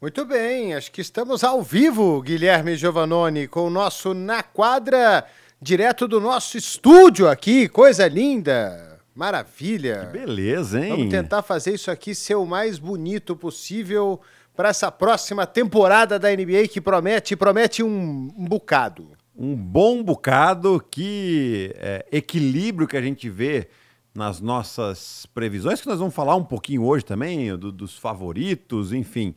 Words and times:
Muito 0.00 0.24
bem, 0.24 0.72
acho 0.72 0.90
que 0.90 1.02
estamos 1.02 1.44
ao 1.44 1.62
vivo, 1.62 2.22
Guilherme 2.22 2.74
Giovannoni, 2.74 3.46
com 3.46 3.66
o 3.66 3.70
nosso 3.70 4.14
Na 4.14 4.42
Quadra, 4.42 5.26
direto 5.60 6.08
do 6.08 6.18
nosso 6.18 6.56
estúdio 6.56 7.28
aqui, 7.28 7.68
coisa 7.68 8.08
linda, 8.08 8.98
maravilha. 9.14 10.06
Que 10.06 10.18
beleza, 10.20 10.82
hein? 10.82 10.88
Vamos 10.92 11.10
tentar 11.10 11.42
fazer 11.42 11.74
isso 11.74 11.90
aqui 11.90 12.14
ser 12.14 12.36
o 12.36 12.46
mais 12.46 12.78
bonito 12.78 13.36
possível 13.36 14.18
para 14.56 14.70
essa 14.70 14.90
próxima 14.90 15.46
temporada 15.46 16.18
da 16.18 16.30
NBA 16.30 16.68
que 16.72 16.80
promete, 16.80 17.36
promete 17.36 17.82
um, 17.82 18.32
um 18.34 18.46
bocado. 18.46 19.10
Um 19.36 19.54
bom 19.54 20.02
bocado, 20.02 20.82
que 20.90 21.74
é, 21.76 22.06
equilíbrio 22.10 22.88
que 22.88 22.96
a 22.96 23.02
gente 23.02 23.28
vê 23.28 23.68
nas 24.14 24.40
nossas 24.40 25.26
previsões, 25.34 25.80
que 25.80 25.86
nós 25.86 25.98
vamos 25.98 26.14
falar 26.14 26.36
um 26.36 26.44
pouquinho 26.44 26.84
hoje 26.84 27.04
também, 27.04 27.56
do, 27.56 27.70
dos 27.70 27.96
favoritos, 27.96 28.92
enfim. 28.92 29.34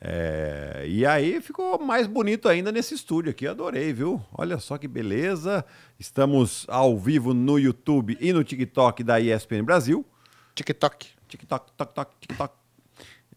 É, 0.00 0.84
e 0.86 1.06
aí 1.06 1.40
ficou 1.40 1.78
mais 1.78 2.06
bonito 2.06 2.48
ainda 2.48 2.70
nesse 2.70 2.94
estúdio 2.94 3.30
aqui, 3.30 3.46
adorei, 3.46 3.92
viu? 3.92 4.22
Olha 4.32 4.58
só 4.58 4.76
que 4.76 4.86
beleza. 4.86 5.64
Estamos 5.98 6.66
ao 6.68 6.98
vivo 6.98 7.32
no 7.32 7.58
YouTube 7.58 8.16
e 8.20 8.32
no 8.32 8.44
TikTok 8.44 9.02
da 9.02 9.18
ESPN 9.20 9.62
Brasil. 9.64 10.04
TikTok. 10.54 11.08
TikTok, 11.28 11.72
tok, 11.76 11.94
tok, 11.94 12.10
TikTok. 12.20 12.54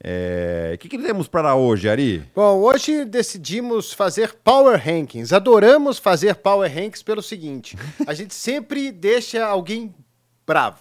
É, 0.02 0.72
o 0.76 0.78
que, 0.78 0.88
que 0.88 0.98
temos 0.98 1.28
para 1.28 1.56
hoje, 1.56 1.90
Ari? 1.90 2.24
Bom, 2.34 2.60
hoje 2.60 3.04
decidimos 3.04 3.92
fazer 3.92 4.34
Power 4.36 4.82
Rankings. 4.82 5.34
Adoramos 5.34 5.98
fazer 5.98 6.36
Power 6.36 6.70
Rankings 6.74 7.04
pelo 7.04 7.22
seguinte: 7.22 7.78
a 8.08 8.14
gente 8.14 8.34
sempre 8.34 8.92
deixa 8.92 9.46
alguém 9.46 9.94
bravo. 10.48 10.80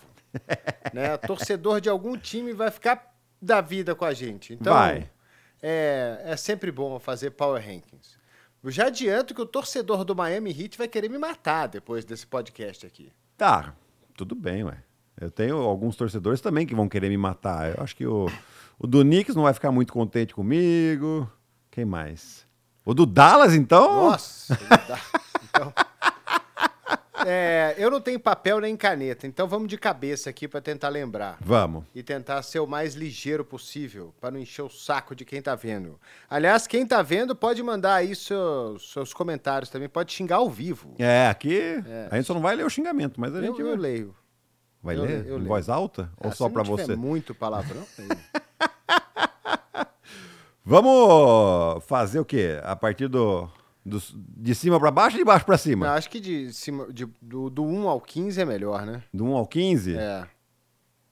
né? 0.93 1.17
Torcedor 1.17 1.81
de 1.81 1.89
algum 1.89 2.17
time 2.17 2.53
vai 2.53 2.71
ficar 2.71 3.13
da 3.43 3.61
vida 3.61 3.95
com 3.95 4.05
a 4.05 4.13
gente. 4.15 4.53
Então, 4.53 4.73
Vai. 4.73 5.09
É, 5.63 6.23
é 6.25 6.37
sempre 6.37 6.71
bom 6.71 6.99
fazer 6.99 7.31
Power 7.31 7.63
Rankings. 7.63 8.17
Eu 8.63 8.71
já 8.71 8.87
adianto 8.87 9.35
que 9.35 9.41
o 9.41 9.47
torcedor 9.47 10.05
do 10.05 10.15
Miami 10.15 10.51
Heat 10.51 10.77
vai 10.77 10.89
querer 10.89 11.09
me 11.09 11.19
matar 11.19 11.69
depois 11.69 12.05
desse 12.05 12.27
podcast 12.27 12.87
aqui. 12.87 13.13
Tá, 13.37 13.75
tudo 14.17 14.35
bem, 14.35 14.65
ué. 14.65 14.83
Eu 15.21 15.31
tenho 15.31 15.57
alguns 15.59 15.97
torcedores 15.97 16.41
também 16.41 16.67
que 16.67 16.75
vão 16.75 16.89
querer 16.89 17.09
me 17.09 17.17
matar. 17.17 17.77
Eu 17.77 17.83
acho 17.83 17.95
que 17.95 18.07
o, 18.07 18.27
o 18.79 18.87
do 18.87 19.03
Knicks 19.03 19.35
não 19.35 19.45
vai 19.45 19.55
ficar 19.55 19.73
muito 19.73 19.93
contente 19.93 20.35
comigo. 20.35 21.31
Quem 21.71 21.85
mais? 21.85 22.47
O 22.85 22.95
do 22.95 23.05
Dallas, 23.05 23.55
então? 23.55 24.11
Nossa! 24.11 24.59
então, 25.49 25.73
é, 27.29 27.75
eu 27.77 27.91
não 27.91 28.01
tenho 28.01 28.19
papel 28.19 28.61
nem 28.61 28.77
caneta, 28.77 29.27
então 29.27 29.47
vamos 29.47 29.69
de 29.69 29.77
cabeça 29.77 30.31
aqui 30.31 30.49
para 30.49 30.61
tentar 30.61 30.89
lembrar. 30.89 31.37
Vamos. 31.41 31.85
E 31.95 32.03
tentar 32.03 32.43
ser 32.43 32.59
o 32.61 32.67
mais 32.67 32.95
ligeiro 32.95 33.45
possível, 33.45 34.15
para 34.21 34.31
não 34.31 34.39
encher 34.41 34.63
o 34.63 34.71
saco 34.71 35.15
de 35.15 35.25
quem 35.25 35.43
tá 35.43 35.55
vendo. 35.55 36.01
Aliás, 36.31 36.67
quem 36.67 36.87
tá 36.87 37.03
vendo 37.03 37.37
pode 37.37 37.63
mandar 37.63 37.95
aí 37.97 38.15
seus, 38.17 38.91
seus 38.93 39.13
comentários 39.13 39.71
também, 39.71 39.89
pode 39.89 40.13
xingar 40.13 40.37
ao 40.37 40.49
vivo. 40.49 40.95
É, 40.99 41.29
aqui 41.29 41.75
a 42.11 42.17
gente 42.17 42.27
só 42.27 42.35
não 42.35 42.41
vai 42.41 42.57
ler 42.57 42.65
o 42.65 42.71
xingamento, 42.71 43.21
mas 43.21 43.35
a 43.35 43.39
Eu, 43.39 43.43
gente 43.45 43.61
eu 43.61 43.77
leio. 43.77 44.15
vai 44.83 44.97
eu 44.97 45.03
ler 45.03 45.09
leio, 45.09 45.21
eu 45.29 45.35
em 45.35 45.39
leio. 45.39 45.49
voz 45.49 45.69
alta 45.69 46.11
ou 46.17 46.31
Ah, 46.31 46.35
só 46.35 46.47
se 46.49 46.53
para 46.55 46.63
você? 46.63 46.97
muito 46.97 47.35
palavrão. 47.35 47.85
Vamos 50.65 51.83
fazer 51.87 52.19
o 52.21 52.25
quê? 52.25 52.61
A 52.63 52.77
partir 52.77 53.09
do, 53.09 53.49
dos- 53.89 54.15
de 54.17 54.55
cima 54.55 54.79
para 54.79 54.91
baixo 54.91 55.17
ou 55.17 55.19
de 55.23 55.25
baixo 55.25 55.45
para 55.45 55.59
cima? 55.59 55.91
Acho 55.91 56.09
que 56.11 56.21
de 56.21 56.53
cima, 56.53 56.93
de- 56.93 57.07
do, 57.21 57.51
do 57.51 57.65
1 57.65 57.89
ao 57.89 58.01
15 58.01 58.41
é 58.41 58.45
melhor, 58.45 58.87
né? 58.87 59.03
Do 59.13 59.25
1 59.25 59.35
ao 59.37 59.47
15? 59.47 59.97
É. 59.97 60.27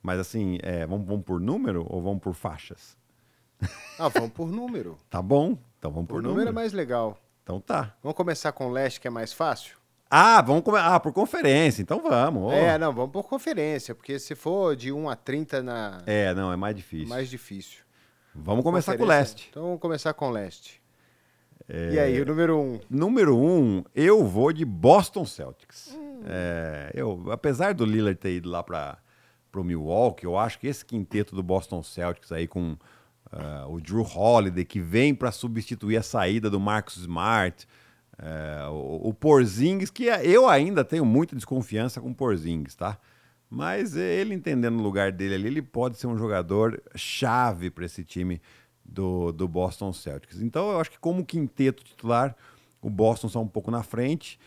Mas 0.03 0.21
assim, 0.21 0.59
é, 0.62 0.87
vamos, 0.87 1.06
vamos 1.06 1.25
por 1.25 1.41
número 1.41 1.84
ou 1.89 2.01
vamos 2.03 2.21
por 2.23 2.33
faixas? 2.34 2.97
Ah, 3.99 4.09
vamos 4.09 4.31
por 4.31 4.49
número. 4.51 4.97
Tá 5.11 5.21
bom, 5.23 5.56
então 5.78 5.91
vamos 5.91 6.06
por, 6.09 6.17
Por 6.17 6.23
número 6.23 6.51
é 6.51 6.53
mais 6.53 6.73
legal. 6.73 7.19
Então 7.43 7.61
tá. 7.61 7.95
Vamos 8.03 8.17
começar 8.17 8.53
com 8.53 8.69
o 8.69 8.71
leste, 8.73 9.01
que 9.01 9.09
é 9.09 9.11
mais 9.11 9.33
fácil? 9.33 9.77
Ah, 10.09 10.41
vamos 10.43 10.62
come... 10.62 10.78
Ah, 10.78 11.01
por 11.01 11.12
conferência, 11.12 11.83
então 11.83 12.01
vamos. 12.01 12.45
ô. 12.45 12.53
É, 12.53 12.78
não, 12.78 12.93
vamos 12.93 13.11
por 13.11 13.25
conferência, 13.25 13.95
porque 13.95 14.19
se 14.21 14.34
for 14.37 14.77
de 14.77 14.93
1 14.93 15.09
a 15.09 15.17
30 15.17 15.62
na 15.62 16.03
É, 16.06 16.33
não, 16.34 16.53
é 16.53 16.56
mais 16.56 16.77
difícil. 16.77 17.09
mais 17.09 17.28
difícil. 17.28 17.81
Vamos 18.34 18.62
começar 18.62 18.97
com 18.97 19.03
o 19.03 19.06
leste. 19.06 19.49
Então 19.51 19.62
vamos 19.65 19.81
começar 19.81 20.12
com 20.15 20.28
o 20.28 20.31
leste. 20.31 20.81
É. 21.69 21.94
E 21.94 21.99
aí, 21.99 22.21
o 22.21 22.25
número 22.25 22.59
1? 22.59 22.81
Número 22.88 23.37
um, 23.37 23.82
eu 23.94 24.25
vou 24.25 24.53
de 24.53 24.65
Boston 24.65 25.25
Celtics. 25.25 25.97
É, 26.25 26.91
eu, 26.94 27.31
apesar 27.31 27.75
do 27.75 27.84
Lillard 27.84 28.19
ter 28.19 28.37
ido 28.37 28.49
lá 28.49 28.62
para 28.62 28.99
o 29.54 29.65
Milwaukee, 29.65 30.25
eu 30.25 30.38
acho 30.38 30.59
que 30.59 30.66
esse 30.66 30.84
quinteto 30.84 31.34
do 31.34 31.43
Boston 31.43 31.82
Celtics 31.82 32.31
aí 32.31 32.47
com 32.47 32.77
ah, 33.32 33.66
o 33.69 33.81
Drew 33.81 34.03
Holiday, 34.03 34.65
que 34.65 34.81
vem 34.81 35.15
para 35.15 35.32
substituir 35.32 35.97
a 35.97 36.03
saída 36.03 36.49
do 36.49 36.60
Marcus 36.60 36.97
Smart, 36.99 37.66
é, 38.19 38.66
o, 38.69 39.09
o 39.09 39.15
Porzingis, 39.15 39.91
que 39.91 40.09
é- 40.09 40.27
eu 40.27 40.48
ainda 40.48 40.84
tenho 40.84 41.04
muita 41.04 41.34
desconfiança 41.34 42.00
com 42.00 42.10
o 42.10 42.15
Porzingis, 42.15 42.75
tá? 42.75 42.98
Mas 43.48 43.94
ele 43.94 44.34
entendendo 44.34 44.78
o 44.78 44.83
lugar 44.83 45.12
dele 45.12 45.34
ali, 45.34 45.47
ele 45.48 45.62
pode 45.62 45.98
ser 45.98 46.06
um 46.06 46.16
jogador 46.16 46.83
chave 46.94 47.71
para 47.71 47.84
esse 47.84 48.04
time 48.04 48.41
do, 48.89 49.33
do 49.33 49.49
Boston 49.49 49.93
Celtics. 49.93 50.41
Então 50.41 50.71
eu 50.71 50.81
acho 50.81 50.91
que 50.91 50.99
como 50.99 51.25
quinteto 51.25 51.85
titular, 51.85 52.37
o 52.81 52.91
Boston 52.91 53.27
está 53.27 53.41
um 53.41 53.49
pouco 53.49 53.71
na 53.71 53.83
frente. 53.83 54.39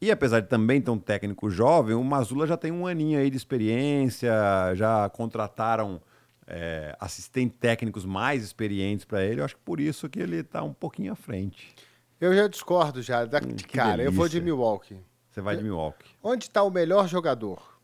E 0.00 0.10
apesar 0.10 0.40
de 0.40 0.48
também 0.48 0.80
ter 0.80 0.90
um 0.90 0.98
técnico 0.98 1.50
jovem, 1.50 1.94
o 1.94 2.02
Mazula 2.02 2.46
já 2.46 2.56
tem 2.56 2.72
um 2.72 2.86
aninho 2.86 3.18
aí 3.18 3.28
de 3.28 3.36
experiência, 3.36 4.32
já 4.74 5.08
contrataram 5.10 6.00
é, 6.46 6.96
assistentes 6.98 7.58
técnicos 7.58 8.04
mais 8.04 8.42
experientes 8.42 9.04
para 9.04 9.22
ele. 9.22 9.40
Eu 9.40 9.44
acho 9.44 9.56
que 9.56 9.62
por 9.62 9.78
isso 9.78 10.08
que 10.08 10.18
ele 10.18 10.36
está 10.36 10.62
um 10.62 10.72
pouquinho 10.72 11.12
à 11.12 11.16
frente. 11.16 11.74
Eu 12.20 12.34
já 12.34 12.48
discordo 12.48 13.02
já. 13.02 13.24
Da, 13.24 13.38
Hum, 13.38 13.56
cara, 13.72 14.02
eu 14.02 14.12
vou 14.12 14.28
de. 14.28 14.40
Milwaukee. 14.40 14.96
Você 15.30 15.40
vai 15.40 15.56
de 15.56 15.62
Milwaukee. 15.62 16.10
Onde 16.22 16.44
está 16.44 16.62
o 16.62 16.70
melhor 16.70 17.06
jogador? 17.06 17.78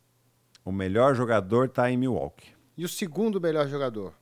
O 0.64 0.72
melhor 0.72 1.14
jogador 1.14 1.66
está 1.66 1.90
em 1.90 1.96
Milwaukee. 1.96 2.48
E 2.76 2.84
o 2.84 2.88
segundo 2.88 3.40
melhor 3.40 3.68
jogador? 3.68 4.12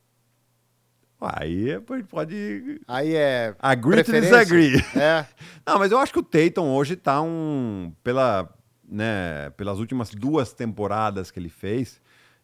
Aí 1.32 1.72
a 1.72 1.78
gente 1.96 2.08
pode 2.08 2.80
Aí 2.86 3.14
é. 3.14 3.54
Agree 3.58 4.04
to 4.04 4.12
disagree. 4.12 4.76
É. 4.96 5.26
Não, 5.66 5.78
mas 5.78 5.92
eu 5.92 5.98
acho 5.98 6.12
que 6.12 6.18
o 6.18 6.22
Tatum 6.22 6.68
hoje 6.74 6.96
tá 6.96 7.20
um. 7.22 7.92
Pela, 8.02 8.48
né, 8.86 9.50
pelas 9.56 9.78
últimas 9.78 10.10
duas 10.10 10.52
temporadas 10.52 11.30
que 11.30 11.38
ele 11.38 11.48
fez, 11.48 12.00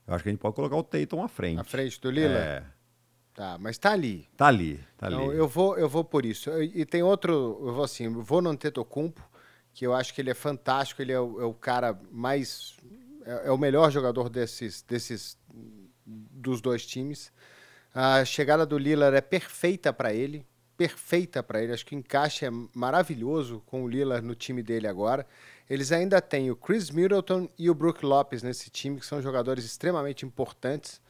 eu 0.06 0.14
acho 0.14 0.22
que 0.22 0.30
a 0.30 0.32
gente 0.32 0.40
pode 0.40 0.54
colocar 0.54 0.76
o 0.76 0.82
Tatum 0.82 1.22
à 1.22 1.28
frente. 1.28 1.60
À 1.60 1.64
frente 1.64 2.00
do 2.00 2.10
Lillard? 2.10 2.36
É, 2.36 2.62
Tá, 3.32 3.56
mas 3.58 3.78
tá 3.78 3.92
ali. 3.92 4.28
tá 4.36 4.48
ali, 4.48 4.78
tá 4.98 5.06
Então, 5.06 5.30
ali. 5.30 5.38
eu 5.38 5.48
vou, 5.48 5.78
eu 5.78 5.88
vou 5.88 6.04
por 6.04 6.26
isso. 6.26 6.50
E 6.62 6.80
e 6.80 6.84
tem 6.84 7.02
outro, 7.02 7.32
eu 7.64 7.72
vou 7.74 7.84
assim, 7.84 8.04
eu 8.04 8.22
vou 8.22 8.42
no 8.42 8.50
Antetokounmpo, 8.50 9.22
que 9.72 9.86
eu 9.86 9.94
acho 9.94 10.12
que 10.12 10.20
ele 10.20 10.30
é 10.30 10.34
fantástico, 10.34 11.00
ele 11.00 11.12
é 11.12 11.20
o, 11.20 11.40
é 11.40 11.44
o 11.44 11.54
cara 11.54 11.98
mais 12.10 12.76
é, 13.24 13.46
é 13.48 13.50
o 13.50 13.56
melhor 13.56 13.90
jogador 13.90 14.28
desses 14.28 14.82
desses 14.82 15.38
dos 16.04 16.60
dois 16.60 16.84
times. 16.84 17.32
A 17.94 18.24
chegada 18.24 18.64
do 18.64 18.78
Lillard 18.78 19.16
é 19.16 19.20
perfeita 19.20 19.92
para 19.92 20.12
ele, 20.12 20.46
perfeita 20.76 21.42
para 21.42 21.62
ele. 21.62 21.72
Acho 21.72 21.84
que 21.84 21.94
o 21.94 21.98
encaixe 21.98 22.46
é 22.46 22.50
maravilhoso 22.74 23.62
com 23.66 23.82
o 23.82 23.88
Lillard 23.88 24.24
no 24.24 24.34
time 24.34 24.62
dele 24.62 24.86
agora. 24.86 25.26
Eles 25.68 25.92
ainda 25.92 26.20
têm 26.20 26.50
o 26.50 26.56
Chris 26.56 26.90
Middleton 26.90 27.48
e 27.58 27.68
o 27.68 27.74
Brook 27.74 28.04
Lopes 28.04 28.42
nesse 28.42 28.70
time, 28.70 28.98
que 28.98 29.06
são 29.06 29.20
jogadores 29.20 29.64
extremamente 29.64 30.24
importantes. 30.24 31.00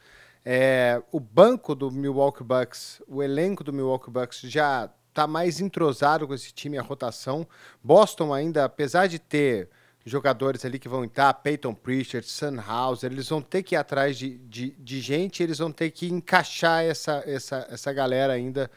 É, 0.43 1.01
o 1.11 1.19
banco 1.19 1.75
do 1.75 1.91
Milwaukee 1.91 2.43
Bucks, 2.43 3.01
o 3.07 3.21
elenco 3.21 3.63
do 3.63 3.71
Milwaukee 3.71 4.09
Bucks 4.09 4.41
já 4.41 4.89
está 5.09 5.27
mais 5.27 5.59
entrosado 5.59 6.27
com 6.27 6.33
esse 6.33 6.51
time, 6.51 6.77
a 6.77 6.81
rotação. 6.81 7.47
Boston 7.83 8.33
ainda, 8.33 8.65
apesar 8.65 9.07
de 9.07 9.19
ter 9.19 9.69
jogadores 10.05 10.65
ali 10.65 10.79
que 10.79 10.89
vão 10.89 11.03
entrar, 11.03 11.33
Peyton 11.35 11.73
Pritchard, 11.73 12.27
Sunhauser, 12.27 13.11
eles 13.11 13.29
vão 13.29 13.41
ter 13.41 13.63
que 13.63 13.75
ir 13.75 13.77
atrás 13.77 14.17
de, 14.17 14.37
de, 14.39 14.71
de 14.71 15.01
gente, 15.01 15.43
eles 15.43 15.59
vão 15.59 15.71
ter 15.71 15.91
que 15.91 16.07
encaixar 16.07 16.83
essa, 16.83 17.23
essa, 17.25 17.67
essa 17.69 17.93
galera 17.93 18.33
ainda 18.33 18.69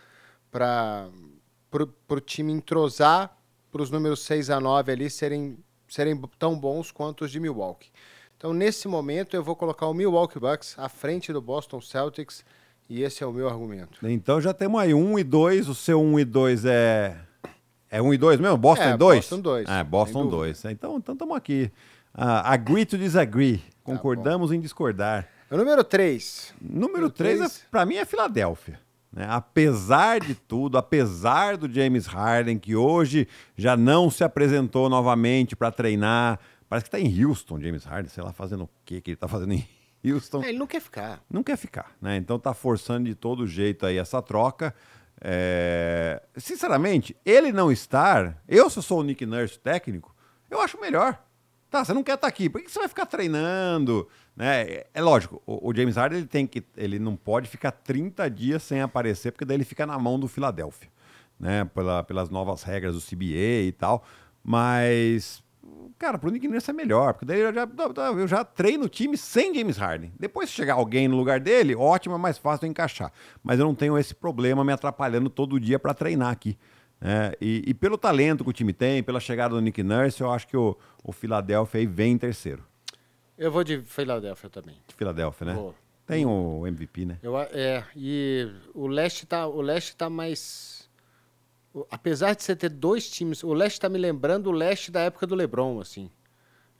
para 0.50 1.08
o 2.08 2.20
time 2.20 2.52
entrosar, 2.52 3.36
para 3.72 3.82
os 3.82 3.90
números 3.90 4.20
6 4.20 4.50
a 4.50 4.60
9 4.60 4.92
ali 4.92 5.10
serem, 5.10 5.58
serem 5.88 6.20
tão 6.38 6.58
bons 6.58 6.90
quanto 6.90 7.24
os 7.24 7.30
de 7.30 7.40
Milwaukee. 7.40 7.90
Então, 8.36 8.52
nesse 8.52 8.86
momento, 8.86 9.34
eu 9.34 9.42
vou 9.42 9.56
colocar 9.56 9.86
o 9.86 9.94
Milwaukee 9.94 10.38
Bucks 10.38 10.74
à 10.78 10.88
frente 10.88 11.32
do 11.32 11.40
Boston 11.40 11.80
Celtics 11.80 12.44
e 12.88 13.02
esse 13.02 13.22
é 13.22 13.26
o 13.26 13.32
meu 13.32 13.48
argumento. 13.48 14.06
Então 14.06 14.40
já 14.40 14.52
temos 14.52 14.80
aí 14.80 14.92
um 14.92 15.18
e 15.18 15.24
dois. 15.24 15.68
O 15.68 15.74
seu 15.74 16.00
um 16.00 16.18
e 16.18 16.24
dois 16.24 16.64
é. 16.64 17.16
É 17.96 18.02
um 18.02 18.12
e 18.12 18.18
dois 18.18 18.40
mesmo? 18.40 18.56
Boston 18.56 18.84
É, 18.84 18.94
e 18.94 18.96
dois? 18.96 19.18
Boston 19.20 19.40
dois, 19.40 19.68
É, 19.68 19.74
sem 19.76 19.84
Boston 19.84 20.18
dúvida. 20.24 20.36
dois. 20.36 20.64
Então 20.64 20.98
estamos 20.98 21.36
aqui. 21.36 21.70
Ah, 22.12 22.52
agree 22.52 22.84
to 22.84 22.98
disagree. 22.98 23.58
Tá 23.58 23.64
Concordamos 23.84 24.50
em 24.52 24.60
discordar. 24.60 25.28
O 25.50 25.56
número 25.56 25.84
3. 25.84 26.54
Número 26.60 26.86
Número 26.88 27.10
3, 27.10 27.36
três. 27.38 27.64
para 27.70 27.84
mim, 27.86 27.96
é 27.96 28.04
Filadélfia. 28.04 28.80
né? 29.12 29.26
Apesar 29.28 30.18
de 30.20 30.34
tudo, 30.34 30.76
apesar 30.76 31.56
do 31.56 31.72
James 31.72 32.06
Harden, 32.06 32.58
que 32.58 32.74
hoje 32.74 33.28
já 33.56 33.76
não 33.76 34.10
se 34.10 34.24
apresentou 34.24 34.88
novamente 34.88 35.54
para 35.54 35.70
treinar, 35.70 36.40
parece 36.68 36.88
que 36.90 36.96
está 36.96 36.98
em 36.98 37.24
Houston, 37.24 37.60
James 37.60 37.84
Harden, 37.84 38.08
sei 38.10 38.24
lá, 38.24 38.32
fazendo 38.32 38.64
o 38.64 38.70
que 38.84 39.00
que 39.00 39.10
ele 39.12 39.14
está 39.16 39.28
fazendo 39.28 39.52
em 39.52 39.64
Houston. 40.04 40.42
ele 40.42 40.58
não 40.58 40.66
quer 40.66 40.80
ficar. 40.80 41.22
Não 41.30 41.42
quer 41.44 41.56
ficar, 41.56 41.92
né? 42.02 42.16
Então 42.16 42.38
tá 42.40 42.52
forçando 42.52 43.08
de 43.08 43.14
todo 43.14 43.46
jeito 43.46 43.86
aí 43.86 43.98
essa 43.98 44.20
troca. 44.20 44.74
É, 45.26 46.22
sinceramente, 46.36 47.16
ele 47.24 47.50
não 47.50 47.72
estar, 47.72 48.42
eu 48.46 48.68
se 48.68 48.82
sou 48.82 49.00
o 49.00 49.02
Nick 49.02 49.24
Nurse 49.24 49.58
técnico, 49.58 50.14
eu 50.50 50.60
acho 50.60 50.78
melhor. 50.78 51.18
Tá, 51.70 51.82
você 51.82 51.94
não 51.94 52.02
quer 52.02 52.16
estar 52.16 52.26
tá 52.26 52.28
aqui, 52.28 52.50
por 52.50 52.60
que 52.60 52.70
você 52.70 52.78
vai 52.78 52.88
ficar 52.88 53.06
treinando? 53.06 54.06
Né? 54.36 54.62
É, 54.62 54.86
é 54.92 55.00
lógico, 55.00 55.42
o, 55.46 55.70
o, 55.70 55.74
James 55.74 55.96
Harden 55.96 56.18
ele 56.18 56.28
tem 56.28 56.46
que, 56.46 56.62
ele 56.76 56.98
não 56.98 57.16
pode 57.16 57.48
ficar 57.48 57.72
30 57.72 58.28
dias 58.30 58.62
sem 58.62 58.82
aparecer, 58.82 59.32
porque 59.32 59.46
daí 59.46 59.56
ele 59.56 59.64
fica 59.64 59.86
na 59.86 59.98
mão 59.98 60.20
do 60.20 60.28
Philadelphia, 60.28 60.90
né? 61.40 61.64
Pela, 61.64 62.04
pelas 62.04 62.28
novas 62.28 62.62
regras 62.62 62.94
do 62.94 63.00
CBA 63.00 63.64
e 63.66 63.72
tal. 63.72 64.04
Mas, 64.42 65.42
cara, 65.98 66.18
pro 66.18 66.30
Nick 66.30 66.46
Nurse 66.46 66.70
é 66.70 66.72
melhor, 66.72 67.14
porque 67.14 67.26
daí 67.26 67.40
eu 67.40 67.52
já, 67.52 67.68
eu 68.16 68.28
já 68.28 68.44
treino 68.44 68.84
o 68.84 68.88
time 68.88 69.16
sem 69.16 69.54
James 69.54 69.76
Harden. 69.76 70.12
Depois, 70.18 70.50
se 70.50 70.56
chegar 70.56 70.74
alguém 70.74 71.08
no 71.08 71.16
lugar 71.16 71.40
dele, 71.40 71.74
ótimo, 71.74 72.14
é 72.14 72.18
mais 72.18 72.38
fácil 72.38 72.66
de 72.66 72.70
encaixar. 72.70 73.12
Mas 73.42 73.58
eu 73.58 73.64
não 73.64 73.74
tenho 73.74 73.96
esse 73.98 74.14
problema 74.14 74.64
me 74.64 74.72
atrapalhando 74.72 75.30
todo 75.30 75.58
dia 75.60 75.78
para 75.78 75.94
treinar 75.94 76.30
aqui. 76.30 76.58
É, 77.00 77.36
e, 77.40 77.62
e, 77.66 77.74
pelo 77.74 77.98
talento 77.98 78.44
que 78.44 78.50
o 78.50 78.52
time 78.52 78.72
tem, 78.72 79.02
pela 79.02 79.20
chegada 79.20 79.54
do 79.54 79.60
Nick 79.60 79.82
Nurse, 79.82 80.20
eu 80.20 80.30
acho 80.30 80.46
que 80.46 80.56
o, 80.56 80.76
o 81.02 81.12
Philadelphia 81.12 81.80
aí 81.80 81.86
vem 81.86 82.12
em 82.12 82.18
terceiro. 82.18 82.64
Eu 83.36 83.50
vou 83.50 83.64
de 83.64 83.82
Philadelphia 83.82 84.48
também. 84.48 84.76
De 84.86 84.94
Philadelphia, 84.94 85.46
né? 85.46 85.54
Vou. 85.54 85.74
Tem 86.06 86.26
o 86.26 86.66
MVP, 86.66 87.06
né? 87.06 87.18
Eu, 87.22 87.38
é, 87.38 87.84
e 87.96 88.50
o 88.74 88.86
leste 88.86 89.26
tá, 89.26 89.46
o 89.46 89.60
leste 89.60 89.96
tá 89.96 90.10
mais. 90.10 90.83
Apesar 91.90 92.34
de 92.34 92.42
você 92.42 92.54
ter 92.54 92.68
dois 92.68 93.10
times, 93.10 93.42
o 93.42 93.52
leste 93.52 93.76
está 93.76 93.88
me 93.88 93.98
lembrando 93.98 94.48
o 94.48 94.52
leste 94.52 94.90
da 94.90 95.00
época 95.00 95.26
do 95.26 95.34
LeBron, 95.34 95.80
assim. 95.80 96.10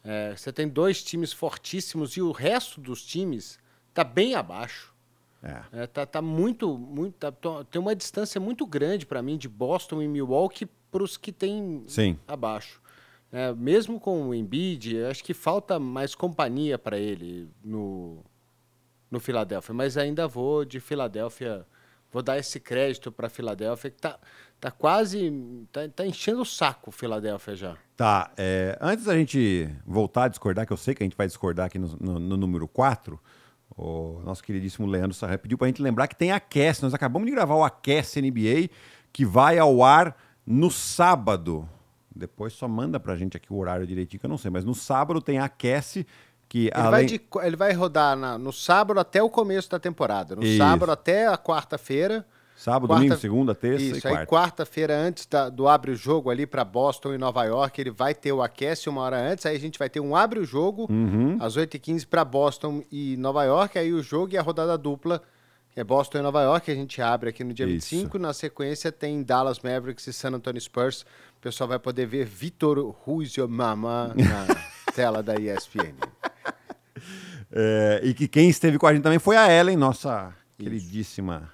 É, 0.05 0.35
você 0.37 0.53
tem 0.53 0.69
dois 0.69 1.03
times 1.03 1.33
fortíssimos 1.33 2.17
e 2.17 2.23
o 2.23 2.31
resto 2.31 2.81
dos 2.81 3.05
times 3.05 3.59
tá 3.93 4.05
bem 4.05 4.35
abaixo. 4.35 4.95
É. 5.43 5.83
é 5.83 5.87
tá, 5.87 6.07
tá 6.07 6.23
muito, 6.23 6.79
muito 6.79 7.15
tá, 7.15 7.33
tem 7.71 7.81
uma 7.81 7.95
distância 7.95 8.41
muito 8.41 8.67
grande 8.67 9.05
para 9.05 9.23
mim 9.23 9.37
de 9.37 9.49
Boston 9.49 10.01
e 10.01 10.09
Milwaukee 10.09 10.67
para 10.91 11.03
os 11.03 11.17
que 11.17 11.33
tem 11.33 11.85
Sim. 11.87 12.19
abaixo. 12.27 12.81
É, 13.33 13.53
mesmo 13.53 13.99
com 13.99 14.29
o 14.29 14.35
Embiid, 14.35 15.03
acho 15.05 15.25
que 15.25 15.35
falta 15.35 15.79
mais 15.79 16.15
companhia 16.15 16.79
para 16.79 16.99
ele 16.99 17.49
no 17.63 18.23
no 19.15 19.21
Filadélfia, 19.21 19.73
mas 19.73 19.97
ainda 19.97 20.27
vou 20.27 20.65
de 20.65 20.81
Filadélfia, 20.81 21.65
vou 22.15 22.23
dar 22.23 22.39
esse 22.39 22.61
crédito 22.61 23.13
para 23.13 23.29
Filadélfia 23.29 23.91
que 23.91 24.01
tá 24.01 24.19
tá 24.61 24.71
quase 24.71 25.31
tá, 25.71 25.87
tá 25.89 26.07
enchendo 26.07 26.41
o 26.41 26.45
saco 26.45 26.91
Filadélfia 26.91 27.55
já. 27.55 27.77
Tá, 27.95 28.31
é, 28.37 28.79
antes 28.81 29.05
da 29.05 29.15
gente 29.15 29.69
voltar 29.85 30.25
a 30.25 30.29
discordar, 30.29 30.67
que 30.67 30.73
eu 30.73 30.77
sei 30.77 30.95
que 30.95 31.03
a 31.03 31.07
gente 31.07 31.17
vai 31.17 31.27
discordar 31.27 31.67
aqui 31.67 31.79
no, 31.79 31.89
no, 32.01 32.19
no 32.19 32.37
número 32.37 32.67
4, 32.67 33.21
o 33.77 34.23
nosso 34.25 34.43
queridíssimo 34.43 34.87
Leandro 34.87 35.13
Sarra 35.13 35.37
pediu 35.37 35.59
para 35.59 35.67
a 35.67 35.69
gente 35.69 35.83
lembrar 35.83 36.07
que 36.07 36.17
tem 36.17 36.33
Aquece. 36.33 36.83
Nós 36.83 36.95
acabamos 36.95 37.27
de 37.27 37.35
gravar 37.35 37.57
o 37.57 37.65
Aquece 37.65 38.23
NBA, 38.23 38.71
que 39.13 39.25
vai 39.25 39.59
ao 39.59 39.83
ar 39.83 40.17
no 40.47 40.71
sábado. 40.71 41.69
Depois 42.15 42.53
só 42.53 42.69
manda 42.69 43.01
para 43.01 43.13
a 43.13 43.17
gente 43.17 43.37
aqui 43.37 43.53
o 43.53 43.57
horário 43.57 43.87
direitinho, 43.87 44.21
que 44.21 44.27
eu 44.27 44.31
não 44.31 44.39
sei. 44.39 44.51
Mas 44.51 44.65
no 44.65 44.75
sábado 44.75 45.21
tem 45.21 45.39
Aquece. 45.41 46.07
Que 46.55 46.67
ele, 46.67 46.71
além... 46.73 46.91
vai 46.91 47.05
de, 47.05 47.21
ele 47.43 47.57
vai 47.57 47.73
rodar 47.73 48.17
na, 48.17 48.39
no 48.39 48.53
sábado 48.53 49.01
até 49.01 49.21
o 49.21 49.29
começo 49.29 49.69
da 49.69 49.81
temporada. 49.81 50.37
No 50.37 50.45
Isso. 50.45 50.57
sábado 50.57 50.93
até 50.93 51.27
a 51.27 51.37
quarta-feira. 51.37 52.25
Sábado, 52.55 52.87
quarta... 52.87 53.03
domingo, 53.03 53.21
segunda, 53.21 53.57
terça 53.57 53.85
Isso, 53.85 53.99
e 53.99 54.01
quarta. 54.01 54.21
aí 54.21 54.27
quarta-feira 54.27 54.97
antes 54.97 55.27
da, 55.27 55.49
do 55.49 55.67
abre 55.67 55.91
o 55.91 55.97
jogo 55.97 56.31
ali 56.31 56.47
para 56.47 56.65
Boston 56.65 57.13
e 57.13 57.19
Nova 57.19 57.43
York, 57.43 57.81
ele 57.81 57.91
vai 57.91 58.15
ter 58.15 58.33
o 58.33 58.41
aquece 58.41 58.89
uma 58.89 59.01
hora 59.01 59.21
antes, 59.21 59.45
aí 59.47 59.57
a 59.57 59.59
gente 59.59 59.77
vai 59.81 59.91
ter 59.91 59.99
um 59.99 60.15
abre 60.15 60.39
o 60.39 60.45
jogo 60.45 60.87
uhum. 60.89 61.37
às 61.41 61.57
8h15 61.57 62.07
para 62.07 62.25
Boston 62.25 62.85
e 62.89 63.17
Nova 63.17 63.43
York, 63.43 63.77
aí 63.77 63.93
o 63.93 64.01
jogo 64.01 64.35
e 64.35 64.39
a 64.39 64.43
rodada 64.43 64.79
dupla 64.79 65.21
é 65.75 65.83
Boston 65.83 66.19
e 66.19 66.23
Nova 66.23 66.41
York, 66.41 66.71
a 66.71 66.75
gente 66.77 67.03
abre 67.03 67.31
aqui 67.31 67.43
no 67.43 67.53
dia 67.53 67.67
Isso. 67.67 67.91
25, 67.91 68.17
na 68.17 68.33
sequência 68.33 68.93
tem 68.93 69.25
Dallas 69.25 69.59
Mavericks 69.59 70.07
e 70.07 70.13
San 70.13 70.31
Antonio 70.31 70.61
Spurs. 70.61 71.05
O 71.45 71.53
pessoal 71.53 71.69
vai 71.69 71.79
poder 71.79 72.07
ver 72.07 72.25
Vitor 72.25 72.97
Who's 73.07 73.35
Your 73.35 73.51
Mama 73.51 74.15
na 74.17 74.47
tela 74.95 75.23
da 75.23 75.35
ESPN. 75.35 75.95
É, 77.53 78.01
e 78.03 78.15
que 78.15 78.27
quem 78.27 78.49
esteve 78.49 78.79
com 78.79 78.87
a 78.87 78.95
gente 78.95 79.03
também 79.03 79.19
foi 79.19 79.37
a 79.37 79.53
Ellen, 79.53 79.77
nossa 79.77 80.29
Isso. 80.31 80.57
queridíssima 80.57 81.53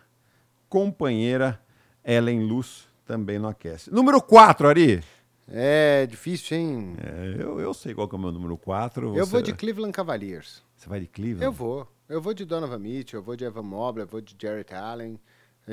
companheira 0.68 1.60
Ellen 2.04 2.44
Luz 2.46 2.86
também 3.04 3.40
no 3.40 3.48
aquece. 3.48 3.92
Número 3.92 4.22
4, 4.22 4.68
Ari. 4.68 5.02
É 5.48 6.06
difícil, 6.06 6.56
hein? 6.56 6.94
É, 7.02 7.42
eu, 7.42 7.58
eu 7.58 7.74
sei 7.74 7.92
qual 7.92 8.08
é 8.12 8.14
o 8.14 8.18
meu 8.18 8.30
número 8.30 8.56
4. 8.56 9.16
Eu 9.16 9.26
vou 9.26 9.42
de 9.42 9.52
Cleveland 9.52 9.90
Cavaliers. 9.90 10.62
Você 10.76 10.88
vai 10.88 11.00
de 11.00 11.08
Cleveland? 11.08 11.44
Eu 11.44 11.50
vou. 11.50 11.88
Eu 12.08 12.22
vou 12.22 12.32
de 12.32 12.44
Donovan 12.44 12.78
Mitchell, 12.78 13.18
eu 13.18 13.24
vou 13.24 13.34
de 13.34 13.44
Evan 13.44 13.64
Mobley, 13.64 14.04
eu 14.04 14.08
vou 14.08 14.20
de 14.20 14.36
Jarrett 14.40 14.72
Allen. 14.72 15.18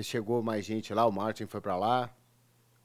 Chegou 0.02 0.42
mais 0.42 0.66
gente 0.66 0.92
lá, 0.92 1.06
o 1.06 1.12
Martin 1.12 1.46
foi 1.46 1.62
para 1.62 1.76
lá. 1.78 2.10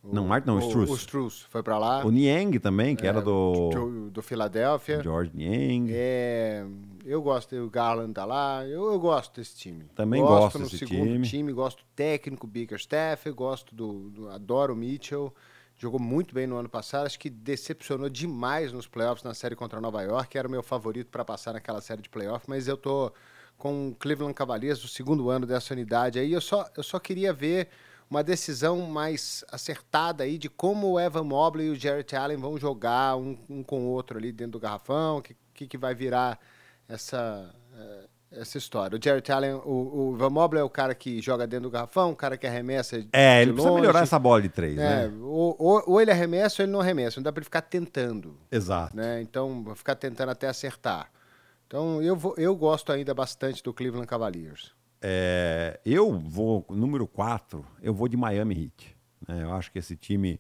O, 0.03 0.13
não, 0.13 0.27
Martin 0.27 0.49
não, 0.49 0.57
o 0.57 0.61
Struz. 0.61 0.91
O 0.91 0.95
Struz 0.95 1.47
foi 1.49 1.63
para 1.63 1.79
lá. 1.79 2.05
O 2.05 2.11
Niang 2.11 2.59
também, 2.59 2.97
que 2.97 3.07
é, 3.07 3.09
era 3.09 3.23
do... 3.23 3.71
Do, 3.71 4.11
do 4.11 4.23
Philadelphia. 4.23 5.01
George 5.01 5.31
Niang. 5.33 5.93
É, 5.95 6.67
eu 7.05 7.23
gosto, 7.23 7.55
o 7.55 7.71
Garland 7.71 8.13
tá 8.13 8.25
lá, 8.25 8.67
eu, 8.67 8.93
eu 8.93 8.99
gosto 8.99 9.37
desse 9.37 9.57
time. 9.57 9.85
Também 9.95 10.21
gosto 10.21 10.41
gosto 10.41 10.59
no 10.59 10.65
desse 10.65 10.79
segundo 10.79 11.13
time. 11.13 11.29
time. 11.29 11.53
Gosto 11.53 11.79
do 11.79 11.89
técnico, 11.95 12.47
Bickerstaff, 12.47 13.31
gosto 13.31 13.75
do, 13.75 14.11
do... 14.11 14.29
Adoro 14.29 14.75
o 14.75 14.77
Mitchell. 14.77 15.33
Jogou 15.77 16.01
muito 16.01 16.35
bem 16.35 16.47
no 16.47 16.57
ano 16.57 16.69
passado, 16.69 17.07
acho 17.07 17.19
que 17.19 17.31
decepcionou 17.31 18.09
demais 18.09 18.73
nos 18.73 18.87
playoffs 18.87 19.25
na 19.25 19.35
série 19.35 19.57
contra 19.57 19.81
Nova 19.81 20.03
York. 20.03 20.37
Era 20.37 20.47
o 20.47 20.51
meu 20.51 20.63
favorito 20.63 21.11
para 21.11 21.25
passar 21.25 21.55
naquela 21.55 21.81
série 21.81 22.03
de 22.03 22.09
playoffs, 22.09 22.47
mas 22.47 22.69
eu 22.69 22.77
tô 22.77 23.13
com 23.57 23.89
o 23.89 23.95
Cleveland 23.95 24.35
Cavaliers, 24.35 24.85
o 24.85 24.89
segundo 24.89 25.31
ano 25.31 25.47
dessa 25.47 25.73
unidade 25.73 26.19
aí. 26.19 26.33
Eu 26.33 26.41
só, 26.41 26.69
eu 26.77 26.83
só 26.83 26.99
queria 26.99 27.33
ver 27.33 27.69
uma 28.13 28.23
decisão 28.23 28.83
mais 28.83 29.43
acertada 29.51 30.25
aí 30.25 30.37
de 30.37 30.51
como 30.51 30.87
o 30.87 31.01
Evan 31.01 31.25
Mobley 31.25 31.69
e 31.69 31.71
o 31.71 31.75
Jarrett 31.75 32.15
Allen 32.15 32.37
vão 32.37 32.59
jogar 32.59 33.17
um, 33.17 33.39
um 33.49 33.63
com 33.63 33.87
o 33.87 33.89
outro 33.89 34.19
ali 34.19 34.31
dentro 34.31 34.53
do 34.53 34.61
garrafão, 34.61 35.17
o 35.17 35.23
que, 35.23 35.35
que, 35.55 35.67
que, 35.67 35.79
vai 35.79 35.95
virar 35.95 36.39
essa, 36.87 37.51
uh, 37.73 38.09
essa 38.31 38.59
história. 38.59 38.99
O 38.99 39.03
Jarrett 39.03 39.33
Allen, 39.33 39.55
o, 39.65 40.11
o 40.11 40.15
Evan 40.15 40.29
Mobley 40.29 40.61
é 40.61 40.65
o 40.65 40.69
cara 40.69 40.95
que 40.95 41.23
joga 41.23 41.47
dentro 41.47 41.71
do 41.71 41.71
garrafão, 41.71 42.11
o 42.11 42.17
cara 42.17 42.37
que 42.37 42.47
arremessa 42.47 43.01
de 43.01 43.09
É, 43.15 43.41
ele 43.41 43.53
longe. 43.53 43.63
precisa 43.63 43.81
melhorar 43.81 44.03
essa 44.03 44.19
bola 44.19 44.43
de 44.43 44.51
três, 44.51 44.77
é, 44.77 45.09
né? 45.09 45.13
Ou, 45.23 45.57
ou, 45.59 45.83
ou, 45.87 45.99
ele 45.99 46.11
arremessa 46.11 46.61
ou 46.61 46.67
ele 46.67 46.73
não 46.73 46.81
arremessa, 46.83 47.19
não 47.19 47.23
dá 47.23 47.33
para 47.33 47.41
ele 47.41 47.47
ficar 47.47 47.63
tentando. 47.63 48.37
Exato. 48.51 48.95
Né? 48.95 49.23
Então, 49.23 49.73
ficar 49.75 49.95
tentando 49.95 50.29
até 50.29 50.49
acertar. 50.49 51.11
Então, 51.67 52.03
eu, 52.03 52.15
vou, 52.15 52.35
eu 52.37 52.55
gosto 52.55 52.93
ainda 52.93 53.15
bastante 53.15 53.63
do 53.63 53.73
Cleveland 53.73 54.07
Cavaliers. 54.07 54.75
É, 55.05 55.81
eu 55.85 56.17
vou, 56.17 56.65
número 56.71 57.09
4, 57.09 57.67
eu 57.83 57.93
vou 57.93 58.07
de 58.07 58.17
Miami 58.17 58.55
Heat. 58.55 58.97
Né? 59.27 59.43
Eu 59.43 59.53
acho 59.53 59.73
que 59.73 59.81
esse 59.81 59.97
time 59.97 60.39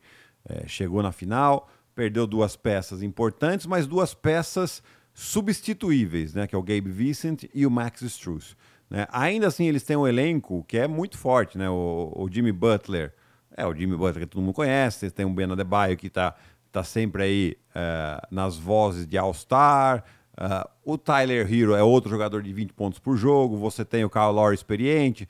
é, 0.48 0.68
chegou 0.68 1.02
na 1.02 1.10
final, 1.10 1.68
perdeu 1.96 2.28
duas 2.28 2.54
peças 2.54 3.02
importantes, 3.02 3.66
mas 3.66 3.88
duas 3.88 4.14
peças 4.14 4.80
substituíveis, 5.12 6.32
né? 6.32 6.46
que 6.46 6.54
é 6.54 6.58
o 6.58 6.62
Gabe 6.62 6.90
Vincent 6.90 7.44
e 7.52 7.66
o 7.66 7.70
Max 7.70 8.02
Struz. 8.02 8.56
Né? 8.88 9.06
Ainda 9.10 9.48
assim, 9.48 9.66
eles 9.66 9.82
têm 9.82 9.96
um 9.96 10.06
elenco 10.06 10.64
que 10.68 10.78
é 10.78 10.86
muito 10.86 11.18
forte. 11.18 11.58
Né? 11.58 11.68
O, 11.68 12.12
o 12.14 12.28
Jimmy 12.30 12.52
Butler, 12.52 13.12
é 13.56 13.66
o 13.66 13.74
Jimmy 13.74 13.96
Butler 13.96 14.26
que 14.26 14.32
todo 14.32 14.42
mundo 14.42 14.54
conhece, 14.54 15.10
tem 15.10 15.26
o 15.26 15.30
Ben 15.30 15.50
Adebayo 15.50 15.96
que 15.96 16.06
está 16.06 16.36
tá 16.70 16.84
sempre 16.84 17.22
aí 17.22 17.56
é, 17.74 18.26
nas 18.30 18.56
vozes 18.56 19.06
de 19.08 19.18
All-Star, 19.18 20.04
Uh, 20.32 20.68
o 20.84 20.96
Tyler 20.96 21.46
Hero 21.52 21.74
é 21.74 21.82
outro 21.82 22.10
jogador 22.10 22.42
de 22.42 22.52
20 22.52 22.72
pontos 22.72 22.98
por 22.98 23.16
jogo. 23.16 23.56
Você 23.56 23.84
tem 23.84 24.04
o 24.04 24.10
Kyle 24.10 24.32
Lowry 24.32 24.54
experiente, 24.54 25.28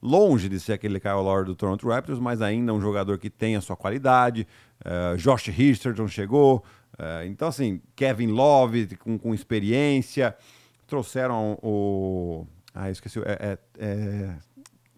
longe 0.00 0.48
de 0.48 0.60
ser 0.60 0.74
aquele 0.74 1.00
Kyle 1.00 1.14
Lowry 1.14 1.46
do 1.46 1.56
Toronto 1.56 1.88
Raptors, 1.88 2.18
mas 2.18 2.40
ainda 2.40 2.72
um 2.72 2.80
jogador 2.80 3.18
que 3.18 3.28
tem 3.28 3.56
a 3.56 3.60
sua 3.60 3.76
qualidade. 3.76 4.46
Uh, 4.84 5.16
Josh 5.16 5.48
Richardson 5.48 6.06
chegou. 6.08 6.64
Uh, 6.98 7.26
então, 7.26 7.48
assim, 7.48 7.80
Kevin 7.96 8.28
Love 8.28 8.96
com, 8.96 9.18
com 9.18 9.34
experiência. 9.34 10.36
Trouxeram 10.86 11.58
o. 11.62 12.46
Ah, 12.72 12.90
esqueci. 12.90 13.18
É, 13.20 13.52
é, 13.52 13.58
é, 13.78 14.34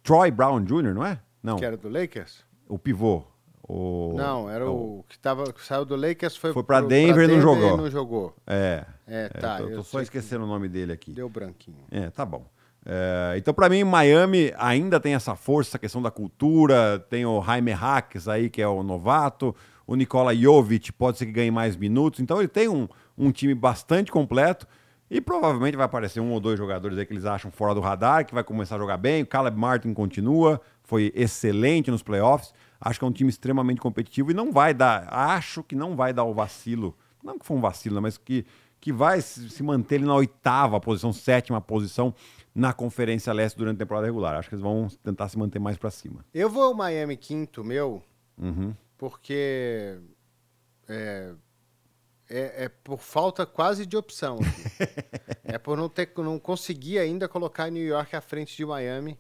Troy 0.03 0.31
Brown 0.31 0.63
Jr., 0.65 0.95
não 0.95 1.05
é? 1.05 1.21
Não. 1.43 1.57
Que 1.57 1.65
era 1.65 1.77
do 1.77 1.89
Lakers? 1.89 2.45
O 2.69 2.79
pivô. 2.79 3.25
O, 3.69 4.13
não, 4.17 4.49
era 4.49 4.71
o, 4.71 5.01
o 5.01 5.05
que, 5.09 5.19
tava, 5.19 5.53
que 5.53 5.65
saiu 5.65 5.85
do 5.85 5.97
Lakers, 5.97 6.37
foi, 6.37 6.53
foi 6.53 6.63
para 6.63 6.81
Denver, 6.81 7.29
e 7.29 7.33
não 7.33 7.41
jogou. 7.41 7.77
não 7.77 7.91
jogou. 7.91 8.37
É. 8.47 8.85
É, 9.07 9.29
tá. 9.29 9.59
É, 9.59 9.63
eu 9.63 9.71
tô, 9.71 9.77
tô 9.77 9.83
só 9.83 10.01
esquecendo 10.01 10.45
o 10.45 10.47
nome 10.47 10.69
dele 10.69 10.93
aqui. 10.93 11.13
Deu 11.13 11.29
branquinho. 11.29 11.85
É, 11.91 12.09
tá 12.11 12.25
bom. 12.25 12.47
É, 12.85 13.35
então, 13.37 13.53
para 13.53 13.69
mim, 13.69 13.83
Miami 13.83 14.53
ainda 14.57 15.01
tem 15.01 15.15
essa 15.15 15.35
força, 15.35 15.71
essa 15.71 15.79
questão 15.79 16.01
da 16.01 16.11
cultura. 16.11 17.05
Tem 17.11 17.27
o 17.27 17.43
Jaime 17.43 17.73
Hacks 17.73 18.29
aí, 18.29 18.49
que 18.49 18.63
é 18.63 18.69
o 18.69 18.85
novato. 18.85 19.55
O 19.85 19.97
Nikola 19.97 20.35
Jovic 20.35 20.93
pode 20.93 21.19
ser 21.19 21.27
que 21.27 21.33
ganhe 21.33 21.51
mais 21.51 21.77
minutos. 21.77 22.21
Então, 22.21 22.39
ele 22.39 22.49
tem 22.49 22.69
um, 22.69 22.89
um 23.19 23.33
time 23.33 23.55
bastante 23.55 24.13
completo. 24.13 24.67
E 25.11 25.21
provavelmente 25.21 25.77
vai 25.77 25.87
aparecer 25.87 26.21
um 26.21 26.33
ou 26.33 26.41
dois 26.41 26.59
jogadores 26.59 26.99
aí 26.99 27.07
que 27.07 27.13
eles 27.13 27.25
acham 27.25 27.51
fora 27.51 27.75
do 27.75 27.81
radar, 27.81 28.25
que 28.27 28.35
vai 28.35 28.43
começar 28.43 28.77
a 28.77 28.79
jogar 28.79 28.97
bem. 28.97 29.23
O 29.23 29.27
Caleb 29.27 29.57
Martin 29.57 29.95
continua, 29.95 30.61
foi 30.83 31.13
excelente 31.15 31.91
nos 31.91 32.03
playoffs. 32.03 32.53
Acho 32.81 32.99
que 32.99 33.05
é 33.05 33.09
um 33.09 33.13
time 33.13 33.31
extremamente 33.31 33.81
competitivo 33.81 34.31
e 34.31 34.35
não 34.35 34.53
vai 34.53 34.75
dar, 34.75 35.07
acho 35.13 35.63
que 35.63 35.75
não 35.75 35.97
vai 35.97 36.13
dar 36.13 36.25
o 36.25 36.35
vacilo, 36.35 36.97
não 37.23 37.39
que 37.39 37.47
foi 37.47 37.57
um 37.57 37.61
vacilo, 37.61 38.01
mas 38.01 38.17
que, 38.19 38.45
que 38.81 38.93
vai 38.93 39.21
se 39.21 39.63
manter 39.63 40.01
na 40.01 40.15
oitava 40.15 40.79
posição, 40.81 41.13
sétima 41.13 41.61
posição 41.61 42.15
na 42.55 42.73
Conferência 42.73 43.33
Leste 43.33 43.57
durante 43.57 43.77
a 43.77 43.79
temporada 43.81 44.07
regular. 44.07 44.37
Acho 44.37 44.49
que 44.49 44.55
eles 44.55 44.63
vão 44.63 44.89
tentar 45.03 45.29
se 45.29 45.39
manter 45.39 45.59
mais 45.59 45.77
para 45.77 45.91
cima. 45.91 46.25
Eu 46.33 46.49
vou 46.49 46.63
ao 46.63 46.75
Miami 46.75 47.17
quinto, 47.17 47.63
meu, 47.65 48.03
Uhum. 48.39 48.75
porque 48.99 49.99
é, 50.89 51.35
é, 52.29 52.65
é 52.65 52.69
por 52.69 52.99
falta 52.99 53.45
quase 53.47 53.87
de 53.87 53.97
opção. 53.97 54.39
é 55.45 55.59
por 55.59 55.77
não, 55.77 55.89
ter, 55.89 56.11
não 56.19 56.39
conseguir 56.39 56.99
ainda 56.99 57.29
colocar 57.29 57.71
New 57.71 57.85
York 57.85 58.15
à 58.15 58.21
frente 58.21 58.57
de 58.57 58.65
Miami 58.65 59.19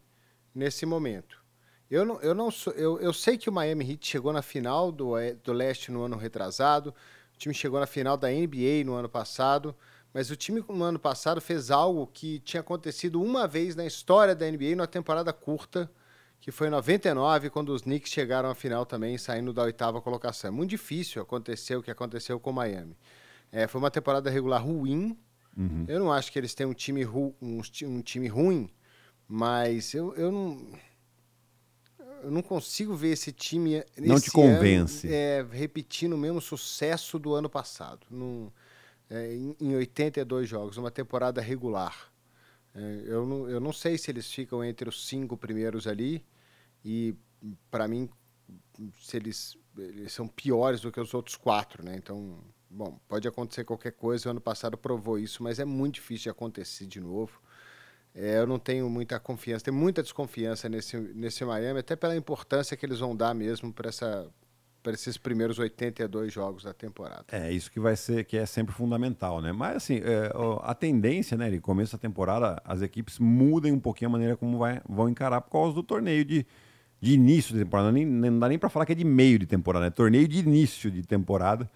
nesse 0.55 0.87
momento. 0.87 1.45
Eu, 1.90 2.05
não, 2.05 2.21
eu, 2.21 2.35
não 2.35 2.50
sou, 2.50 2.73
eu, 2.73 2.99
eu 3.00 3.12
sei 3.12 3.38
que 3.38 3.49
o 3.49 3.52
Miami 3.52 3.93
Heat 3.93 4.07
chegou 4.07 4.33
na 4.33 4.43
final 4.43 4.90
do, 4.90 5.16
eh, 5.16 5.35
do 5.35 5.52
leste 5.52 5.93
no 5.93 6.02
ano 6.02 6.16
retrasado, 6.16 6.90
o 7.35 7.38
time 7.38 7.55
chegou 7.55 7.78
na 7.78 7.87
final 7.87 8.16
da 8.16 8.28
NBA 8.28 8.85
no 8.85 8.95
ano 8.95 9.09
passado, 9.09 9.75
mas 10.12 10.31
o 10.31 10.37
time 10.37 10.64
no 10.69 10.83
ano 10.83 10.99
passado 10.99 11.40
fez 11.40 11.71
algo 11.71 12.07
que 12.07 12.40
tinha 12.40 12.61
acontecido 12.61 13.23
uma 13.23 13.47
vez 13.47 13.76
na 13.76 13.85
história 13.85 14.35
da 14.35 14.50
NBA 14.50 14.75
numa 14.75 14.87
temporada 14.87 15.33
curta, 15.33 15.90
que 16.40 16.50
foi 16.50 16.69
em 16.69 16.71
99, 16.71 17.50
quando 17.50 17.69
os 17.69 17.83
Knicks 17.83 18.11
chegaram 18.11 18.49
à 18.49 18.55
final 18.55 18.87
também, 18.87 19.19
saindo 19.19 19.52
da 19.52 19.62
oitava 19.62 20.00
colocação. 20.00 20.49
É 20.49 20.50
muito 20.50 20.71
difícil 20.71 21.21
acontecer 21.21 21.76
o 21.76 21.83
que 21.83 21.90
aconteceu 21.90 22.40
com 22.40 22.50
o 22.50 22.55
Miami. 22.55 22.97
É, 23.52 23.66
foi 23.66 23.78
uma 23.78 23.90
temporada 23.90 24.31
regular 24.31 24.64
ruim. 24.64 25.19
Eu 25.88 25.99
não 25.99 26.12
acho 26.12 26.33
que 26.33 26.38
eles 26.38 26.55
têm 26.55 26.66
um 26.66 26.73
time, 26.73 27.02
ru, 27.02 27.35
um, 27.40 27.61
um 27.85 28.00
time 28.00 28.28
ruim, 28.28 28.71
mas 29.28 29.93
eu, 29.93 30.14
eu 30.14 30.33
não. 30.33 30.66
Eu 32.26 32.33
não 32.33 32.42
consigo 32.42 32.92
ver 32.92 33.11
esse 33.11 33.30
time. 33.30 33.85
Não 33.97 34.16
esse 34.16 34.25
te 34.25 34.30
convence. 34.33 35.06
ano, 35.06 35.14
é, 35.14 35.47
repetindo 35.49 36.14
o 36.14 36.18
mesmo 36.18 36.40
sucesso 36.40 37.21
do 37.21 37.35
ano 37.35 37.49
passado. 37.49 38.04
Num, 38.11 38.50
é, 39.09 39.33
em, 39.33 39.56
em 39.61 39.76
82 39.76 40.49
jogos, 40.49 40.76
uma 40.76 40.90
temporada 40.90 41.40
regular. 41.40 42.12
É, 42.75 43.02
eu, 43.06 43.25
não, 43.25 43.49
eu 43.49 43.61
não 43.61 43.73
sei 43.73 43.97
se 43.97 44.11
eles 44.11 44.28
ficam 44.28 44.64
entre 44.64 44.88
os 44.88 45.06
cinco 45.06 45.37
primeiros 45.37 45.87
ali. 45.87 46.25
E, 46.85 47.14
para 47.71 47.87
mim, 47.87 48.09
se 49.00 49.16
eles, 49.16 49.56
eles 49.78 50.12
são 50.12 50.26
piores 50.26 50.80
do 50.80 50.90
que 50.90 51.00
os 51.00 51.14
outros 51.14 51.37
quatro, 51.37 51.85
né? 51.85 51.95
Então, 51.97 52.40
bom, 52.68 52.99
pode 53.06 53.28
acontecer 53.28 53.62
qualquer 53.62 53.92
coisa. 53.92 54.28
O 54.28 54.30
ano 54.33 54.40
passado 54.40 54.76
provou 54.76 55.16
isso, 55.16 55.45
mas 55.45 55.61
é 55.61 55.64
muito 55.64 55.95
difícil 55.95 56.25
de 56.25 56.30
acontecer 56.30 56.87
de 56.87 56.99
novo. 56.99 57.40
É, 58.18 58.38
eu 58.38 58.46
não 58.46 58.58
tenho 58.58 58.88
muita 58.88 59.20
confiança, 59.20 59.66
tenho 59.66 59.76
muita 59.76 60.02
desconfiança 60.02 60.68
nesse, 60.70 60.96
nesse 60.96 61.44
Miami, 61.44 61.80
até 61.80 61.94
pela 61.94 62.16
importância 62.16 62.75
que 62.76 62.87
eles 62.87 62.99
vão 62.99 63.14
dar 63.14 63.35
mesmo 63.35 63.73
para 63.73 63.88
essa 63.90 64.26
para 64.82 64.92
esses 64.94 65.18
primeiros 65.18 65.58
82 65.58 66.32
jogos 66.32 66.62
da 66.62 66.73
temporada. 66.73 67.25
É, 67.32 67.50
isso 67.50 67.68
que 67.73 67.80
vai 67.80 67.96
ser, 67.96 68.25
que 68.25 68.37
é 68.37 68.46
sempre 68.46 68.73
fundamental, 68.73 69.40
né? 69.42 69.50
Mas 69.50 69.78
assim, 69.78 69.96
é, 69.96 70.30
a 70.62 70.75
tendência, 70.76 71.37
né, 71.37 71.50
de 71.50 71.58
começo 71.58 71.90
da 71.96 71.99
temporada, 71.99 72.62
as 72.64 72.82
equipes 72.82 73.18
mudem 73.18 73.73
um 73.73 73.80
pouquinho 73.80 74.11
a 74.11 74.12
maneira 74.12 74.37
como 74.37 74.56
vai- 74.58 74.80
vão 74.88 75.08
encarar 75.08 75.40
por 75.40 75.50
causa 75.50 75.75
do 75.75 75.82
torneio 75.82 76.25
de, 76.25 76.46
de 77.00 77.14
início 77.14 77.52
de 77.52 77.64
temporada. 77.64 77.90
Nem, 77.90 78.06
não 78.06 78.38
dá 78.38 78.49
nem 78.49 78.61
pra 78.61 78.68
falar 78.68 78.87
que 78.87 78.92
é 78.92 78.94
de 78.94 79.04
meio 79.04 79.40
de 79.40 79.46
temporada, 79.46 79.87
é 79.87 79.90
torneio 79.90 80.28
de 80.28 80.38
início 80.38 80.88
de 80.88 81.02
temporada. 81.02 81.68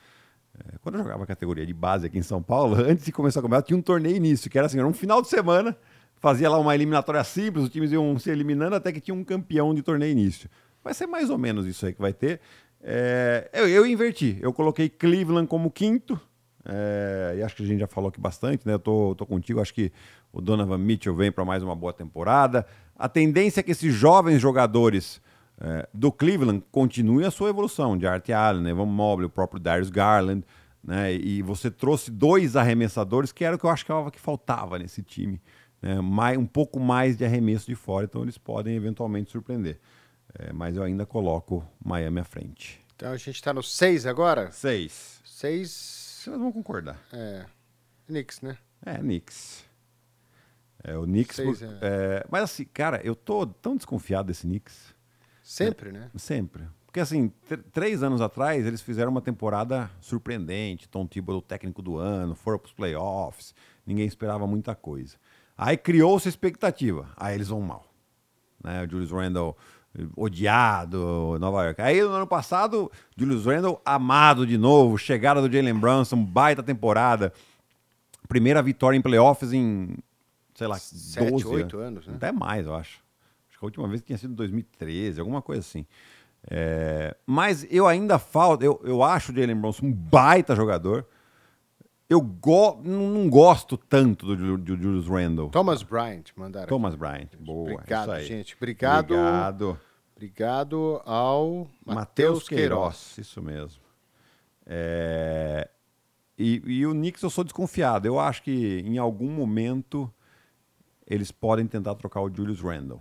É, 0.56 0.78
quando 0.80 0.94
eu 0.94 1.02
jogava 1.02 1.24
a 1.24 1.26
categoria 1.26 1.66
de 1.66 1.74
base 1.74 2.06
aqui 2.06 2.16
em 2.16 2.22
São 2.22 2.40
Paulo, 2.40 2.76
antes 2.88 3.04
de 3.04 3.10
começar 3.10 3.40
a 3.40 3.42
campeonato, 3.42 3.66
tinha 3.66 3.76
um 3.76 3.82
torneio 3.82 4.14
início, 4.14 4.48
que 4.48 4.56
era 4.56 4.68
assim, 4.68 4.78
era 4.78 4.86
um 4.86 4.92
final 4.94 5.20
de 5.20 5.26
semana, 5.26 5.76
fazia 6.20 6.48
lá 6.48 6.58
uma 6.58 6.74
eliminatória 6.74 7.24
simples, 7.24 7.64
os 7.64 7.70
times 7.70 7.90
iam 7.90 8.18
se 8.18 8.30
eliminando 8.30 8.76
até 8.76 8.92
que 8.92 9.00
tinha 9.00 9.14
um 9.14 9.24
campeão 9.24 9.74
de 9.74 9.82
torneio 9.82 10.12
início. 10.12 10.48
Vai 10.84 10.94
ser 10.94 11.06
mais 11.06 11.30
ou 11.30 11.38
menos 11.38 11.66
isso 11.66 11.84
aí 11.84 11.92
que 11.92 12.00
vai 12.00 12.12
ter. 12.12 12.40
É, 12.82 13.50
eu, 13.52 13.68
eu 13.68 13.86
inverti, 13.86 14.38
eu 14.40 14.52
coloquei 14.52 14.88
Cleveland 14.88 15.48
como 15.48 15.70
quinto, 15.70 16.20
é, 16.64 17.36
e 17.38 17.42
acho 17.42 17.56
que 17.56 17.62
a 17.62 17.66
gente 17.66 17.80
já 17.80 17.86
falou 17.86 18.08
aqui 18.08 18.20
bastante, 18.20 18.66
né? 18.66 18.74
Eu 18.74 18.78
tô, 18.78 19.14
tô 19.14 19.26
contigo, 19.26 19.60
acho 19.60 19.74
que 19.74 19.90
o 20.32 20.40
Donovan 20.40 20.78
Mitchell 20.78 21.14
vem 21.14 21.32
para 21.32 21.44
mais 21.44 21.62
uma 21.62 21.74
boa 21.74 21.92
temporada. 21.92 22.66
A 22.96 23.08
tendência 23.08 23.60
é 23.60 23.62
que 23.62 23.70
esses 23.70 23.92
jovens 23.92 24.40
jogadores 24.40 25.20
é, 25.58 25.88
do 25.92 26.12
Cleveland 26.12 26.62
continuem 26.70 27.26
a 27.26 27.30
sua 27.30 27.48
evolução, 27.48 27.96
de 27.96 28.06
Art 28.06 28.28
Allen, 28.30 28.68
Evan 28.68 28.86
Mobley, 28.86 29.26
o 29.26 29.30
próprio 29.30 29.60
Darius 29.60 29.90
Garland, 29.90 30.44
né? 30.82 31.14
E 31.14 31.42
você 31.42 31.70
trouxe 31.70 32.10
dois 32.10 32.56
arremessadores, 32.56 33.32
que 33.32 33.44
era 33.44 33.56
o 33.56 33.58
que 33.58 33.64
eu 33.64 33.70
achava 33.70 34.10
que 34.10 34.20
faltava 34.20 34.78
nesse 34.78 35.02
time. 35.02 35.40
Né? 35.82 36.00
Mais, 36.00 36.36
um 36.38 36.46
pouco 36.46 36.78
mais 36.80 37.16
de 37.16 37.24
arremesso 37.24 37.66
de 37.66 37.74
fora, 37.74 38.04
então 38.04 38.22
eles 38.22 38.36
podem 38.38 38.74
eventualmente 38.76 39.30
surpreender. 39.30 39.78
É, 40.38 40.52
mas 40.52 40.76
eu 40.76 40.82
ainda 40.82 41.04
coloco 41.04 41.66
Miami 41.84 42.20
à 42.20 42.24
frente. 42.24 42.80
Então 42.94 43.10
a 43.12 43.16
gente 43.16 43.30
está 43.36 43.52
no 43.52 43.62
6 43.62 44.06
agora? 44.06 44.52
Seis. 44.52 45.20
6 45.24 45.70
Vocês 46.24 46.38
vão 46.38 46.52
concordar. 46.52 47.00
é 47.12 47.46
Knicks, 48.06 48.40
né? 48.42 48.58
É, 48.84 48.94
Knicks. 48.98 49.64
É, 50.84 50.96
o 50.96 51.04
Knicks. 51.04 51.36
Seis, 51.36 51.58
por- 51.60 51.78
é, 51.82 52.24
mas 52.30 52.42
assim, 52.44 52.64
cara, 52.64 53.00
eu 53.04 53.14
tô 53.16 53.46
tão 53.46 53.76
desconfiado 53.76 54.26
desse 54.28 54.46
Knicks. 54.46 54.94
Sempre, 55.42 55.92
né? 55.92 56.10
Sempre. 56.16 56.64
Porque 56.86 57.00
assim, 57.00 57.28
tr- 57.48 57.62
três 57.72 58.02
anos 58.02 58.20
atrás, 58.20 58.66
eles 58.66 58.80
fizeram 58.80 59.10
uma 59.10 59.20
temporada 59.20 59.90
surpreendente. 60.00 60.88
Tom 60.88 61.06
Thibodeau, 61.06 61.40
técnico 61.42 61.82
do 61.82 61.96
ano, 61.98 62.34
foram 62.34 62.58
pros 62.58 62.72
playoffs. 62.72 63.54
Ninguém 63.86 64.06
esperava 64.06 64.46
muita 64.46 64.74
coisa. 64.74 65.16
Aí 65.62 65.76
criou-se 65.76 66.26
expectativa. 66.26 67.06
Aí 67.14 67.34
eles 67.34 67.48
vão 67.48 67.60
mal. 67.60 67.84
Né? 68.64 68.82
O 68.82 68.90
Julius 68.90 69.10
Randle 69.10 69.54
odiado, 70.16 71.36
Nova 71.38 71.64
York. 71.64 71.82
Aí 71.82 72.00
no 72.00 72.08
ano 72.08 72.26
passado, 72.26 72.90
Julius 73.14 73.44
Randle 73.44 73.78
amado 73.84 74.46
de 74.46 74.56
novo. 74.56 74.96
Chegada 74.96 75.46
do 75.46 75.54
Jalen 75.54 75.74
Brunson, 75.74 76.24
baita 76.24 76.62
temporada. 76.62 77.30
Primeira 78.26 78.62
vitória 78.62 78.96
em 78.96 79.02
playoffs 79.02 79.52
em, 79.52 79.98
sei 80.54 80.66
lá, 80.66 80.78
Sete, 80.78 81.30
12 81.30 81.46
oito 81.48 81.76
anos, 81.76 82.06
né? 82.06 82.14
Até 82.16 82.32
mais, 82.32 82.64
eu 82.64 82.74
acho. 82.74 83.02
Acho 83.50 83.58
que 83.58 83.64
a 83.64 83.66
última 83.66 83.86
vez 83.86 84.00
tinha 84.00 84.16
sido 84.16 84.32
em 84.32 84.36
2013, 84.36 85.20
alguma 85.20 85.42
coisa 85.42 85.60
assim. 85.60 85.84
É, 86.50 87.14
mas 87.26 87.66
eu 87.70 87.86
ainda 87.86 88.18
falta, 88.18 88.64
eu, 88.64 88.80
eu 88.82 89.02
acho 89.02 89.30
o 89.30 89.34
Jalen 89.34 89.56
Brunson 89.56 89.84
um 89.84 89.92
baita 89.92 90.56
jogador. 90.56 91.06
Eu 92.10 92.20
go, 92.20 92.80
não, 92.84 93.30
gosto 93.30 93.76
tanto 93.78 94.34
do, 94.34 94.58
do 94.58 94.76
Julius 94.76 95.06
Randle. 95.06 95.48
Thomas 95.50 95.82
Bryant 95.84 96.24
mandaram. 96.36 96.66
Thomas 96.66 96.96
Bryant, 96.96 97.28
boa. 97.38 97.72
Obrigado, 97.74 98.20
gente. 98.20 98.56
Obrigado. 98.56 99.12
Obrigado. 99.14 99.80
Obrigado 100.16 101.00
ao 101.06 101.68
Matheus 101.86 101.94
Matheus 101.96 102.48
Queiroz. 102.48 103.14
Queiroz, 103.14 103.18
isso 103.18 103.40
mesmo. 103.40 103.80
É, 104.66 105.68
E, 106.36 106.60
e 106.66 106.86
o 106.86 106.92
Knicks 106.92 107.22
eu 107.22 107.30
sou 107.30 107.44
desconfiado. 107.44 108.06
Eu 108.06 108.18
acho 108.18 108.42
que 108.42 108.82
em 108.84 108.98
algum 108.98 109.30
momento 109.30 110.12
eles 111.06 111.30
podem 111.30 111.66
tentar 111.66 111.94
trocar 111.94 112.20
o 112.22 112.34
Julius 112.34 112.60
Randle. 112.60 113.00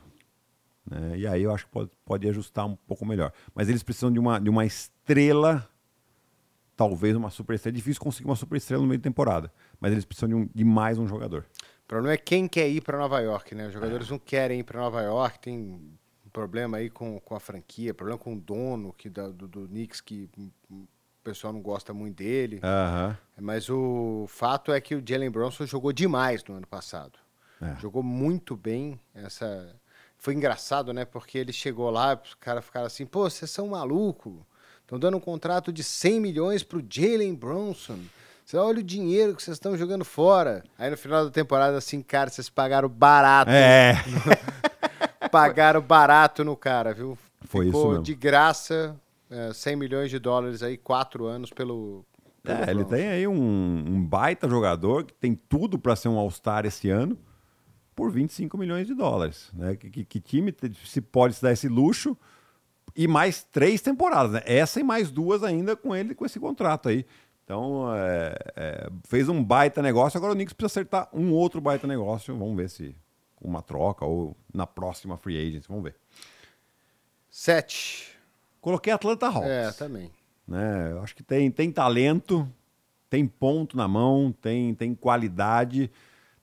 né? 0.89 1.17
E 1.17 1.27
aí 1.27 1.43
eu 1.43 1.53
acho 1.53 1.65
que 1.65 1.71
pode, 1.71 1.91
pode 2.05 2.29
ajustar 2.29 2.65
um 2.65 2.75
pouco 2.75 3.05
melhor. 3.05 3.31
Mas 3.55 3.69
eles 3.69 3.81
precisam 3.83 4.11
de 4.11 4.19
uma, 4.19 4.39
de 4.39 4.49
uma 4.49 4.65
estrela, 4.65 5.67
talvez 6.79 7.13
uma 7.13 7.29
super 7.29 7.55
estrela. 7.55 7.75
É 7.75 7.75
difícil 7.75 8.01
conseguir 8.01 8.25
uma 8.29 8.37
super 8.37 8.55
estrela 8.55 8.81
no 8.81 8.87
meio 8.87 8.97
de 8.99 9.03
temporada. 9.03 9.51
Mas 9.81 9.91
eles 9.91 10.05
precisam 10.05 10.29
de, 10.29 10.35
um- 10.35 10.49
de 10.55 10.63
mais 10.63 10.97
um 10.97 11.05
jogador. 11.05 11.45
O 11.83 11.87
problema 11.89 12.13
é 12.13 12.17
quem 12.17 12.47
quer 12.47 12.69
ir 12.69 12.79
para 12.81 12.97
Nova 12.97 13.19
York, 13.19 13.53
né? 13.53 13.67
Os 13.67 13.73
jogadores 13.73 14.09
não 14.09 14.17
querem 14.17 14.61
ir 14.61 14.63
para 14.63 14.79
Nova 14.79 15.01
York, 15.01 15.39
tem 15.39 15.59
um 15.59 16.29
problema 16.31 16.77
aí 16.77 16.89
com, 16.89 17.19
com 17.19 17.35
a 17.35 17.39
franquia, 17.39 17.93
problema 17.93 18.17
com 18.17 18.33
o 18.33 18.39
dono 18.39 18.93
que 18.93 19.09
da- 19.09 19.27
do, 19.27 19.45
do 19.45 19.67
Knicks, 19.67 19.99
que 19.99 20.29
o 20.71 20.87
pessoal 21.21 21.51
não 21.51 21.61
gosta 21.61 21.93
muito 21.93 22.15
dele. 22.15 22.61
Mas 23.41 23.69
o 23.69 24.25
fato 24.29 24.71
é 24.71 24.79
que 24.79 24.95
o 24.95 25.03
Jalen 25.05 25.29
Bronson 25.29 25.65
jogou 25.65 25.91
demais 25.91 26.41
no 26.45 26.55
ano 26.55 26.65
passado. 26.67 27.19
É. 27.61 27.75
Jogou 27.81 28.01
muito 28.01 28.55
bem. 28.55 28.97
Essa 29.13 29.75
foi 30.17 30.33
engraçado, 30.33 30.93
né? 30.93 31.03
Porque 31.03 31.37
ele 31.37 31.51
chegou 31.51 31.89
lá, 31.89 32.17
os 32.23 32.35
caras 32.35 32.63
ficaram 32.63 32.87
assim: 32.87 33.05
"Pô, 33.05 33.29
vocês 33.29 33.51
são 33.51 33.67
maluco? 33.67 34.45
Estão 34.89 34.97
dando 34.97 35.17
um 35.17 35.19
contrato 35.19 35.71
de 35.71 35.83
100 35.83 36.19
milhões 36.19 36.63
pro 36.63 36.83
Jalen 36.89 37.35
Bronson. 37.35 37.99
Você 38.43 38.57
olha 38.57 38.79
o 38.79 38.83
dinheiro 38.83 39.35
que 39.35 39.43
vocês 39.43 39.53
estão 39.57 39.77
jogando 39.77 40.03
fora". 40.03 40.63
Aí 40.79 40.89
no 40.89 40.97
final 40.97 41.25
da 41.25 41.29
temporada 41.29 41.77
assim, 41.77 42.01
cara, 42.01 42.31
vocês 42.31 42.49
pagaram 42.49 42.89
barato. 42.89 43.51
É. 43.51 43.93
Pagaram 45.31 45.79
barato 45.81 46.43
no 46.43 46.55
cara, 46.55 46.91
viu? 46.93 47.15
Foi 47.41 47.65
isso 47.67 47.75
Ficou 47.77 47.89
mesmo. 47.91 48.03
de 48.03 48.15
graça, 48.15 48.95
é, 49.29 49.53
100 49.53 49.75
milhões 49.75 50.09
de 50.09 50.17
dólares 50.17 50.63
aí, 50.63 50.75
quatro 50.75 51.25
anos 51.25 51.51
pelo. 51.51 52.03
pelo 52.41 52.57
É, 52.57 52.63
ele 52.63 52.83
Bronson. 52.83 52.89
tem 52.95 53.07
aí 53.09 53.27
um, 53.27 53.33
um 53.87 54.03
baita 54.03 54.49
jogador 54.49 55.03
que 55.03 55.13
tem 55.13 55.35
tudo 55.35 55.77
para 55.77 55.95
ser 55.95 56.07
um 56.09 56.17
All-Star 56.17 56.65
esse 56.65 56.89
ano 56.89 57.15
por 57.95 58.11
25 58.11 58.57
milhões 58.57 58.87
de 58.87 58.95
dólares. 58.95 59.51
Né? 59.53 59.75
Que, 59.75 59.89
que- 59.91 60.05
que 60.05 60.19
time 60.19 60.51
se 60.85 60.99
pode 61.01 61.35
se 61.35 61.43
dar 61.43 61.51
esse 61.51 61.67
luxo? 61.67 62.17
E 62.99 63.07
mais 63.07 63.43
três 63.45 63.81
temporadas, 63.81 64.33
né? 64.33 64.41
Essa 64.45 64.81
e 64.81 64.83
mais 64.83 65.09
duas 65.09 65.41
ainda 65.41 65.73
com 65.75 65.95
ele, 65.95 66.13
com 66.13 66.25
esse 66.25 66.37
contrato 66.39 66.89
aí. 66.89 67.05
Então, 67.45 67.85
é, 67.95 68.35
é, 68.57 68.89
fez 69.07 69.29
um 69.29 69.41
baita 69.41 69.81
negócio. 69.81 70.17
Agora 70.17 70.33
o 70.33 70.35
Knicks 70.35 70.53
precisa 70.53 70.81
acertar 70.81 71.07
um 71.13 71.31
outro 71.31 71.61
baita 71.61 71.87
negócio. 71.87 72.37
Vamos 72.37 72.57
ver 72.57 72.69
se 72.69 72.93
uma 73.41 73.61
troca 73.61 74.03
ou 74.05 74.35
na 74.53 74.67
próxima 74.67 75.15
free 75.17 75.37
agent. 75.47 75.63
Vamos 75.69 75.83
ver. 75.85 75.95
Sete. 77.29 78.11
Coloquei 78.61 78.91
Atlanta 78.91 79.27
Hawks 79.27 79.49
É, 79.49 79.71
também. 79.71 80.11
né? 80.47 80.89
Eu 80.91 81.01
acho 81.01 81.15
que 81.15 81.23
tem, 81.23 81.49
tem 81.49 81.71
talento, 81.71 82.47
tem 83.09 83.25
ponto 83.25 83.77
na 83.77 83.87
mão, 83.87 84.35
tem, 84.41 84.75
tem 84.75 84.93
qualidade, 84.93 85.89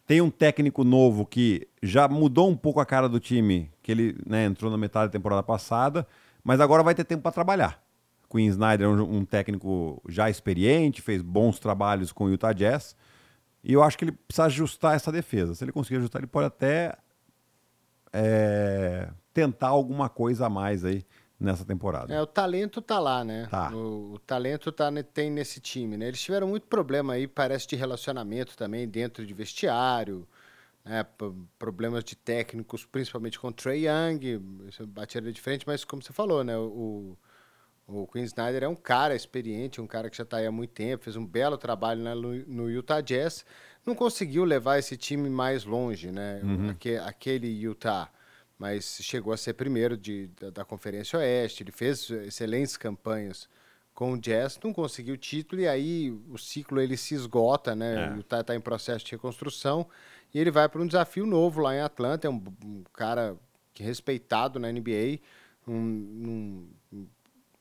Tem 0.06 0.20
um 0.20 0.30
técnico 0.30 0.84
novo 0.84 1.26
que 1.26 1.66
já 1.82 2.06
mudou 2.08 2.48
um 2.48 2.56
pouco 2.56 2.78
a 2.80 2.86
cara 2.86 3.08
do 3.08 3.18
time, 3.20 3.70
que 3.82 3.90
ele 3.92 4.16
né, 4.24 4.44
entrou 4.46 4.70
na 4.70 4.78
metade 4.78 5.08
da 5.08 5.12
temporada 5.12 5.42
passada, 5.42 6.06
mas 6.46 6.60
agora 6.60 6.80
vai 6.80 6.94
ter 6.94 7.02
tempo 7.02 7.24
para 7.24 7.32
trabalhar. 7.32 7.82
Queen 8.30 8.46
Snyder 8.46 8.86
é 8.86 8.88
um, 8.88 9.16
um, 9.16 9.24
técnico 9.24 10.00
já 10.08 10.30
experiente, 10.30 11.02
fez 11.02 11.20
bons 11.20 11.58
trabalhos 11.58 12.12
com 12.12 12.26
o 12.26 12.30
Utah 12.30 12.52
Jazz. 12.52 12.94
E 13.64 13.72
eu 13.72 13.82
acho 13.82 13.98
que 13.98 14.04
ele 14.04 14.12
precisa 14.12 14.44
ajustar 14.44 14.94
essa 14.94 15.10
defesa. 15.10 15.56
Se 15.56 15.64
ele 15.64 15.72
conseguir 15.72 15.96
ajustar, 15.96 16.20
ele 16.20 16.28
pode 16.28 16.46
até 16.46 16.96
é, 18.12 19.08
tentar 19.34 19.70
alguma 19.70 20.08
coisa 20.08 20.46
a 20.46 20.48
mais 20.48 20.84
aí 20.84 21.04
nessa 21.38 21.64
temporada. 21.64 22.14
É, 22.14 22.22
o 22.22 22.26
talento 22.28 22.80
tá 22.80 23.00
lá, 23.00 23.24
né? 23.24 23.48
Tá. 23.50 23.72
O, 23.74 24.12
o 24.12 24.18
talento 24.20 24.70
tá, 24.70 24.88
tem 25.12 25.28
nesse 25.32 25.58
time, 25.58 25.96
né? 25.96 26.06
Eles 26.06 26.22
tiveram 26.22 26.46
muito 26.46 26.68
problema 26.68 27.14
aí, 27.14 27.26
parece, 27.26 27.66
de 27.66 27.74
relacionamento 27.74 28.56
também 28.56 28.86
dentro 28.86 29.26
de 29.26 29.34
vestiário, 29.34 30.24
né? 30.86 31.04
problemas 31.58 32.04
de 32.04 32.14
técnicos, 32.14 32.86
principalmente 32.86 33.40
com 33.40 33.48
o 33.48 33.52
Trey 33.52 33.86
Young, 33.86 34.38
bateria 34.86 35.32
de 35.32 35.40
frente, 35.40 35.66
mas 35.66 35.84
como 35.84 36.00
você 36.00 36.12
falou, 36.12 36.44
né? 36.44 36.56
O, 36.56 37.18
o 37.88 38.06
Queen 38.06 38.24
Snyder 38.24 38.62
é 38.62 38.68
um 38.68 38.76
cara 38.76 39.14
experiente, 39.14 39.80
um 39.80 39.86
cara 39.86 40.08
que 40.08 40.16
já 40.16 40.22
está 40.22 40.38
aí 40.38 40.46
há 40.46 40.52
muito 40.52 40.70
tempo, 40.70 41.04
fez 41.04 41.16
um 41.16 41.26
belo 41.26 41.58
trabalho 41.58 42.02
né, 42.02 42.14
no, 42.14 42.70
Utah 42.70 43.00
Jazz. 43.00 43.44
Não 43.84 43.94
conseguiu 43.94 44.44
levar 44.44 44.78
esse 44.78 44.96
time 44.96 45.28
mais 45.28 45.64
longe, 45.64 46.10
né? 46.10 46.40
Uhum. 46.42 46.74
Aquele, 47.04 47.48
Utah 47.48 48.10
mas 48.58 49.00
chegou 49.02 49.34
a 49.34 49.36
ser 49.36 49.52
primeiro 49.52 49.98
de, 49.98 50.28
da, 50.28 50.48
da, 50.48 50.64
Conferência 50.64 51.18
Oeste. 51.18 51.62
Ele 51.62 51.72
fez 51.72 52.08
excelentes 52.10 52.74
campanhas 52.74 53.46
com 53.92 54.12
o 54.12 54.18
Jazz, 54.18 54.58
não 54.62 54.72
conseguiu 54.72 55.14
o 55.14 55.18
título 55.18 55.60
e 55.60 55.68
aí 55.68 56.10
o 56.30 56.38
ciclo 56.38 56.80
ele 56.80 56.96
se 56.96 57.14
esgota, 57.14 57.74
né? 57.74 58.14
É. 58.14 58.20
Está 58.20 58.42
tá 58.42 58.54
em 58.54 58.60
processo 58.60 59.04
de 59.04 59.12
reconstrução 59.12 59.86
e 60.36 60.38
ele 60.38 60.50
vai 60.50 60.68
para 60.68 60.82
um 60.82 60.86
desafio 60.86 61.24
novo 61.24 61.62
lá 61.62 61.74
em 61.74 61.80
Atlanta. 61.80 62.26
É 62.26 62.30
um, 62.30 62.42
um 62.62 62.84
cara 62.92 63.38
é 63.80 63.82
respeitado 63.82 64.58
na 64.58 64.70
NBA, 64.70 65.18
um, 65.66 66.68
um, 66.92 67.06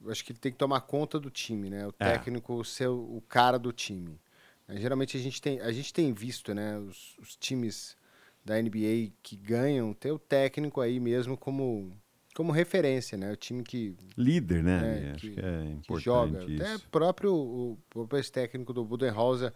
acho 0.10 0.25
que 0.25 0.34
ele 0.34 0.39
tem 0.39 0.51
que 0.51 0.58
tomar 0.58 0.82
conta 0.82 1.17
do 1.17 1.29
time, 1.29 1.70
né? 1.70 1.88
O 1.88 1.94
é. 1.98 2.12
técnico 2.12 2.65
ser 2.65 2.89
o 2.89 3.24
cara 3.29 3.58
do 3.58 3.72
time. 3.72 4.20
Geralmente 4.67 5.15
a 5.15 5.20
gente 5.22 5.41
tem, 5.41 5.62
a 5.62 5.72
gente 5.72 5.94
tem 5.94 6.12
visto, 6.12 6.53
né? 6.53 6.77
Os, 6.79 7.17
os 7.17 7.38
times 7.38 7.96
da 8.44 8.62
NBA 8.62 9.13
que 9.24 9.38
ganham, 9.38 9.94
ter 9.94 10.12
o 10.12 10.20
técnico 10.20 10.82
aí 10.82 11.00
mesmo 11.00 11.38
como, 11.38 11.98
como 12.36 12.51
referência, 12.51 13.17
né? 13.17 13.32
O 13.32 13.38
time 13.38 13.63
que. 13.63 13.96
Líder, 14.17 14.62
né? 14.62 15.12
É, 15.12 15.12
Acho 15.12 15.32
que, 15.32 15.39
é 15.39 15.63
importante. 15.63 15.88
Que 15.88 16.00
joga. 16.03 16.44
Isso. 16.44 16.62
Até 16.62 16.77
próprio 16.91 17.34
o, 17.34 17.79
o 17.96 18.08
técnico 18.34 18.74
do 18.74 18.84
Budenholzer. 18.84 19.53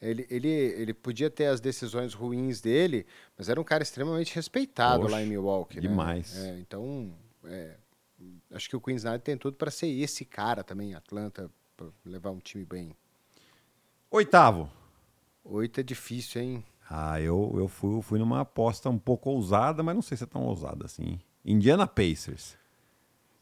Ele, 0.00 0.26
ele, 0.28 0.48
ele 0.48 0.92
podia 0.92 1.30
ter 1.30 1.46
as 1.46 1.60
decisões 1.60 2.12
ruins 2.12 2.60
dele, 2.60 3.06
mas 3.36 3.48
era 3.48 3.60
um 3.60 3.64
cara 3.64 3.82
extremamente 3.82 4.34
respeitado 4.34 5.04
Oxe, 5.04 5.12
lá 5.12 5.22
em 5.22 5.26
Milwaukee. 5.26 5.76
Né? 5.76 5.82
Demais. 5.82 6.34
Né? 6.34 6.50
É, 6.50 6.60
então, 6.60 7.14
é, 7.44 7.76
acho 8.52 8.68
que 8.68 8.76
o 8.76 8.80
Queensland 8.80 9.22
tem 9.22 9.36
tudo 9.38 9.56
para 9.56 9.70
ser 9.70 9.88
esse 9.88 10.24
cara 10.24 10.62
também, 10.62 10.94
Atlanta, 10.94 11.50
para 11.76 11.86
levar 12.04 12.30
um 12.30 12.38
time 12.38 12.64
bem. 12.64 12.94
Oitavo. 14.10 14.70
Oito 15.44 15.80
é 15.80 15.82
difícil, 15.82 16.42
hein? 16.42 16.64
Ah, 16.88 17.20
eu, 17.20 17.54
eu 17.56 17.66
fui, 17.66 18.00
fui 18.02 18.18
numa 18.18 18.40
aposta 18.40 18.88
um 18.90 18.98
pouco 18.98 19.30
ousada, 19.30 19.82
mas 19.82 19.94
não 19.94 20.02
sei 20.02 20.16
se 20.16 20.24
é 20.24 20.26
tão 20.26 20.44
ousada 20.44 20.84
assim. 20.84 21.18
Indiana 21.44 21.86
Pacers. 21.86 22.56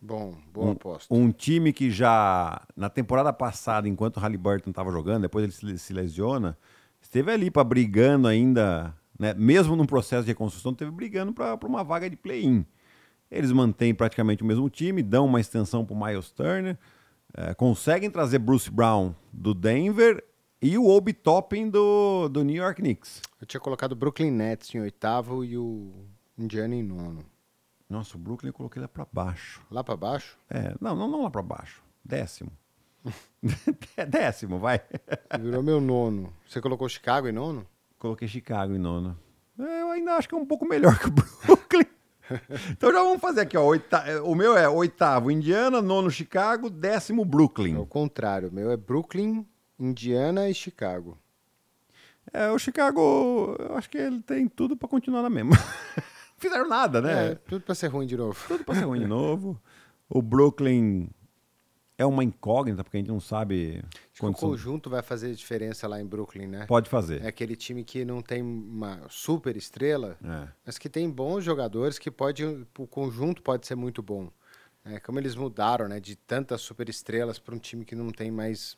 Bom, 0.05 0.35
boa 0.53 0.67
um, 0.67 0.73
aposta. 0.73 1.15
Um 1.15 1.33
time 1.33 1.73
que 1.73 1.91
já, 1.91 2.61
na 2.77 2.91
temporada 2.91 3.33
passada, 3.33 3.89
enquanto 3.89 4.19
o 4.19 4.21
Halliburton 4.21 4.69
estava 4.69 4.91
jogando, 4.91 5.23
depois 5.23 5.45
ele 5.45 5.79
se, 5.79 5.79
se 5.79 5.93
lesiona, 5.95 6.59
esteve 7.01 7.33
ali 7.33 7.51
para 7.51 7.65
brigando 7.65 8.29
ainda, 8.29 8.95
né? 9.19 9.33
mesmo 9.33 9.75
num 9.75 9.87
processo 9.87 10.25
de 10.25 10.29
reconstrução, 10.29 10.73
esteve 10.73 10.91
brigando 10.91 11.33
para 11.33 11.59
uma 11.67 11.83
vaga 11.83 12.11
de 12.11 12.17
play-in. 12.17 12.67
Eles 13.31 13.51
mantêm 13.51 13.95
praticamente 13.95 14.43
o 14.43 14.47
mesmo 14.47 14.69
time, 14.69 15.03
dão 15.03 15.25
uma 15.25 15.41
extensão 15.41 15.87
para 15.87 15.97
o 15.97 16.05
Miles 16.05 16.31
Turner, 16.31 16.79
é, 17.35 17.55
conseguem 17.55 18.11
trazer 18.11 18.41
Bruce 18.41 18.71
Brown 18.71 19.15
do 19.33 19.55
Denver 19.55 20.23
e 20.61 20.77
o 20.77 20.87
Obi 20.87 21.15
Toppin 21.15 21.71
do, 21.71 22.29
do 22.29 22.45
New 22.45 22.63
York 22.63 22.83
Knicks. 22.83 23.23
Eu 23.41 23.47
tinha 23.47 23.61
colocado 23.61 23.93
o 23.93 23.97
Brooklyn 23.97 24.31
Nets 24.31 24.75
em 24.75 24.81
oitavo 24.81 25.43
e 25.43 25.57
o 25.57 25.95
Indiana 26.37 26.75
em 26.75 26.83
nono. 26.83 27.25
Nossa, 27.89 28.17
o 28.17 28.21
Brooklyn 28.21 28.49
eu 28.49 28.55
coloquei 28.55 28.81
lá 28.81 28.89
para 28.89 29.07
baixo. 29.13 29.63
Lá 29.71 29.85
para 29.85 29.97
baixo? 29.97 30.39
É, 30.49 30.75
não, 30.81 30.97
não, 30.97 31.09
não 31.09 31.23
lá 31.23 31.31
para 31.31 31.43
baixo. 31.43 31.83
Décimo. 32.05 32.51
Décimo, 34.09 34.59
vai. 34.59 34.81
Virou 35.41 35.63
meu 35.63 35.81
nono. 35.81 36.33
Você 36.49 36.61
colocou 36.61 36.89
Chicago 36.89 37.29
em 37.29 37.33
nono? 37.33 37.67
Coloquei 37.99 38.27
Chicago 38.27 38.75
em 38.75 38.79
nono. 38.79 39.19
É, 39.59 39.83
eu 39.83 39.91
ainda 39.91 40.15
acho 40.15 40.29
que 40.29 40.35
é 40.35 40.39
um 40.39 40.47
pouco 40.47 40.67
melhor 40.67 40.97
que 40.99 41.09
o 41.09 41.11
Brooklyn. 41.11 41.87
então 42.71 42.91
já 42.91 43.03
vamos 43.03 43.21
fazer 43.21 43.43
aqui, 43.43 43.57
ó. 43.57 43.65
Oita... 43.65 44.23
O 44.25 44.35
meu 44.35 44.57
é 44.57 44.69
oitavo 44.69 45.31
Indiana, 45.31 45.83
nono 45.83 46.11
Chicago, 46.11 46.71
décimo 46.71 47.25
Brooklyn. 47.25 47.77
É 47.77 47.79
o 47.79 47.87
contrário, 47.87 48.49
o 48.49 48.53
meu 48.53 48.71
é 48.71 48.77
Brooklyn, 48.77 49.47
Indiana 49.79 50.49
e 50.49 50.55
Chicago. 50.55 51.19
É, 52.33 52.51
o 52.51 52.59
Chicago, 52.59 53.57
eu 53.59 53.77
acho 53.77 53.89
que 53.91 53.99
ele 53.99 54.21
tem 54.21 54.49
tudo 54.49 54.77
para 54.77 54.89
continuar 54.89 55.23
na 55.23 55.31
mesma. 55.31 55.57
Fizeram 56.45 56.69
nada, 56.69 57.01
né? 57.01 57.31
É, 57.31 57.35
tudo 57.35 57.63
para 57.63 57.75
ser 57.75 57.89
ruim 57.89 58.07
de 58.07 58.17
novo. 58.17 58.39
Tudo 58.47 58.65
para 58.65 58.75
ser 58.75 58.85
ruim 58.85 59.01
de 59.01 59.07
novo. 59.09 59.61
O 60.09 60.21
Brooklyn 60.21 61.09
é 61.97 62.05
uma 62.05 62.23
incógnita, 62.23 62.85
porque 62.85 62.99
a 62.99 63.01
gente 63.01 63.09
não 63.09 63.21
sabe. 63.21 63.83
Acho 64.13 64.27
o 64.27 64.35
conjunto 64.35 64.91
vai 64.91 65.01
fazer 65.01 65.35
diferença 65.35 65.89
lá 65.89 66.01
em 66.01 66.05
Brooklyn, 66.05 66.47
né? 66.47 66.67
Pode 66.67 66.91
fazer. 66.91 67.23
É 67.23 67.29
aquele 67.29 67.57
time 67.57 67.83
que 67.83 68.05
não 68.05 68.21
tem 68.21 68.43
uma 68.43 69.01
super 69.09 69.57
estrela, 69.57 70.19
é. 70.23 70.49
mas 70.67 70.77
que 70.77 70.89
tem 70.89 71.09
bons 71.09 71.43
jogadores 71.43 71.99
que 71.99 72.11
pode. 72.11 72.45
O 72.45 72.87
conjunto 72.87 73.43
pode 73.43 73.67
ser 73.67 73.75
muito 73.75 74.03
bom. 74.03 74.31
É, 74.85 75.01
como 75.01 75.19
eles 75.19 75.35
mudaram, 75.35 75.89
né? 75.89 75.99
De 75.99 76.15
tantas 76.15 76.61
super 76.61 76.91
estrelas 76.91 77.39
para 77.39 77.55
um 77.55 77.59
time 77.59 77.87
que 77.87 77.95
não 77.95 78.11
tem 78.11 78.31
mais 78.31 78.77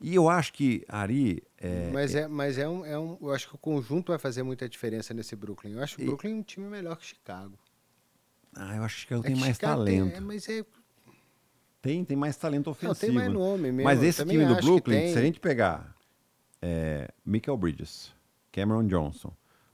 e 0.00 0.14
eu 0.14 0.28
acho 0.28 0.52
que 0.52 0.84
Ari. 0.88 1.42
É, 1.58 1.90
mas 1.92 2.14
é, 2.14 2.26
mas 2.26 2.56
é 2.56 2.68
um, 2.68 2.86
é 2.86 2.98
um. 2.98 3.18
Eu 3.20 3.32
acho 3.32 3.48
que 3.48 3.54
o 3.54 3.58
conjunto 3.58 4.08
vai 4.08 4.18
fazer 4.18 4.42
muita 4.42 4.68
diferença 4.68 5.12
nesse 5.12 5.36
Brooklyn. 5.36 5.72
Eu 5.72 5.82
acho 5.82 6.00
o 6.00 6.04
Brooklyn 6.04 6.34
um 6.34 6.42
time 6.42 6.66
melhor 6.66 6.96
que 6.96 7.04
Chicago. 7.04 7.58
Ah, 8.56 8.76
eu 8.76 8.82
acho 8.82 9.06
que 9.06 9.12
ele 9.12 9.20
é 9.20 9.24
tem 9.24 9.36
mais 9.36 9.56
Chicago 9.56 9.76
talento. 9.78 10.08
Tem, 10.08 10.16
é, 10.16 10.20
mas 10.20 10.48
é. 10.48 10.64
Tem, 11.82 12.04
tem 12.04 12.16
mais 12.16 12.36
talento 12.36 12.70
ofensivo. 12.70 12.92
Não, 12.92 13.00
tem 13.00 13.10
mais 13.12 13.32
nome 13.32 13.72
mesmo. 13.72 13.84
Mas 13.84 14.02
esse 14.02 14.24
time 14.24 14.46
do 14.46 14.56
Brooklyn, 14.56 15.12
se 15.12 15.18
a 15.18 15.22
gente 15.22 15.38
pegar 15.38 15.94
é, 16.60 17.08
Michael 17.24 17.56
Bridges, 17.56 18.12
Cameron 18.52 18.86
Johnson, 18.86 19.32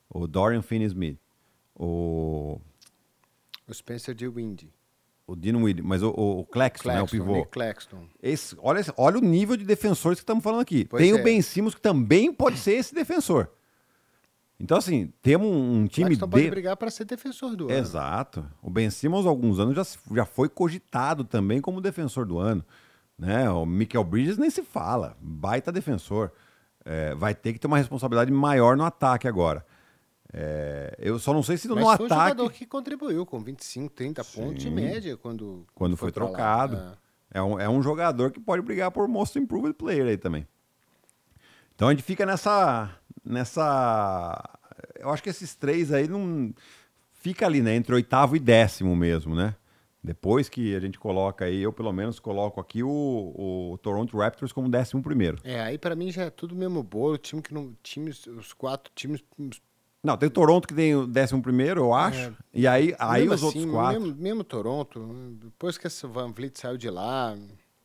o 0.09 0.27
Dorian 0.27 0.63
Finney-Smith, 0.63 1.19
o... 1.75 2.61
O 3.67 3.75
Spencer 3.75 4.15
de 4.15 4.29
Windy. 4.29 4.73
O 5.27 5.35
Dino 5.35 5.65
Williams, 5.65 5.89
mas 5.89 6.03
o, 6.05 6.11
o, 6.11 6.47
Claxton, 6.47 6.85
Claxton, 6.85 6.89
né, 6.89 7.03
o 7.03 7.07
pivô. 7.09 7.37
Nick 7.39 7.51
Claxton. 7.51 8.07
Esse, 8.23 8.57
olha, 8.61 8.81
olha 8.97 9.19
o 9.19 9.21
nível 9.21 9.57
de 9.57 9.65
defensores 9.65 10.21
que 10.21 10.23
estamos 10.23 10.45
falando 10.45 10.61
aqui. 10.61 10.85
Pois 10.85 11.03
Tem 11.03 11.11
é. 11.11 11.15
o 11.21 11.23
Ben 11.23 11.43
Simmons 11.43 11.75
que 11.75 11.81
também 11.81 12.33
pode 12.33 12.59
ser 12.59 12.75
esse 12.75 12.95
defensor. 12.95 13.51
Então, 14.59 14.79
assim, 14.79 15.13
temos 15.21 15.49
um, 15.49 15.81
um 15.81 15.87
time... 15.87 16.11
Claxton 16.11 16.27
de... 16.27 16.31
pode 16.31 16.51
brigar 16.51 16.77
para 16.77 16.91
ser 16.91 17.05
defensor 17.05 17.57
do 17.57 17.65
ano. 17.65 17.77
Exato. 17.77 18.47
O 18.63 18.71
Ben 18.71 18.89
Simmons, 18.89 19.27
há 19.27 19.29
alguns 19.29 19.59
anos, 19.59 19.75
já, 19.75 20.15
já 20.15 20.25
foi 20.25 20.49
cogitado 20.49 21.25
também 21.25 21.61
como 21.61 21.81
defensor 21.81 22.25
do 22.25 22.39
ano. 22.39 22.65
Né? 23.19 23.51
O 23.51 23.67
Michael 23.67 24.05
Bridges 24.05 24.39
nem 24.39 24.49
se 24.49 24.63
fala. 24.63 25.17
Baita 25.21 25.73
defensor. 25.73 26.31
É, 26.85 27.17
vai 27.17 27.35
ter 27.35 27.53
que 27.53 27.59
ter 27.59 27.67
uma 27.67 27.79
responsabilidade 27.79 28.31
maior 28.31 28.77
no 28.77 28.85
ataque 28.85 29.27
agora. 29.27 29.67
É, 30.33 30.95
eu 30.99 31.19
só 31.19 31.33
não 31.33 31.43
sei 31.43 31.57
se 31.57 31.69
no 31.69 31.77
Mas 31.77 31.85
ataque. 31.85 31.99
Foi 31.99 32.07
um 32.07 32.21
jogador 32.21 32.53
que 32.53 32.67
contribuiu 32.67 33.27
com 33.27 33.39
25, 33.41 33.93
30 33.95 34.25
Sim. 34.25 34.41
pontos 34.41 34.63
de 34.63 34.71
média 34.71 35.17
quando, 35.17 35.67
quando 35.75 35.97
foi, 35.97 36.07
foi 36.07 36.13
trocado. 36.13 36.77
É. 37.33 37.39
é. 37.39 37.43
um, 37.43 37.61
é 37.61 37.69
um 37.69 37.83
jogador 37.83 38.31
que 38.31 38.41
pode 38.41 38.63
brigar 38.63 38.91
por 38.91 39.07
Most 39.09 39.39
Improved 39.39 39.75
Player 39.75 40.07
aí 40.07 40.17
também. 40.17 40.47
Então 41.75 41.89
a 41.89 41.91
gente 41.93 42.03
fica 42.03 42.25
nessa. 42.27 42.91
nessa. 43.25 44.59
Eu 44.99 45.11
acho 45.11 45.23
que 45.23 45.31
esses 45.31 45.55
três 45.55 45.93
aí 45.93 46.09
não. 46.09 46.53
Fica 47.13 47.47
ali, 47.47 47.61
né? 47.61 47.75
Entre 47.75 47.95
oitavo 47.95 48.37
e 48.37 48.39
décimo 48.39 48.95
mesmo, 48.95 49.35
né? 49.35 49.57
Depois 50.07 50.49
que 50.49 50.77
a 50.77 50.79
gente 50.79 51.01
coloca 51.01 51.47
aí, 51.47 51.61
eu 51.61 51.73
pelo 51.73 51.93
menos 51.93 52.21
coloco 52.21 52.61
aqui 52.61 52.81
o, 52.81 53.73
o 53.73 53.79
Toronto 53.79 54.17
Raptors 54.17 54.53
como 54.53 54.69
décimo 54.69 55.03
primeiro. 55.03 55.39
É, 55.43 55.61
aí 55.61 55.77
para 55.77 55.97
mim 55.97 56.13
já 56.13 56.23
é 56.23 56.31
tudo 56.31 56.55
mesmo 56.55 56.81
bolo, 56.81 57.19
time 57.19 57.43
que 57.43 57.53
não, 57.53 57.77
times, 57.83 58.25
os 58.29 58.53
quatro 58.53 58.93
times 58.95 59.21
não, 60.07 60.17
tem 60.17 60.29
o 60.29 60.31
Toronto 60.31 60.69
que 60.69 60.75
tem 60.75 60.95
o 60.95 61.03
11 61.03 61.41
primeiro, 61.43 61.81
eu 61.81 61.93
acho. 61.95 62.19
É. 62.19 62.33
E 62.55 62.67
aí, 62.67 62.95
aí 62.99 63.27
os 63.27 63.35
assim, 63.35 63.45
outros 63.45 63.65
quatro. 63.67 64.01
Mesmo, 64.01 64.17
mesmo, 64.17 64.45
Toronto, 64.45 65.37
depois 65.43 65.77
que 65.77 65.87
esse 65.87 66.07
Van 66.07 66.31
Vliet 66.31 66.59
saiu 66.59 66.77
de 66.77 66.89
lá. 66.89 67.37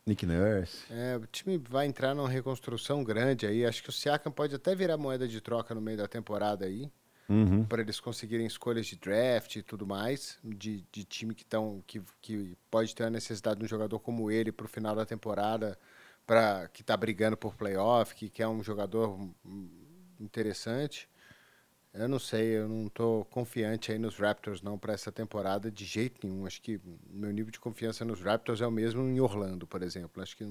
Nick 0.06 0.24
Nurse. 0.24 0.84
É, 0.90 1.16
o 1.16 1.26
time 1.26 1.58
vai 1.68 1.86
entrar 1.86 2.14
numa 2.14 2.28
reconstrução 2.28 3.04
grande 3.04 3.46
aí. 3.46 3.66
Acho 3.66 3.82
que 3.82 3.88
o 3.88 3.92
Siakam 3.92 4.32
pode 4.32 4.54
até 4.54 4.74
virar 4.74 4.96
moeda 4.96 5.26
de 5.26 5.40
troca 5.40 5.74
no 5.74 5.80
meio 5.80 5.98
da 5.98 6.06
temporada 6.06 6.64
aí. 6.64 6.90
Uhum. 7.28 7.64
Para 7.64 7.82
eles 7.82 8.00
conseguirem 8.00 8.46
escolhas 8.46 8.86
de 8.86 8.96
draft 8.96 9.56
e 9.56 9.62
tudo 9.62 9.86
mais, 9.86 10.38
de, 10.44 10.84
de 10.92 11.04
time 11.04 11.34
que, 11.34 11.44
tão, 11.44 11.82
que, 11.86 12.02
que 12.20 12.56
pode 12.70 12.94
ter 12.94 13.04
a 13.04 13.10
necessidade 13.10 13.58
de 13.58 13.64
um 13.64 13.68
jogador 13.68 13.98
como 14.00 14.30
ele 14.30 14.52
para 14.52 14.66
o 14.66 14.68
final 14.68 14.94
da 14.94 15.06
temporada, 15.06 15.78
pra, 16.26 16.68
que 16.72 16.82
está 16.82 16.96
brigando 16.96 17.36
por 17.36 17.54
playoff, 17.54 18.14
que, 18.14 18.28
que 18.28 18.42
é 18.42 18.48
um 18.48 18.62
jogador 18.62 19.18
interessante. 20.20 21.08
Eu 21.94 22.08
não 22.08 22.18
sei, 22.18 22.56
eu 22.56 22.68
não 22.68 22.88
tô 22.88 23.26
confiante 23.30 23.92
aí 23.92 23.98
nos 23.98 24.16
Raptors 24.16 24.62
não 24.62 24.78
para 24.78 24.94
essa 24.94 25.12
temporada 25.12 25.70
de 25.70 25.84
jeito 25.84 26.26
nenhum. 26.26 26.46
Acho 26.46 26.60
que 26.62 26.80
meu 27.10 27.30
nível 27.30 27.50
de 27.50 27.60
confiança 27.60 28.02
nos 28.04 28.20
Raptors 28.22 28.62
é 28.62 28.66
o 28.66 28.70
mesmo 28.70 29.02
em 29.02 29.20
Orlando, 29.20 29.66
por 29.66 29.82
exemplo. 29.82 30.22
Acho 30.22 30.36
que 30.36 30.46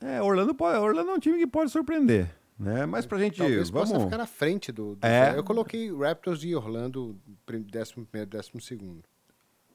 É, 0.00 0.20
Orlando, 0.20 0.54
pode, 0.54 0.78
Orlando 0.78 1.10
é 1.10 1.14
um 1.14 1.18
time 1.18 1.38
que 1.38 1.46
pode 1.46 1.70
surpreender, 1.70 2.30
né? 2.58 2.84
Mas 2.84 3.06
pra 3.06 3.18
gente, 3.18 3.38
talvez 3.38 3.70
vamos... 3.70 3.90
possa 3.90 4.04
ficar 4.04 4.18
na 4.18 4.26
frente 4.26 4.70
do. 4.70 4.94
do 4.96 5.06
É. 5.06 5.36
Eu 5.36 5.42
coloquei 5.42 5.90
Raptors 5.90 6.44
e 6.44 6.54
Orlando 6.54 7.18
décimo 7.70 8.04
primeiro, 8.04 8.30
décimo 8.30 8.60
segundo. 8.60 9.02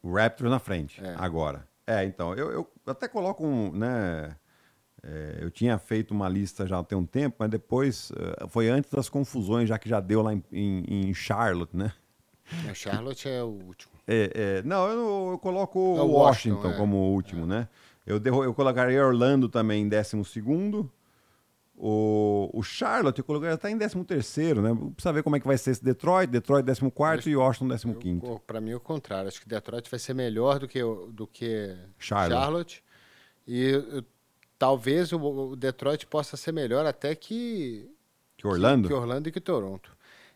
Raptors 0.04 0.52
na 0.52 0.60
frente, 0.60 1.04
É. 1.04 1.16
agora. 1.18 1.68
É, 1.88 2.06
então, 2.06 2.36
eu, 2.36 2.52
eu 2.52 2.72
até 2.86 3.08
coloco 3.08 3.46
um, 3.46 3.72
né... 3.72 4.36
é, 5.04 5.40
eu 5.42 5.52
tinha 5.52 5.78
feito 5.78 6.12
uma 6.14 6.30
lista 6.30 6.66
já 6.66 6.82
tem 6.84 6.98
um 6.98 7.06
tempo, 7.06 7.36
mas 7.40 7.50
depois 7.50 8.12
eh, 8.16 8.48
foi 8.48 8.70
antes 8.70 8.90
das 8.90 9.10
confusões, 9.10 9.68
já 9.68 9.78
que 9.78 9.90
já 9.90 10.00
deu 10.00 10.22
lá 10.22 10.34
em, 10.34 10.42
em- 10.52 11.10
em 11.10 11.14
Charlotte, 11.14 11.76
né? 11.76 11.92
A 12.70 12.74
Charlotte 12.74 13.28
é 13.28 13.44
o 13.44 13.48
último. 13.48 13.92
É, 14.08 14.32
é, 14.60 14.64
não, 14.64 14.88
eu, 14.88 15.30
eu 15.34 15.40
coloco 15.40 15.80
É 15.98 16.02
o 16.02 16.06
Washington, 16.08 16.56
Washington, 16.58 16.72
é. 16.72 16.78
como 16.78 16.98
o 16.98 17.14
último, 17.14 17.46
né? 17.46 17.68
Eu, 18.06 18.20
derro- 18.20 18.44
eu 18.44 18.54
colocaria 18.54 19.06
Orlando 19.06 19.48
também 19.50 19.84
em 19.84 19.90
décimo 19.90 20.24
segundo. 20.26 20.92
O, 21.76 22.50
o 22.54 22.62
Charlotte 22.62 23.18
eu 23.20 23.26
colocaria 23.26 23.56
até 23.56 23.70
em 23.70 23.78
décimo 23.78 24.06
terceiro, 24.06 24.62
né? 24.62 24.70
Precisa 24.94 25.12
ver 25.12 25.24
como 25.24 25.36
é 25.36 25.40
que 25.40 25.48
vai 25.48 25.58
ser 25.58 25.72
esse 25.72 25.84
Detroit. 25.84 26.30
Detroit 26.30 26.64
décimo 26.66 26.92
quarto 26.92 27.28
e 27.30 27.36
Washington 27.36 27.68
décimo 27.68 27.96
quinto. 27.96 28.26
Eu- 28.26 28.40
Pra 28.40 28.62
mim 28.62 28.72
é 28.72 28.76
o 28.76 28.80
contrário. 28.80 29.28
Acho 29.28 29.42
que 29.42 29.48
Detroit 29.50 29.90
vai 29.90 30.00
ser 30.00 30.14
melhor 30.14 30.60
do 30.60 30.68
que, 30.68 30.80
do 31.12 31.26
que 31.26 31.76
Charlotte. 31.98 32.84
E 33.48 33.70
eu- 33.72 34.04
talvez 34.64 35.12
o, 35.12 35.56
Detroit 35.58 36.08
possa 36.08 36.38
ser 36.38 36.54
melhor 36.54 36.86
até 36.86 37.14
que, 37.16 37.90
Que 38.38 38.48
Orlando? 38.48 38.88
que 38.88 38.94
Orlando 38.94 39.28
e 39.28 39.32
que 39.32 39.42
Toronto. 39.42 39.92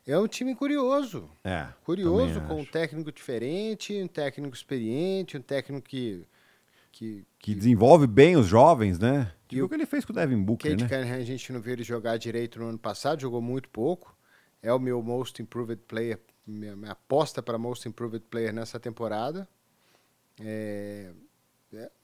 É 0.05 0.17
um 0.19 0.27
time 0.27 0.53
curioso. 0.53 1.29
É. 1.45 1.67
Curioso, 1.85 2.41
com 2.41 2.55
um 2.55 2.61
acho. 2.61 2.71
técnico 2.71 3.09
diferente, 3.11 3.93
um 4.01 4.07
técnico 4.07 4.53
experiente, 4.53 5.37
um 5.37 5.41
técnico 5.41 5.87
que. 5.87 6.25
que, 6.91 7.25
Que 7.39 7.55
desenvolve 7.55 8.05
bem 8.05 8.35
os 8.35 8.47
jovens, 8.47 8.99
né? 8.99 9.31
E 9.45 9.55
Tipo 9.55 9.65
o- 9.65 9.69
que 9.69 9.75
ele 9.75 9.85
fez 9.85 10.03
com 10.03 10.11
o 10.11 10.15
Devin 10.15 10.41
Booker, 10.43 10.71
Kate 10.71 10.83
né? 10.83 10.89
Cunningham 10.89 11.21
a 11.21 11.23
gente 11.25 11.53
não 11.53 11.61
viu 11.61 11.71
ele 11.73 11.83
jogar 11.83 12.17
direito 12.17 12.59
no 12.59 12.67
ano 12.67 12.77
passado, 12.77 13.21
jogou 13.21 13.41
muito 13.41 13.69
pouco. 13.69 14.13
É 14.61 14.73
o 14.73 14.79
meu 14.79 15.01
most 15.01 15.41
improved 15.41 15.81
player, 15.87 16.19
minha, 16.45 16.75
minha 16.75 16.91
aposta 16.91 17.41
para 17.41 17.57
most 17.57 17.87
improved 17.87 18.25
player 18.29 18.51
nessa 18.53 18.77
temporada. 18.79 19.47
É, 20.39 21.11
um 21.13 21.26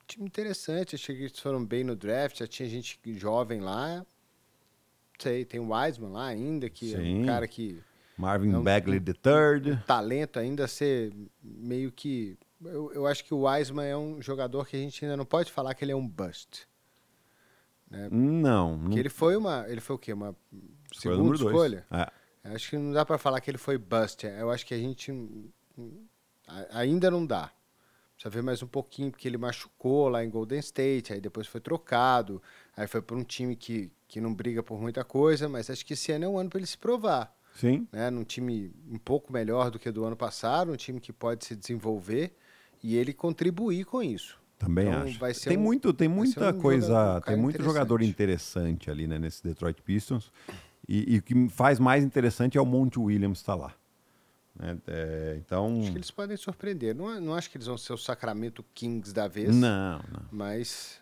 time 0.08 0.26
interessante, 0.26 0.96
achei 0.96 1.16
que 1.16 1.24
eles 1.24 1.40
foram 1.40 1.64
bem 1.66 1.84
no 1.84 1.96
draft, 1.96 2.40
já 2.40 2.48
tinha 2.48 2.68
gente 2.70 3.00
jovem 3.18 3.60
lá. 3.60 4.06
Sei, 5.20 5.46
tem 5.46 5.60
o 5.60 5.74
Wiseman 5.74 6.12
lá 6.12 6.28
ainda, 6.28 6.70
que 6.70 6.94
é 6.94 6.98
Sim. 6.98 7.22
um 7.22 7.26
cara 7.26 7.48
que 7.48 7.82
Marvin 8.18 8.50
Não- 8.50 8.64
Bagley 8.64 8.98
III. 8.98 9.78
talento 9.86 10.40
ainda 10.40 10.68
ser 10.68 11.14
meio 11.42 11.92
que. 11.92 12.38
Eu, 12.64 12.94
eu 12.94 13.08
acho 13.08 13.24
que 13.26 13.34
o 13.34 13.46
Wiseman 13.46 13.86
é 13.86 13.98
um 13.98 14.22
jogador 14.22 14.66
que 14.68 14.76
a 14.76 14.80
gente 14.80 15.04
ainda 15.04 15.18
não 15.18 15.26
pode 15.26 15.52
falar 15.52 15.74
que 15.74 15.84
ele 15.84 15.92
é 15.92 15.96
um 15.96 16.08
bust. 16.08 16.68
Não, 17.90 18.76
não 18.78 18.80
Porque 18.86 19.00
ele 19.00 19.10
foi 19.10 19.36
uma. 19.36 19.66
Ele 19.68 19.82
foi 19.82 19.96
o 19.96 20.00
quê? 20.00 20.14
Uma 20.14 20.32
o 20.52 20.96
segunda 20.96 21.36
escolha? 21.36 21.86
É. 21.92 22.12
Acho 22.56 22.72
que 22.72 22.78
não 22.78 22.92
dá 22.92 23.06
pra 23.06 23.18
falar 23.18 23.40
que 23.40 23.50
ele 23.50 23.58
foi 23.58 23.78
bust. 23.78 24.26
Eu 24.26 24.50
acho 24.50 24.66
que 24.66 24.74
a 24.74 24.78
gente 24.78 25.12
hum, 25.12 25.50
ainda 26.72 27.10
não 27.12 27.26
dá. 27.26 27.52
Precisa 28.24 28.40
ver 28.40 28.42
mais 28.42 28.64
um 28.64 28.68
pouquinho, 28.68 29.12
porque 29.12 29.28
ele 29.28 29.38
machucou 29.38 30.08
lá 30.08 30.24
em 30.24 30.30
Golden 30.30 30.60
State, 30.60 31.12
aí 31.12 31.20
depois 31.20 31.46
foi 31.46 31.60
trocado, 31.60 32.42
aí 32.78 32.88
foi 32.88 33.02
para 33.02 33.18
um 33.18 33.24
time 33.24 33.54
que, 33.54 33.92
que 34.08 34.22
não 34.22 34.34
briga 34.34 34.64
por 34.64 34.80
muita 34.80 35.04
coisa, 35.04 35.50
mas 35.50 35.70
acho 35.70 35.86
que 35.86 35.92
esse 35.92 36.10
ano 36.14 36.24
é 36.24 36.28
um 36.30 36.38
ano 36.38 36.50
para 36.50 36.60
ele 36.60 36.66
se 36.66 36.78
provar. 36.78 37.36
Sim. 37.54 37.86
Né? 37.92 38.10
Num 38.10 38.24
time 38.24 38.74
um 38.90 38.98
pouco 38.98 39.34
melhor 39.34 39.70
do 39.70 39.78
que 39.78 39.92
do 39.92 40.06
ano 40.06 40.16
passado, 40.16 40.72
um 40.72 40.76
time 40.78 41.02
que 41.02 41.12
pode 41.12 41.44
se 41.44 41.54
desenvolver 41.54 42.34
e 42.82 42.96
ele 42.96 43.12
contribuir 43.14 43.84
com 43.84 44.02
isso. 44.02 44.40
Também 44.58 44.88
Então, 44.88 45.02
acho. 45.02 45.20
vai 45.20 45.34
ser 45.34 45.50
tem 45.50 45.58
um- 45.58 45.62
muito, 45.62 45.94
tem 45.94 46.08
muita 46.08 46.54
um 46.54 46.62
coisa, 46.62 47.18
um 47.18 47.22
tem 47.22 47.36
muito 47.36 47.62
jogador 47.62 48.02
interessante 48.02 48.90
ali, 48.90 49.06
né, 49.06 49.20
nesse 49.20 49.44
Detroit 49.44 49.82
Pistons. 49.82 50.32
E, 50.88 51.16
e 51.16 51.18
o 51.18 51.22
que 51.22 51.50
faz 51.50 51.78
mais 51.78 52.06
interessante 52.06 52.58
é 52.58 52.62
o 52.62 52.66
Monte 52.66 52.98
Williams 53.00 53.40
estar 53.40 53.56
lá. 53.56 53.76
Né? 54.56 54.78
É, 54.88 55.36
então, 55.38 55.82
Acho 55.82 55.92
que 55.92 55.98
eles 55.98 56.12
podem 56.12 56.38
surpreender. 56.38 56.96
Não, 56.96 57.20
não 57.20 57.34
acho 57.34 57.50
que 57.50 57.58
eles 57.58 57.68
vão 57.68 57.78
ser 57.78 57.94
o 57.94 57.98
Sacramento 57.98 58.64
Kings 58.74 59.14
da 59.14 59.28
vez. 59.28 59.56
não, 59.56 59.98
não. 60.12 60.26
Mas, 60.32 61.02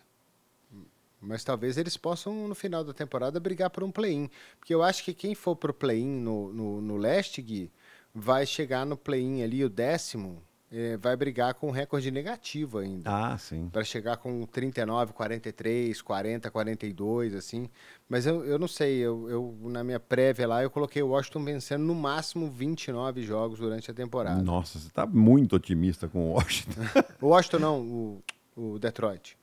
mas 1.20 1.44
talvez 1.44 1.76
eles 1.76 1.96
possam, 1.96 2.48
no 2.48 2.54
final 2.54 2.82
da 2.82 2.92
temporada, 2.92 3.38
brigar 3.38 3.70
por 3.70 3.84
um 3.84 3.90
play-in. 3.90 4.30
Porque 4.58 4.74
eu 4.74 4.82
acho 4.82 5.04
que 5.04 5.12
quem 5.12 5.34
for 5.34 5.54
pro 5.54 5.74
play-in 5.74 6.20
no, 6.20 6.52
no, 6.52 6.80
no 6.80 6.96
leste, 6.96 7.42
Gui, 7.42 7.70
vai 8.14 8.46
chegar 8.46 8.86
no 8.86 8.96
play-in 8.96 9.42
ali, 9.42 9.64
o 9.64 9.70
décimo, 9.70 10.42
eh, 10.74 10.96
vai 10.96 11.14
brigar 11.14 11.52
com 11.52 11.68
um 11.68 11.70
recorde 11.70 12.10
negativo 12.10 12.78
ainda. 12.78 13.10
Ah, 13.10 13.36
sim. 13.36 13.68
Para 13.70 13.84
chegar 13.84 14.16
com 14.16 14.46
39, 14.46 15.12
43, 15.12 16.00
40, 16.00 16.50
42, 16.50 17.34
assim. 17.34 17.68
Mas 18.08 18.26
eu, 18.26 18.42
eu 18.44 18.58
não 18.58 18.66
sei, 18.66 18.96
eu, 18.96 19.28
eu, 19.28 19.54
na 19.64 19.84
minha 19.84 20.00
prévia 20.00 20.48
lá, 20.48 20.62
eu 20.62 20.70
coloquei 20.70 21.02
o 21.02 21.08
Washington 21.08 21.44
vencendo 21.44 21.82
no 21.82 21.94
máximo 21.94 22.48
29 22.50 23.22
jogos 23.22 23.58
durante 23.58 23.90
a 23.90 23.94
temporada. 23.94 24.42
Nossa, 24.42 24.78
você 24.78 24.88
tá 24.88 25.04
muito 25.04 25.56
otimista 25.56 26.08
com 26.08 26.30
o 26.30 26.32
Washington. 26.32 26.80
O 27.20 27.28
Washington 27.28 27.58
não, 27.58 27.80
o, 27.80 28.22
o 28.56 28.78
Detroit. 28.78 29.36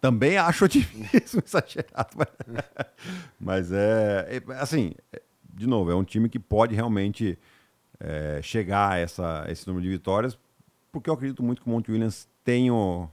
Também 0.00 0.36
acho 0.36 0.66
otimismo 0.66 1.42
exagerado. 1.44 2.10
Mas, 2.16 2.28
mas 3.40 3.72
é, 3.72 4.36
é, 4.36 4.52
Assim, 4.54 4.92
é, 5.12 5.20
de 5.52 5.66
novo, 5.66 5.90
é 5.90 5.94
um 5.96 6.04
time 6.04 6.28
que 6.28 6.38
pode 6.38 6.74
realmente 6.74 7.36
é, 7.98 8.40
chegar 8.42 8.92
a 8.92 8.98
essa, 8.98 9.44
esse 9.48 9.66
número 9.66 9.82
de 9.82 9.90
vitórias, 9.90 10.38
porque 10.94 11.10
eu 11.10 11.14
acredito 11.14 11.42
muito 11.42 11.60
que 11.60 11.66
o 11.66 11.70
Monte 11.70 11.90
Williams 11.90 12.28
tem 12.44 12.70
o. 12.70 13.08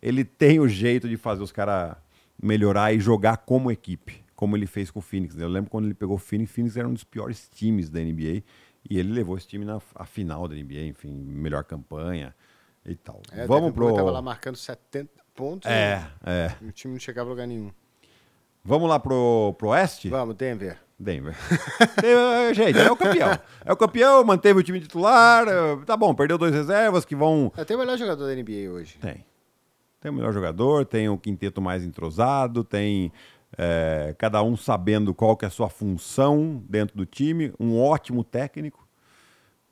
Ele 0.00 0.24
tem 0.24 0.60
o 0.60 0.68
jeito 0.68 1.08
de 1.08 1.16
fazer 1.16 1.42
os 1.42 1.50
caras 1.50 1.96
melhorar 2.40 2.92
e 2.94 3.00
jogar 3.00 3.38
como 3.38 3.68
equipe, 3.72 4.24
como 4.36 4.56
ele 4.56 4.64
fez 4.64 4.92
com 4.92 5.00
o 5.00 5.02
Phoenix. 5.02 5.34
né? 5.34 5.42
Eu 5.44 5.48
lembro 5.48 5.68
quando 5.68 5.86
ele 5.86 5.94
pegou 5.94 6.14
o 6.14 6.18
Phoenix, 6.18 6.52
o 6.52 6.54
Phoenix 6.54 6.76
era 6.76 6.86
um 6.88 6.92
dos 6.92 7.02
piores 7.02 7.48
times 7.52 7.90
da 7.90 7.98
NBA 7.98 8.44
e 8.88 8.96
ele 8.96 9.12
levou 9.12 9.36
esse 9.36 9.48
time 9.48 9.64
na 9.64 9.80
a 9.96 10.06
final 10.06 10.46
da 10.46 10.54
NBA, 10.54 10.86
enfim, 10.86 11.10
melhor 11.12 11.64
campanha 11.64 12.32
e 12.86 12.94
tal. 12.94 13.20
É, 13.32 13.44
Vamos 13.44 13.72
pro. 13.72 13.92
tava 13.92 14.12
lá 14.12 14.22
marcando 14.22 14.56
70 14.56 15.10
pontos 15.34 15.68
É, 15.68 16.08
é. 16.24 16.54
e 16.62 16.66
o 16.66 16.72
time 16.72 16.92
não 16.94 17.00
chegava 17.00 17.28
a 17.28 17.32
lugar 17.32 17.46
nenhum. 17.48 17.72
Vamos 18.64 18.88
lá 18.88 19.00
pro, 19.00 19.54
pro 19.58 19.68
Oeste? 19.70 20.08
Vamos, 20.08 20.36
Denver. 20.36 20.78
Denver. 20.98 21.36
Denver, 22.02 22.54
Gente, 22.54 22.78
é 22.78 22.90
o 22.90 22.96
campeão. 22.96 23.38
É 23.64 23.72
o 23.72 23.76
campeão, 23.76 24.24
manteve 24.24 24.58
o 24.58 24.62
time 24.62 24.80
titular. 24.80 25.46
eh, 25.46 25.78
Tá 25.86 25.96
bom, 25.96 26.14
perdeu 26.14 26.36
dois 26.36 26.52
reservas 26.52 27.04
que 27.04 27.14
vão. 27.14 27.52
É, 27.56 27.64
tem 27.64 27.76
o 27.76 27.80
melhor 27.80 27.96
jogador 27.96 28.26
da 28.26 28.34
NBA 28.34 28.70
hoje. 28.70 28.98
Tem. 28.98 29.24
Tem 30.00 30.10
o 30.10 30.14
melhor 30.14 30.32
jogador, 30.32 30.84
tem 30.84 31.08
o 31.08 31.18
quinteto 31.18 31.60
mais 31.60 31.84
entrosado, 31.84 32.62
tem 32.64 33.12
eh, 33.56 34.14
cada 34.18 34.42
um 34.42 34.56
sabendo 34.56 35.12
qual 35.14 35.36
que 35.36 35.44
é 35.44 35.48
a 35.48 35.50
sua 35.50 35.68
função 35.68 36.62
dentro 36.68 36.96
do 36.96 37.04
time, 37.06 37.52
um 37.58 37.80
ótimo 37.80 38.22
técnico. 38.24 38.86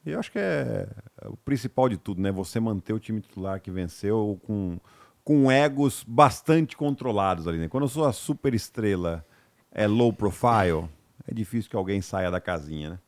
E 0.05 0.11
eu 0.12 0.21
acho 0.21 0.31
que 0.31 0.39
é 0.39 0.89
o 1.27 1.37
principal 1.37 1.89
de 1.89 1.97
tudo, 1.97 2.21
né? 2.23 2.31
Você 2.31 2.61
manter 2.61 2.93
o 2.93 2.99
time 3.01 3.21
titular 3.21 3.61
que 3.61 3.71
venceu 3.73 4.39
com, 4.47 4.79
com 5.25 5.51
egos 5.51 6.05
bastante 6.07 6.77
controlados 6.77 7.49
ali, 7.49 7.59
né? 7.59 7.69
Quando 7.69 7.85
a 7.87 7.89
sua 7.89 8.12
super 8.12 8.55
estrela 8.55 9.25
é 9.73 9.87
low 9.89 10.12
profile, 10.12 10.89
é 11.27 11.35
difícil 11.35 11.71
que 11.71 11.77
alguém 11.77 12.01
saia 12.01 12.31
da 12.31 12.41
casinha, 12.41 12.91
né? 12.91 12.99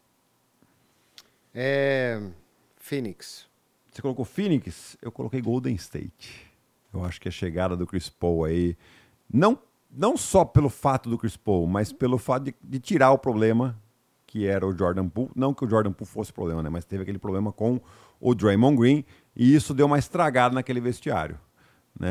É. 1.54 2.20
Phoenix. 2.76 3.46
Você 3.90 4.02
colocou 4.02 4.24
Phoenix, 4.24 4.96
eu 5.02 5.10
coloquei 5.10 5.40
Golden 5.40 5.74
State. 5.74 6.46
Eu 6.92 7.04
acho 7.04 7.20
que 7.20 7.28
a 7.28 7.32
chegada 7.32 7.76
do 7.76 7.86
Chris 7.86 8.08
Paul 8.08 8.44
aí, 8.44 8.76
não, 9.32 9.58
não 9.90 10.16
só 10.16 10.44
pelo 10.44 10.68
fato 10.68 11.10
do 11.10 11.18
Chris 11.18 11.36
Paul, 11.36 11.66
mas 11.66 11.92
pelo 11.92 12.16
fato 12.16 12.44
de, 12.44 12.54
de 12.62 12.78
tirar 12.78 13.10
o 13.10 13.18
problema 13.18 13.78
que 14.26 14.46
era 14.46 14.66
o 14.66 14.76
Jordan 14.76 15.08
Poole. 15.08 15.30
Não 15.34 15.54
que 15.54 15.64
o 15.64 15.68
Jordan 15.68 15.92
Poole 15.92 16.10
fosse 16.10 16.32
problema, 16.32 16.62
né? 16.62 16.68
Mas 16.68 16.84
teve 16.84 17.02
aquele 17.02 17.18
problema 17.18 17.50
com 17.50 17.80
o 18.20 18.34
Draymond 18.34 18.76
Green 18.76 19.04
e 19.34 19.54
isso 19.54 19.72
deu 19.72 19.86
uma 19.86 19.98
estragada 19.98 20.54
naquele 20.54 20.80
vestiário. 20.80 21.38
Né? 21.98 22.10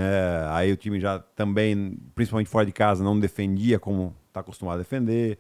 Aí 0.50 0.72
o 0.72 0.76
time 0.76 1.00
já 1.00 1.20
também, 1.20 1.98
principalmente 2.16 2.50
fora 2.50 2.66
de 2.66 2.72
casa, 2.72 3.04
não 3.04 3.20
defendia 3.20 3.80
como 3.80 4.16
está 4.28 4.42
acostumado 4.42 4.76
a 4.76 4.80
defender. 4.80 5.38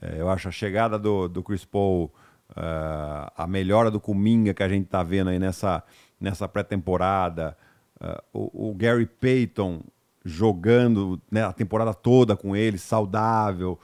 É, 0.00 0.20
eu 0.20 0.28
acho 0.28 0.48
a 0.48 0.52
chegada 0.52 0.98
do, 0.98 1.28
do 1.28 1.42
Chris 1.42 1.64
Paul, 1.64 2.12
ah, 2.54 3.32
a 3.36 3.46
melhora 3.46 3.90
do 3.90 4.00
Kuminga 4.00 4.54
que 4.54 4.62
a 4.62 4.68
gente 4.68 4.84
está 4.84 5.02
vendo 5.02 5.30
aí 5.30 5.38
nessa, 5.38 5.82
nessa 6.20 6.48
pré-temporada, 6.48 7.56
ah, 8.00 8.22
o, 8.32 8.70
o 8.70 8.74
Gary 8.74 9.06
Payton 9.06 9.82
jogando 10.24 11.20
né, 11.30 11.44
a 11.44 11.52
temporada 11.52 11.94
toda 11.94 12.36
com 12.36 12.54
ele, 12.54 12.78
saudável. 12.78 13.78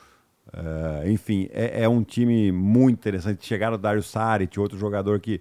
ah, 0.52 1.02
enfim, 1.06 1.48
é, 1.52 1.82
é 1.82 1.88
um 1.88 2.02
time 2.02 2.52
muito 2.52 2.98
interessante. 2.98 3.46
Chegaram 3.46 3.74
o 3.74 3.78
Dario 3.78 4.02
Saric, 4.02 4.58
outro 4.58 4.78
jogador 4.78 5.20
que 5.20 5.40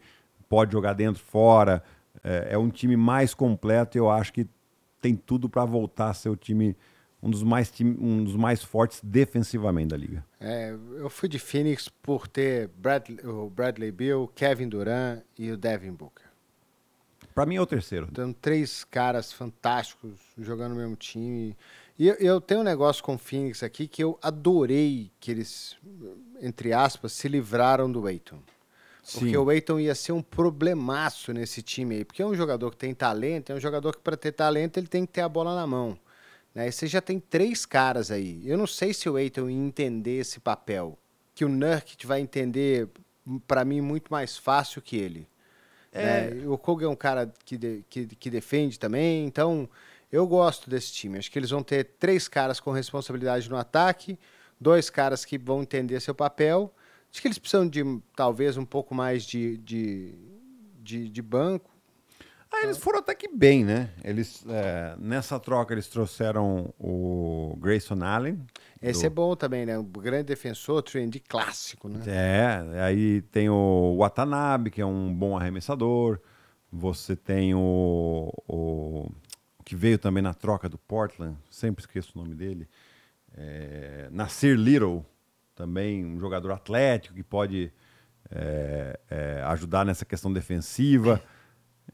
pode 0.50 0.72
jogar 0.72 0.94
dentro, 0.94 1.22
fora. 1.22 1.84
É, 2.24 2.50
é 2.52 2.58
um 2.58 2.70
time 2.70 2.96
mais 2.96 3.34
completo 3.34 3.98
e 3.98 4.00
eu 4.00 4.10
acho 4.10 4.32
que 4.32 4.48
tem 5.02 5.16
tudo 5.16 5.50
para 5.50 5.66
voltar 5.66 6.10
a 6.10 6.14
ser 6.14 6.30
o 6.30 6.36
time 6.36 6.78
um 7.24 7.30
dos 7.30 7.42
mais, 7.42 7.72
time, 7.72 7.96
um 7.98 8.22
dos 8.22 8.36
mais 8.36 8.62
fortes 8.62 9.00
defensivamente 9.02 9.88
da 9.88 9.98
liga. 9.98 10.26
É, 10.42 10.76
eu 10.98 11.10
fui 11.10 11.30
de 11.30 11.40
Phoenix 11.40 11.88
por 11.88 12.28
ter 12.28 12.68
Bradley, 12.76 13.26
o 13.26 13.50
Bradley 13.50 13.94
Bill, 13.94 14.30
Kevin 14.36 14.68
Durant 14.68 15.22
e 15.40 15.50
o 15.50 15.56
Devin 15.56 15.94
Booker. 15.94 16.26
Para 17.34 17.46
mim 17.46 17.56
é 17.56 17.62
o 17.62 17.66
terceiro. 17.66 18.10
Tendo 18.14 18.34
três 18.34 18.84
caras 18.84 19.32
fantásticos 19.32 20.20
jogando 20.38 20.74
no 20.74 20.82
mesmo 20.82 20.98
time. 20.98 21.56
E 21.98 22.10
eu, 22.10 22.16
eu, 22.16 22.42
tenho 22.42 22.60
um 22.60 22.64
negócio 22.64 23.02
com 23.02 23.16
o 23.16 23.18
Phoenix 23.18 23.64
aqui 23.64 23.88
que 23.88 24.04
eu 24.04 24.20
adorei 24.22 25.10
que 25.20 25.32
eles, 25.32 25.78
entre 26.42 26.74
aspas, 26.74 27.14
se 27.14 27.30
livraram 27.30 27.90
do 27.90 28.06
Aiton. 28.06 28.40
Porque 29.14 29.30
Sim. 29.30 29.38
o 29.38 29.50
Aiton 29.50 29.80
ia 29.80 29.96
ser 29.96 30.12
um 30.12 30.22
problemaço 30.22 31.32
nesse 31.34 31.62
time 31.62 31.96
aí. 31.96 32.06
Porque 32.06 32.22
é 32.22 32.26
um 32.26 32.36
jogador 32.36 32.70
que 32.70 32.78
tem 32.78 32.94
talento, 32.94 33.52
é 33.52 33.56
um 33.56 33.60
jogador 33.60 33.96
que 33.96 34.02
para 34.02 34.18
ter 34.18 34.34
talento 34.34 34.78
ele 34.78 34.88
tem 34.88 35.06
que 35.06 35.14
ter 35.14 35.22
a 35.22 35.30
bola 35.30 35.56
na 35.56 35.66
mão. 35.66 35.98
Né? 36.54 36.68
E 36.68 36.72
você 36.72 36.88
já 36.88 37.02
tem 37.02 37.20
três 37.20 37.66
caras 37.66 38.12
aí. 38.12 38.42
Eu 38.46 38.58
não 38.58 38.68
sei 38.68 38.94
se 38.94 39.10
o 39.10 39.16
Aiton 39.16 39.50
ia 39.50 39.58
entender 39.58 40.20
esse 40.20 40.39
papel. 40.39 40.98
Que 41.36 41.44
o 41.44 41.50
Nurkic 41.50 42.06
vai 42.06 42.20
entender, 42.20 42.88
para 43.48 43.66
mim, 43.66 43.82
muito 43.82 44.12
mais 44.12 44.38
fácil 44.38 44.82
que 44.82 44.98
ele. 44.98 45.28
É... 45.92 46.30
Né? 46.32 46.48
O 46.48 46.58
Koga 46.58 46.86
é 46.86 46.89
um 46.89 46.96
cara 46.96 47.32
que, 47.44 47.58
de, 47.58 47.84
que, 47.89 48.06
que 48.06 48.30
defende 48.30 48.80
também, 48.80 49.26
então 49.26 49.70
eu 50.12 50.28
gosto 50.28 50.70
desse 50.70 50.92
time. 50.92 51.18
Acho 51.18 51.32
que 51.32 51.39
eles 51.39 51.50
vão 51.50 51.63
ter 51.63 51.84
três 52.00 52.28
caras 52.28 52.60
com 52.60 52.72
responsabilidade 52.72 53.50
no 53.50 53.58
ataque, 53.58 54.20
dois 54.60 54.89
caras 54.89 55.26
que 55.26 55.38
vão 55.38 55.62
entender 55.62 56.00
seu 56.00 56.13
papel 56.13 56.74
Acho 57.13 57.22
que 57.22 57.28
eles 57.28 57.38
precisam 57.38 57.70
de 57.70 57.84
talvez 58.16 58.58
um 58.58 58.66
pouco 58.66 58.96
mais 58.96 59.24
de, 59.24 59.58
de, 59.58 60.16
de, 60.82 61.08
de 61.08 61.22
banco. 61.22 61.70
Ah, 62.56 62.62
eles 62.62 62.78
foram 62.78 63.00
até 63.00 63.16
que 63.16 63.28
bem, 63.28 63.66
né? 63.66 63.89
Eles, 64.04 64.46
é, 64.48 64.96
nessa 65.00 65.39
troca 65.39 65.74
eles 65.74 65.88
trouxeram 65.88 66.72
o 66.80 67.58
Grayson 67.60 68.04
Allen. 68.04 68.39
Esse 68.80 69.02
do... 69.02 69.08
é 69.08 69.10
bom 69.10 69.36
também, 69.36 69.66
né? 69.66 69.76
Um 69.80 69.84
grande 69.84 70.26
defensor, 70.26 70.84
trendy 70.84 71.20
clássico, 71.20 71.89
né? 71.89 72.04
É, 72.06 72.82
aí 72.84 73.24
tem 73.24 73.50
o 73.50 73.98
Watanabe, 73.98 74.70
que 74.70 74.80
é 74.80 74.86
um 74.86 75.12
bom 75.12 75.36
arremessador. 75.36 76.20
Você 76.72 77.16
tem 77.16 77.56
o, 77.56 78.32
o, 78.48 79.10
o 79.58 79.63
que 79.66 79.76
veio 79.76 79.98
também 79.98 80.22
na 80.22 80.36
troca 80.36 80.70
do 80.70 80.78
Portland, 80.78 81.36
sempre 81.50 81.82
esqueço 81.82 82.12
o 82.16 82.22
nome 82.22 82.36
dele. 82.36 82.70
É, 83.36 84.10
Nasir 84.12 84.56
Little, 84.56 85.04
também 85.56 86.06
um 86.06 86.20
jogador 86.20 86.52
atlético 86.52 87.16
que 87.16 87.24
pode 87.24 87.74
é, 88.30 89.00
é, 89.10 89.42
ajudar 89.48 89.84
nessa 89.84 90.06
questão 90.06 90.32
defensiva. 90.32 91.20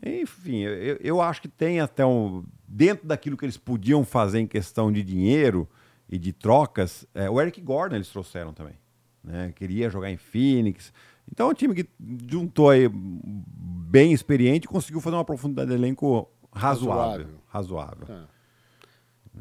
Enfim, 0.03 0.59
eu, 0.59 0.97
eu 1.01 1.21
acho 1.21 1.41
que 1.41 1.47
tem 1.47 1.79
até 1.79 2.05
um. 2.05 2.43
Dentro 2.67 3.07
daquilo 3.07 3.35
que 3.35 3.45
eles 3.45 3.57
podiam 3.57 4.03
fazer 4.05 4.39
em 4.39 4.47
questão 4.47 4.91
de 4.91 5.03
dinheiro 5.03 5.67
e 6.07 6.17
de 6.17 6.31
trocas, 6.31 7.05
é, 7.13 7.29
o 7.29 7.39
Eric 7.41 7.59
Gordon 7.61 7.95
eles 7.95 8.09
trouxeram 8.09 8.53
também. 8.53 8.75
Né? 9.23 9.51
Queria 9.55 9.89
jogar 9.89 10.09
em 10.09 10.17
Phoenix. 10.17 10.93
Então 11.31 11.47
é 11.47 11.51
um 11.51 11.53
time 11.53 11.75
que 11.75 11.89
juntou 12.29 12.69
aí 12.69 12.89
bem 12.89 14.13
experiente 14.13 14.65
e 14.65 14.69
conseguiu 14.69 15.01
fazer 15.01 15.15
uma 15.15 15.25
profundidade 15.25 15.69
de 15.69 15.75
elenco 15.75 16.29
razoável. 16.51 17.27
Razoável. 17.47 18.07
razoável. 18.07 18.27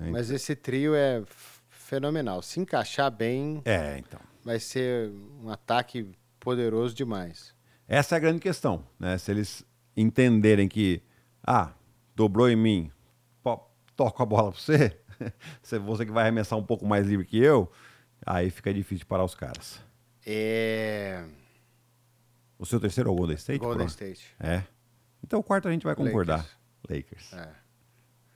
É. 0.01 0.11
Mas 0.11 0.31
esse 0.31 0.55
trio 0.55 0.95
é 0.95 1.23
fenomenal. 1.69 2.43
Se 2.43 2.61
encaixar 2.61 3.11
bem, 3.11 3.63
é, 3.65 3.99
então. 3.99 4.21
vai 4.45 4.61
ser 4.61 5.11
um 5.43 5.49
ataque 5.49 6.11
poderoso 6.39 6.95
demais. 6.95 7.55
Essa 7.87 8.15
é 8.15 8.19
a 8.19 8.21
grande 8.21 8.41
questão, 8.41 8.85
né? 8.99 9.17
Se 9.17 9.31
eles 9.31 9.65
entenderem 10.01 10.69
que, 10.69 11.03
ah, 11.43 11.73
dobrou 12.15 12.49
em 12.49 12.57
mim, 12.57 12.93
toco 13.99 14.23
a 14.23 14.27
bola 14.27 14.53
para 14.53 14.61
você, 15.61 15.79
você 15.79 16.07
que 16.07 16.13
vai 16.13 16.23
arremessar 16.23 16.57
um 16.57 16.63
pouco 16.63 16.87
mais 16.87 17.07
livre 17.07 17.27
que 17.27 17.37
eu, 17.37 17.71
aí 18.25 18.49
fica 18.49 18.73
difícil 18.73 19.05
parar 19.07 19.25
os 19.25 19.35
caras. 19.35 19.81
É. 20.25 21.25
O 22.57 22.65
seu 22.65 22.79
terceiro 22.79 23.11
é 23.11 23.13
o 23.13 23.17
Golden 23.17 23.37
State? 23.37 23.59
Golden 23.59 23.87
pronto? 23.87 23.91
State. 23.91 24.37
É. 24.39 24.63
Então 25.23 25.41
o 25.41 25.43
quarto 25.43 25.67
a 25.67 25.73
gente 25.73 25.85
vai 25.85 25.97
concordar. 25.97 26.47
Lakers. 26.89 27.31
Lakers. 27.31 27.33
É. 27.33 27.55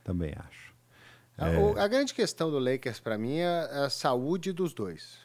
Também 0.02 0.34
acho. 0.36 0.72
É. 1.38 1.80
A, 1.80 1.84
a, 1.84 1.88
grande 1.88 2.12
questão 2.12 2.50
do 2.50 2.58
Lakers 2.58 2.98
para 2.98 3.16
mim 3.16 3.38
é 3.38 3.84
a 3.84 3.88
saúde 3.88 4.52
dos 4.52 4.74
dois. 4.74 5.18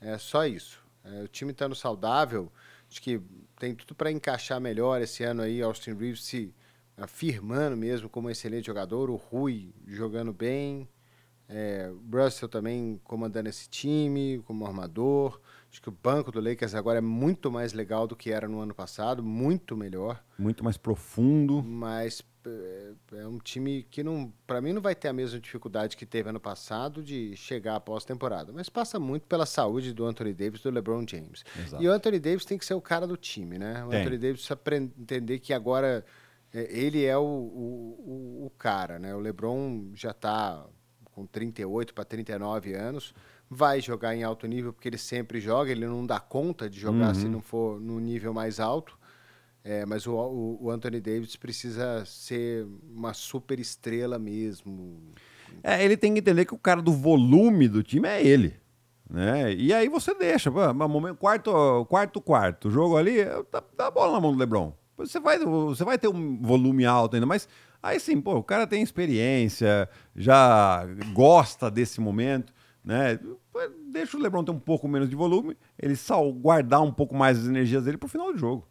É 0.00 0.18
só 0.18 0.46
isso. 0.46 0.82
É, 1.04 1.22
o 1.22 1.28
time 1.28 1.52
estando 1.52 1.74
saudável, 1.74 2.52
acho 2.90 3.00
que 3.00 3.20
tem 3.58 3.74
tudo 3.74 3.94
para 3.94 4.10
encaixar 4.10 4.60
melhor 4.60 5.02
esse 5.02 5.24
ano 5.24 5.42
aí. 5.42 5.60
Austin 5.60 5.94
Reeves 5.94 6.24
se 6.24 6.54
afirmando 6.96 7.76
mesmo 7.76 8.08
como 8.08 8.28
um 8.28 8.30
excelente 8.30 8.66
jogador, 8.66 9.10
o 9.10 9.16
Rui 9.16 9.72
jogando 9.86 10.32
bem, 10.32 10.88
é, 11.48 11.90
Russell 12.12 12.48
também 12.48 13.00
comandando 13.04 13.48
esse 13.48 13.68
time 13.68 14.42
como 14.46 14.66
armador. 14.66 15.40
Acho 15.70 15.82
que 15.82 15.88
o 15.88 15.92
banco 15.92 16.32
do 16.32 16.40
Lakers 16.40 16.74
agora 16.74 16.98
é 16.98 17.02
muito 17.02 17.50
mais 17.50 17.72
legal 17.72 18.06
do 18.06 18.16
que 18.16 18.30
era 18.30 18.48
no 18.48 18.60
ano 18.60 18.74
passado, 18.74 19.22
muito 19.22 19.76
melhor. 19.76 20.22
Muito 20.38 20.64
mais 20.64 20.76
profundo. 20.78 21.62
Mas 21.62 22.22
é, 22.46 22.92
é 23.18 23.26
um 23.26 23.38
time 23.38 23.82
que 23.90 24.02
não, 24.02 24.32
para 24.46 24.60
mim 24.60 24.72
não 24.72 24.80
vai 24.80 24.94
ter 24.94 25.08
a 25.08 25.12
mesma 25.12 25.38
dificuldade 25.38 25.96
que 25.96 26.06
teve 26.06 26.30
ano 26.30 26.40
passado 26.40 27.02
de 27.02 27.36
chegar 27.36 27.76
após 27.76 28.04
temporada, 28.04 28.52
mas 28.52 28.68
passa 28.68 28.98
muito 28.98 29.26
pela 29.26 29.44
saúde 29.44 29.92
do 29.92 30.06
Anthony 30.06 30.32
Davis, 30.32 30.62
do 30.62 30.70
LeBron 30.70 31.04
James. 31.06 31.44
Exato. 31.58 31.82
E 31.82 31.88
o 31.88 31.92
Anthony 31.92 32.18
Davis 32.18 32.44
tem 32.44 32.56
que 32.56 32.64
ser 32.64 32.74
o 32.74 32.80
cara 32.80 33.06
do 33.06 33.16
time, 33.16 33.58
né? 33.58 33.84
O 33.84 33.90
tem. 33.90 34.00
Anthony 34.00 34.18
Davis 34.18 34.48
precisa 34.48 34.92
entender 34.98 35.38
que 35.38 35.52
agora 35.52 36.04
é, 36.52 36.66
ele 36.70 37.04
é 37.04 37.16
o, 37.16 37.22
o, 37.22 38.46
o, 38.46 38.52
cara, 38.56 38.98
né? 38.98 39.14
O 39.14 39.20
LeBron 39.20 39.90
já 39.94 40.10
está 40.10 40.64
com 41.04 41.26
38 41.26 41.92
para 41.92 42.04
39 42.04 42.74
anos, 42.74 43.14
vai 43.50 43.80
jogar 43.80 44.14
em 44.14 44.22
alto 44.22 44.46
nível 44.46 44.72
porque 44.72 44.88
ele 44.88 44.98
sempre 44.98 45.40
joga, 45.40 45.70
ele 45.70 45.86
não 45.86 46.04
dá 46.04 46.20
conta 46.20 46.68
de 46.68 46.78
jogar 46.78 47.08
uhum. 47.08 47.14
se 47.14 47.28
não 47.28 47.40
for 47.40 47.80
no 47.80 47.98
nível 47.98 48.34
mais 48.34 48.60
alto. 48.60 48.98
É, 49.64 49.84
mas 49.84 50.06
o, 50.06 50.14
o, 50.60 50.70
Anthony 50.70 51.00
Davis 51.00 51.36
precisa 51.36 52.02
ser 52.06 52.66
uma 52.94 53.12
super 53.12 53.58
estrela 53.58 54.18
mesmo. 54.18 55.12
É, 55.62 55.84
ele 55.84 55.96
tem 55.96 56.14
que 56.14 56.20
entender 56.20 56.44
que 56.44 56.54
o 56.54 56.58
cara 56.58 56.80
do 56.80 56.92
volume 56.92 57.68
do 57.68 57.82
time 57.82 58.08
é 58.08 58.24
ele. 58.24 58.54
Né? 59.10 59.52
E 59.54 59.72
aí 59.72 59.88
você 59.88 60.14
deixa, 60.14 60.50
momento, 60.50 61.16
quarto, 61.16 61.86
quarto, 61.86 62.20
quarto, 62.20 62.70
jogo 62.70 62.96
ali, 62.96 63.24
dá, 63.50 63.62
dá 63.76 63.86
a 63.86 63.90
bola 63.90 64.12
na 64.12 64.20
mão 64.20 64.32
do 64.32 64.38
Lebron. 64.38 64.72
Você 64.96 65.18
vai, 65.18 65.38
você 65.38 65.84
vai 65.84 65.98
ter 65.98 66.08
um 66.08 66.40
volume 66.42 66.84
alto 66.84 67.14
ainda, 67.14 67.26
mas 67.26 67.48
aí 67.82 67.98
sim, 67.98 68.20
pô, 68.20 68.36
o 68.36 68.42
cara 68.42 68.66
tem 68.66 68.82
experiência, 68.82 69.88
já 70.14 70.86
gosta 71.12 71.70
desse 71.70 72.00
momento, 72.00 72.52
né? 72.88 73.20
Deixa 73.92 74.16
o 74.16 74.20
Lebron 74.20 74.42
ter 74.42 74.50
um 74.50 74.58
pouco 74.58 74.88
menos 74.88 75.10
de 75.10 75.14
volume, 75.14 75.56
ele 75.78 75.94
só 75.94 76.28
guardar 76.32 76.82
um 76.82 76.92
pouco 76.92 77.14
mais 77.14 77.38
as 77.38 77.46
energias 77.46 77.84
dele 77.84 77.98
pro 77.98 78.08
final 78.08 78.32
do 78.32 78.38
jogo 78.38 78.66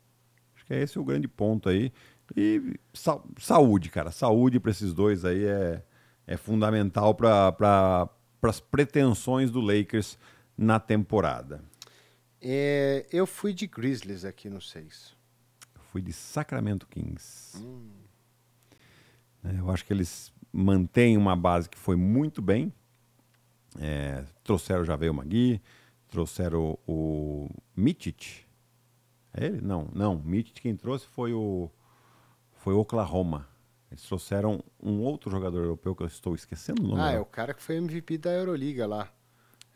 que 0.67 0.73
é 0.73 0.84
esse 0.84 0.99
o 0.99 1.03
grande 1.03 1.27
ponto 1.27 1.69
aí. 1.69 1.91
E 2.36 2.77
sa 2.93 3.21
saúde, 3.39 3.89
cara. 3.89 4.12
Saúde 4.12 4.60
para 4.60 4.71
esses 4.71 4.93
dois 4.93 5.23
aí 5.23 5.45
é, 5.45 5.82
é 6.27 6.36
fundamental 6.36 7.15
para 7.15 7.51
pra, 7.53 8.10
as 8.43 8.60
pretensões 8.60 9.49
do 9.49 9.62
Lakers 9.62 10.19
na 10.58 10.77
temporada. 10.77 11.63
É, 12.41 13.08
eu 13.12 13.25
fui 13.25 13.53
de 13.53 13.65
Grizzlies 13.65 14.25
aqui 14.25 14.49
no 14.49 14.62
6. 14.62 15.15
Fui 15.91 16.01
de 16.01 16.12
Sacramento 16.12 16.86
Kings. 16.86 17.58
Hum. 17.58 17.88
É, 19.43 19.60
eu 19.60 19.71
acho 19.71 19.86
que 19.86 19.93
eles 19.93 20.34
mantêm 20.51 21.17
uma 21.17 21.36
base 21.36 21.69
que 21.69 21.77
foi 21.77 21.95
muito 21.95 22.41
bem. 22.41 22.73
É, 23.79 24.23
trouxeram 24.43 24.83
já 24.83 24.95
veio 24.95 25.11
o 25.11 25.15
Magui, 25.15 25.61
trouxeram 26.09 26.77
o, 26.87 27.47
o 27.47 27.49
Mitic, 27.75 28.47
é 29.33 29.45
ele? 29.45 29.61
Não, 29.61 29.87
não. 29.93 30.17
Mitch 30.17 30.59
quem 30.59 30.75
trouxe 30.75 31.05
foi 31.05 31.31
o 31.31 31.69
foi 32.57 32.73
o 32.73 32.79
Oklahoma. 32.79 33.47
Eles 33.89 34.03
trouxeram 34.03 34.61
um 34.81 34.99
outro 34.99 35.31
jogador 35.31 35.59
europeu 35.59 35.95
que 35.95 36.03
eu 36.03 36.07
estou 36.07 36.35
esquecendo 36.35 36.83
o 36.83 36.87
nome. 36.87 37.01
Ah, 37.01 37.11
é 37.11 37.19
o 37.19 37.25
cara 37.25 37.53
que 37.53 37.61
foi 37.61 37.77
MVP 37.77 38.17
da 38.17 38.31
Euroliga 38.31 38.85
lá. 38.85 39.07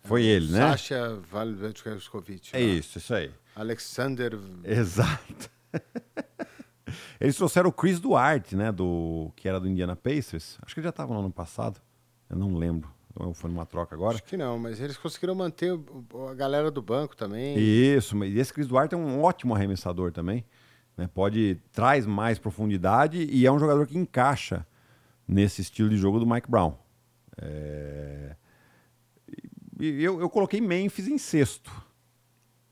Foi 0.04 0.24
é 0.24 0.26
ele, 0.26 0.52
né? 0.52 0.60
Sasha 0.60 1.16
Valjkovic. 1.32 2.50
É 2.54 2.60
isso, 2.60 2.98
isso 2.98 3.14
aí. 3.14 3.32
Alexander. 3.56 4.38
Exato. 4.64 5.50
Eles 7.22 7.36
trouxeram 7.36 7.70
o 7.70 7.74
Chris 7.74 8.00
Duarte, 8.00 8.56
né? 8.56 8.72
Do, 8.72 9.32
que 9.36 9.48
era 9.48 9.60
do 9.60 9.70
Indiana 9.70 9.96
Pacers. 9.96 10.58
Acho 10.62 10.74
que 10.74 10.80
ele 10.80 10.86
já 10.86 10.90
estava 10.90 11.14
no 11.14 11.20
ano 11.20 11.32
passado. 11.32 11.80
Eu 12.30 12.36
não 12.36 12.56
lembro. 12.56 12.92
Ou 13.16 13.34
foi 13.34 13.50
numa 13.50 13.66
troca 13.66 13.96
agora? 13.96 14.16
Acho 14.16 14.24
que 14.24 14.38
não, 14.38 14.58
mas 14.58 14.80
eles 14.80 14.98
conseguiram 14.98 15.36
manter 15.36 15.78
a 16.30 16.34
galera 16.34 16.72
do 16.72 16.82
banco 16.82 17.16
também. 17.16 17.58
Isso, 17.58 18.16
mas 18.16 18.36
esse 18.36 18.54
Chris 18.54 18.68
Duarte 18.68 18.96
é 18.96 18.98
um 18.98 19.22
ótimo 19.22 19.54
arremessador 19.54 20.12
também. 20.12 20.46
Né? 20.96 21.10
Pode, 21.14 21.62
traz 21.72 22.06
mais 22.06 22.40
profundidade 22.40 23.24
e 23.24 23.46
é 23.46 23.52
um 23.52 23.60
jogador 23.60 23.86
que 23.88 23.98
encaixa 23.98 24.66
nesse 25.28 25.62
estilo 25.62 25.90
de 25.90 25.98
jogo 25.98 26.20
do 26.20 26.26
Mike 26.26 26.50
Brown. 26.50 26.78
É... 27.38 28.36
Eu, 29.80 30.22
eu 30.22 30.30
coloquei 30.30 30.62
Memphis 30.62 31.08
em 31.08 31.18
sexto. 31.18 31.72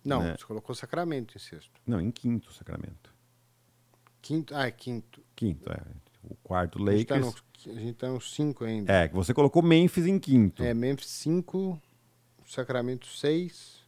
Não, 0.05 0.21
né? 0.21 0.35
você 0.37 0.45
colocou 0.45 0.75
Sacramento 0.75 1.35
em 1.35 1.39
sexto. 1.39 1.71
Não, 1.85 1.99
em 1.99 2.11
quinto, 2.11 2.53
Sacramento. 2.53 3.13
Quinto? 4.21 4.55
Ah, 4.55 4.67
é 4.67 4.71
quinto. 4.71 5.21
Quinto, 5.35 5.71
é. 5.71 5.81
O 6.23 6.35
quarto 6.43 6.77
A 6.87 6.91
gente, 6.91 7.05
tá 7.05 7.15
Lakers. 7.15 7.43
a 7.67 7.79
gente 7.79 7.93
tá 7.93 8.09
no 8.09 8.21
5 8.21 8.65
ainda. 8.65 8.91
É, 8.91 9.07
que 9.07 9.15
você 9.15 9.33
colocou 9.33 9.61
Memphis 9.61 10.05
em 10.05 10.19
quinto. 10.19 10.63
É, 10.63 10.73
Memphis 10.73 11.09
5, 11.09 11.79
Sacramento 12.45 13.07
6. 13.07 13.79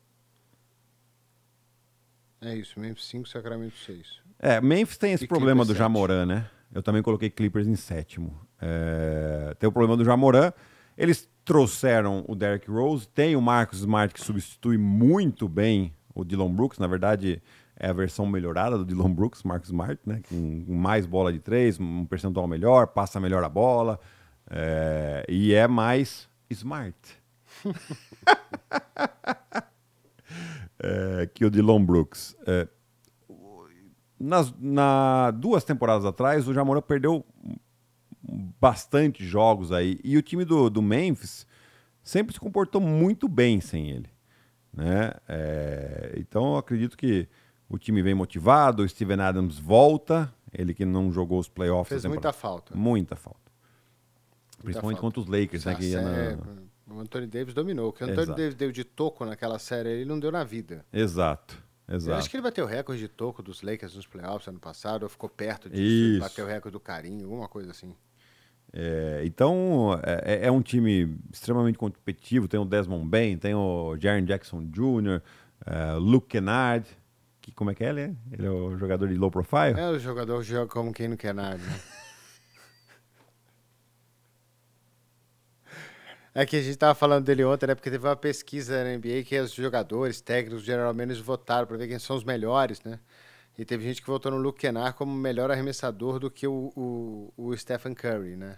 É 2.41 2.55
isso, 2.55 2.79
Memphis 2.79 3.05
5, 3.05 3.27
Sacramento 3.27 3.75
6. 3.85 4.21
É, 4.39 4.59
Memphis 4.59 4.97
tem 4.97 5.13
esse 5.13 5.25
E 5.25 5.27
problema 5.27 5.63
do 5.63 5.67
Clippers 5.67 5.77
Jamoran, 5.77 6.25
né? 6.25 6.49
Eu 6.73 6.81
também 6.81 7.03
coloquei 7.03 7.29
Clippers 7.29 7.67
em 7.67 7.75
sétimo. 7.75 8.39
É, 8.59 9.53
tem 9.59 9.67
o 9.67 9.71
problema 9.71 9.95
do 9.95 10.03
Jamoran. 10.03 10.51
Eles 10.97 11.29
trouxeram 11.45 12.25
o 12.27 12.35
Derrick 12.35 12.69
Rose, 12.69 13.07
tem 13.07 13.35
o 13.35 13.41
Marcus 13.41 13.79
Smart 13.79 14.13
que 14.13 14.21
substitui 14.21 14.77
muito 14.77 15.47
bem 15.47 15.93
o 16.13 16.23
Dylan 16.23 16.51
Brooks. 16.51 16.79
Na 16.79 16.87
verdade, 16.87 17.41
é 17.83 17.89
a 17.89 17.93
versão 17.93 18.27
melhorada 18.27 18.77
do 18.77 18.85
Dylan 18.85 19.11
Brooks, 19.11 19.41
Marcus 19.41 19.69
Smart, 19.69 19.99
né? 20.05 20.21
Com 20.29 20.63
mais 20.67 21.07
bola 21.07 21.33
de 21.33 21.39
três, 21.39 21.79
um 21.79 22.05
percentual 22.05 22.47
melhor, 22.47 22.85
passa 22.85 23.19
melhor 23.19 23.43
a 23.43 23.49
bola. 23.49 23.99
é, 24.47 25.25
e 25.27 25.51
é 25.51 25.67
mais 25.67 26.29
smart. 26.47 26.95
É, 30.79 31.25
que 31.33 31.43
o 31.43 31.49
Dylan 31.49 31.83
Brooks. 31.83 32.37
É, 32.45 32.67
nas 34.19 34.53
na, 34.59 35.31
duas 35.31 35.63
temporadas 35.63 36.05
atrás, 36.05 36.47
o 36.47 36.53
Jamoran 36.53 36.81
perdeu 36.81 37.25
bastante 38.59 39.25
jogos 39.25 39.71
aí. 39.71 39.99
E 40.03 40.15
o 40.17 40.21
time 40.21 40.45
do, 40.45 40.69
do 40.69 40.83
Memphis 40.83 41.47
sempre 42.03 42.31
se 42.31 42.39
comportou 42.39 42.79
muito 42.79 43.27
bem 43.27 43.59
sem 43.59 43.89
ele. 43.89 44.09
Né? 44.71 45.11
Então 46.15 46.53
eu 46.53 46.57
acredito 46.57 46.95
que 46.95 47.27
o 47.73 47.79
time 47.79 48.01
vem 48.01 48.13
motivado, 48.13 48.83
o 48.83 48.89
Steven 48.89 49.21
Adams 49.21 49.57
volta, 49.57 50.33
ele 50.53 50.73
que 50.73 50.83
não 50.83 51.11
jogou 51.11 51.39
os 51.39 51.47
playoffs. 51.47 51.87
Fez 52.01 52.05
muita 52.05 52.33
falta. 52.33 52.75
Muita 52.75 53.15
falta. 53.15 53.39
Principalmente 54.61 54.99
falta. 54.99 55.15
contra 55.15 55.19
os 55.21 55.27
Lakers, 55.27 55.65
né? 55.65 55.75
Que 55.75 55.95
na- 55.95 56.13
série, 56.13 56.37
O 56.87 56.99
Anthony 56.99 57.25
Davis 57.27 57.53
dominou. 57.53 57.89
O 57.89 57.93
que 57.93 58.03
o 58.03 58.05
Anthony 58.05 58.23
Exato. 58.23 58.37
Davis 58.37 58.55
deu 58.55 58.71
de 58.71 58.83
toco 58.83 59.25
naquela 59.25 59.57
série, 59.57 59.89
ele 59.89 60.05
não 60.05 60.19
deu 60.19 60.29
na 60.31 60.43
vida. 60.43 60.85
Exato, 60.91 61.57
Eu 61.87 61.95
exato. 61.95 62.17
acho 62.19 62.29
que 62.29 62.35
ele 62.35 62.43
bateu 62.43 62.65
o 62.65 62.67
recorde 62.67 63.01
de 63.01 63.07
toco 63.07 63.41
dos 63.41 63.61
Lakers 63.61 63.95
nos 63.95 64.05
playoffs 64.05 64.47
ano 64.49 64.59
passado, 64.59 65.03
ou 65.03 65.09
ficou 65.09 65.29
perto 65.29 65.69
disso, 65.69 65.81
Isso. 65.81 66.19
bateu 66.19 66.45
o 66.45 66.47
recorde 66.49 66.73
do 66.73 66.79
carinho, 66.81 67.23
alguma 67.25 67.47
coisa 67.47 67.71
assim. 67.71 67.95
É, 68.73 69.21
então, 69.25 69.99
é, 70.03 70.47
é 70.47 70.51
um 70.51 70.61
time 70.61 71.17
extremamente 71.31 71.77
competitivo. 71.77 72.47
Tem 72.47 72.59
o 72.59 72.65
Desmond 72.65 73.05
Bain, 73.07 73.37
tem 73.37 73.53
o 73.55 73.95
Jaren 73.97 74.23
Jackson 74.25 74.61
Jr., 74.63 75.21
é, 75.65 75.93
Luke 75.93 76.27
Kennard, 76.27 76.85
como 77.61 77.69
é 77.69 77.75
que 77.75 77.83
é 77.83 77.89
ele? 77.89 78.01
é? 78.01 78.15
Ele 78.31 78.47
é 78.47 78.49
o 78.49 78.75
jogador 78.75 79.07
de 79.07 79.13
low 79.13 79.29
profile? 79.29 79.79
É, 79.79 79.87
o 79.87 79.99
jogador 79.99 80.41
joga 80.41 80.65
como 80.65 80.91
quem 80.91 81.07
não 81.07 81.15
quer 81.15 81.31
nada, 81.31 81.59
né? 81.59 81.79
É 86.33 86.45
que 86.45 86.55
a 86.55 86.61
gente 86.61 86.77
tava 86.77 86.95
falando 86.95 87.25
dele 87.25 87.43
ontem, 87.43 87.67
né? 87.67 87.75
Porque 87.75 87.91
teve 87.91 88.07
uma 88.07 88.15
pesquisa 88.15 88.85
na 88.85 88.95
NBA 88.97 89.23
que 89.25 89.37
os 89.37 89.51
jogadores, 89.51 90.21
técnicos, 90.21 90.63
geralmente 90.63 91.21
votaram 91.21 91.67
para 91.67 91.75
ver 91.75 91.89
quem 91.89 91.99
são 91.99 92.15
os 92.15 92.23
melhores, 92.23 92.81
né? 92.83 92.99
E 93.57 93.65
teve 93.65 93.83
gente 93.83 94.01
que 94.01 94.07
votou 94.07 94.31
no 94.31 94.37
Luke 94.37 94.57
Kennard 94.57 94.95
como 94.95 95.13
melhor 95.13 95.51
arremessador 95.51 96.19
do 96.19 96.31
que 96.31 96.47
o, 96.47 96.71
o, 96.73 97.33
o 97.35 97.57
Stephen 97.57 97.93
Curry, 97.93 98.37
né? 98.37 98.57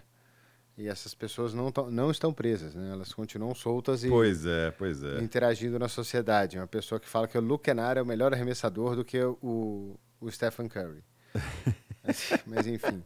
E 0.76 0.88
essas 0.88 1.14
pessoas 1.14 1.54
não, 1.54 1.72
não 1.90 2.10
estão 2.10 2.32
presas, 2.32 2.74
né? 2.74 2.90
Elas 2.90 3.12
continuam 3.12 3.54
soltas 3.54 4.02
e 4.02 4.08
Pois 4.08 4.44
é, 4.44 4.72
pois 4.72 5.02
é. 5.04 5.20
interagindo 5.20 5.78
na 5.78 5.88
sociedade. 5.88 6.58
Uma 6.58 6.66
pessoa 6.66 6.98
que 6.98 7.08
fala 7.08 7.28
que 7.28 7.38
o 7.38 7.40
Luke 7.40 7.64
Kennard 7.64 7.98
é 7.98 8.02
o 8.02 8.06
melhor 8.06 8.32
arremessador 8.32 8.96
do 8.96 9.04
que 9.04 9.22
o, 9.22 9.96
o 10.20 10.30
Stephen 10.30 10.68
Curry. 10.68 11.04
mas, 12.02 12.32
mas, 12.44 12.66
enfim. 12.66 13.04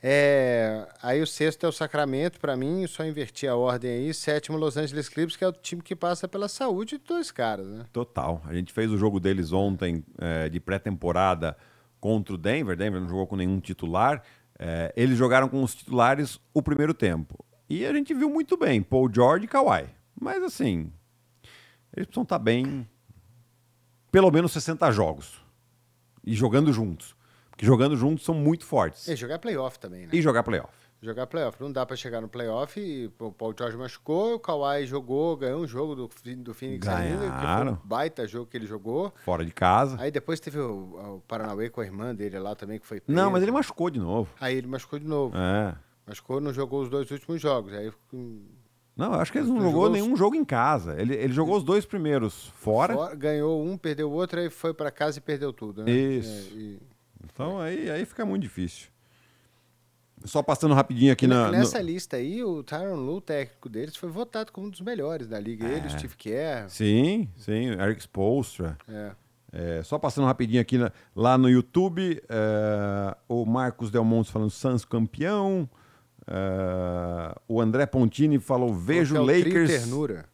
É, 0.00 0.86
aí 1.02 1.20
o 1.20 1.26
sexto 1.26 1.66
é 1.66 1.68
o 1.68 1.72
Sacramento, 1.72 2.38
para 2.38 2.56
mim, 2.56 2.86
só 2.86 3.04
inverti 3.04 3.48
a 3.48 3.56
ordem 3.56 3.90
aí. 3.90 4.14
Sétimo, 4.14 4.56
Los 4.56 4.76
Angeles 4.76 5.08
Clippers, 5.08 5.36
que 5.36 5.42
é 5.42 5.48
o 5.48 5.52
time 5.52 5.82
que 5.82 5.96
passa 5.96 6.28
pela 6.28 6.48
saúde 6.48 6.98
de 6.98 7.04
dois 7.04 7.32
caras, 7.32 7.66
né? 7.66 7.84
Total. 7.92 8.40
A 8.44 8.54
gente 8.54 8.72
fez 8.72 8.92
o 8.92 8.96
jogo 8.96 9.18
deles 9.18 9.52
ontem 9.52 10.04
é, 10.18 10.48
de 10.48 10.60
pré-temporada 10.60 11.56
contra 12.00 12.34
o 12.34 12.38
Denver. 12.38 12.76
Denver 12.76 13.00
não 13.00 13.08
jogou 13.08 13.26
com 13.26 13.34
nenhum 13.34 13.58
titular. 13.58 14.22
É, 14.58 14.92
eles 14.96 15.16
jogaram 15.16 15.48
com 15.48 15.62
os 15.62 15.74
titulares 15.74 16.40
o 16.52 16.62
primeiro 16.62 16.92
tempo. 16.92 17.44
E 17.68 17.84
a 17.86 17.92
gente 17.92 18.12
viu 18.12 18.28
muito 18.28 18.56
bem, 18.56 18.82
Paul 18.82 19.10
George 19.12 19.44
e 19.44 19.48
Kawhi. 19.48 19.86
Mas 20.20 20.42
assim, 20.42 20.92
eles 21.94 22.06
precisam 22.06 22.22
estar 22.22 22.38
bem 22.38 22.88
pelo 24.10 24.30
menos 24.30 24.52
60 24.52 24.90
jogos. 24.90 25.40
E 26.24 26.34
jogando 26.34 26.72
juntos. 26.72 27.14
Porque 27.50 27.64
jogando 27.64 27.96
juntos 27.96 28.24
são 28.24 28.34
muito 28.34 28.64
fortes. 28.64 29.06
E 29.08 29.16
jogar 29.16 29.38
playoff 29.38 29.78
também, 29.78 30.06
né? 30.06 30.10
E 30.12 30.22
jogar 30.22 30.42
playoff. 30.42 30.72
Jogar 31.00 31.28
playoff. 31.28 31.60
Não 31.62 31.70
dá 31.70 31.86
pra 31.86 31.94
chegar 31.96 32.20
no 32.20 32.28
playoff 32.28 32.80
e 32.80 33.06
o 33.20 33.30
Paul 33.30 33.54
George 33.56 33.76
machucou, 33.76 34.34
o 34.34 34.40
Kawhi 34.40 34.84
jogou, 34.84 35.36
ganhou 35.36 35.60
um 35.62 35.66
jogo 35.66 35.94
do, 35.94 36.08
do 36.38 36.52
Phoenix 36.54 36.88
ainda, 36.88 37.14
que 37.18 37.20
foi 37.20 37.28
Ganharam. 37.30 37.72
um 37.74 37.86
baita 37.86 38.26
jogo 38.26 38.46
que 38.50 38.56
ele 38.56 38.66
jogou. 38.66 39.12
Fora 39.24 39.44
de 39.44 39.52
casa. 39.52 39.96
Aí 40.00 40.10
depois 40.10 40.40
teve 40.40 40.58
o, 40.58 41.16
o 41.18 41.22
Paranauê 41.28 41.70
com 41.70 41.80
a 41.80 41.84
irmã 41.84 42.12
dele 42.12 42.36
lá 42.40 42.56
também, 42.56 42.80
que 42.80 42.86
foi 42.86 43.00
Não, 43.06 43.24
mas 43.24 43.32
preso. 43.34 43.44
ele 43.44 43.52
machucou 43.52 43.90
de 43.90 44.00
novo. 44.00 44.28
Aí 44.40 44.56
ele 44.56 44.66
machucou 44.66 44.98
de 44.98 45.06
novo. 45.06 45.36
É. 45.36 45.76
Machucou, 46.04 46.40
não 46.40 46.52
jogou 46.52 46.82
os 46.82 46.88
dois 46.88 47.08
últimos 47.12 47.40
jogos. 47.40 47.72
Aí 47.74 47.92
Não, 48.96 49.12
eu 49.14 49.20
acho 49.20 49.30
que 49.30 49.38
ele 49.38 49.46
não 49.46 49.56
Ele 49.56 49.64
jogou 49.66 49.82
jogou 49.84 49.90
nenhum 49.92 50.16
jogo 50.16 50.34
em 50.34 50.44
casa. 50.44 51.00
Ele, 51.00 51.14
ele 51.14 51.32
jogou 51.32 51.56
os 51.56 51.62
dois 51.62 51.86
primeiros 51.86 52.48
fora. 52.56 52.94
fora- 52.94 53.14
ganhou 53.14 53.62
um, 53.64 53.76
perdeu 53.78 54.10
o 54.10 54.12
outro, 54.14 54.40
aí 54.40 54.50
foi 54.50 54.74
pra 54.74 54.90
casa 54.90 55.18
e 55.18 55.20
perdeu 55.20 55.52
tudo, 55.52 55.84
né? 55.84 55.90
Isso. 55.92 56.52
É, 56.54 56.58
e- 56.58 56.78
Então 57.24 57.60
aí, 57.60 57.88
aí 57.88 58.04
fica 58.04 58.24
muito 58.26 58.42
difícil. 58.42 58.88
Só 60.24 60.42
passando 60.42 60.74
rapidinho 60.74 61.12
aqui 61.12 61.26
na. 61.26 61.50
nessa 61.50 61.78
no- 61.78 61.84
lista 61.86 62.16
aí, 62.16 62.42
o 62.44 62.62
Tyron 62.62 62.96
Lue, 62.96 63.20
técnico 63.20 63.68
deles, 63.68 63.96
foi 63.96 64.08
votado 64.10 64.50
como 64.52 64.66
um 64.66 64.70
dos 64.70 64.80
melhores 64.80 65.26
da 65.28 65.38
liga. 65.38 65.66
Ele, 65.66 65.86
o 65.86 65.90
Steve 65.90 66.16
Kerr. 66.16 66.68
Sim, 66.68 67.28
sim, 67.36 67.66
Eric 67.80 68.00
Spoelstra. 68.00 68.76
É. 68.88 69.10
É, 69.50 69.82
só 69.82 69.98
passando 69.98 70.26
rapidinho 70.26 70.60
aqui 70.60 70.76
na- 70.76 70.92
lá 71.16 71.38
no 71.38 71.48
YouTube, 71.48 72.22
é, 72.28 73.16
o 73.28 73.46
Marcos 73.46 73.90
Del 73.90 74.04
Monte 74.04 74.30
falando 74.30 74.50
Suns 74.50 74.84
campeão. 74.84 75.68
é, 76.26 77.34
o 77.48 77.60
André 77.60 77.86
Pontini 77.86 78.38
falou: 78.38 78.74
vejo 78.74 79.16
é 79.16 79.20
Lakers. 79.20 79.70
ternura. 79.70 80.26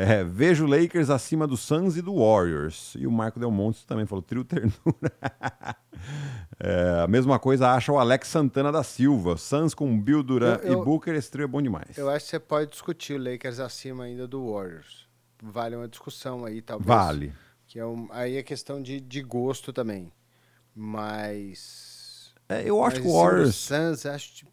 É, 0.00 0.22
vejo 0.22 0.64
Lakers 0.64 1.10
acima 1.10 1.44
do 1.44 1.56
Suns 1.56 1.96
e 1.96 2.02
do 2.02 2.14
Warriors. 2.14 2.94
E 2.96 3.04
o 3.04 3.10
Marco 3.10 3.40
Del 3.40 3.50
Monte 3.50 3.84
também 3.84 4.06
falou 4.06 4.22
trio 4.22 4.44
ternura. 4.44 4.72
É, 6.60 7.02
a 7.04 7.08
mesma 7.08 7.38
coisa 7.38 7.70
acha 7.72 7.92
o 7.92 7.98
Alex 7.98 8.28
Santana 8.28 8.70
da 8.70 8.82
Silva. 8.82 9.36
Suns 9.36 9.74
com 9.74 10.00
Bill 10.00 10.22
Duran 10.22 10.58
e 10.62 10.74
Booker, 10.74 11.14
esse 11.14 11.30
trio 11.30 11.44
é 11.44 11.46
bom 11.46 11.60
demais. 11.60 11.96
Eu 11.96 12.08
acho 12.08 12.24
que 12.24 12.30
você 12.30 12.38
pode 12.40 12.70
discutir 12.70 13.14
o 13.14 13.22
Lakers 13.22 13.58
acima 13.58 14.04
ainda 14.04 14.26
do 14.26 14.52
Warriors. 14.52 15.08
Vale 15.42 15.74
uma 15.76 15.88
discussão 15.88 16.44
aí, 16.44 16.62
talvez. 16.62 16.86
Vale. 16.86 17.32
Que 17.66 17.80
é 17.80 17.86
um, 17.86 18.08
aí 18.10 18.36
é 18.36 18.42
questão 18.42 18.80
de, 18.80 19.00
de 19.00 19.22
gosto 19.22 19.72
também. 19.72 20.12
Mas. 20.74 22.32
É, 22.48 22.62
eu 22.68 22.82
acho 22.84 22.96
mas 22.96 23.04
que 23.04 23.10
o 23.10 23.20
Warriors. 23.20 23.54
Suns, 23.56 24.06
acho 24.06 24.34
que 24.34 24.46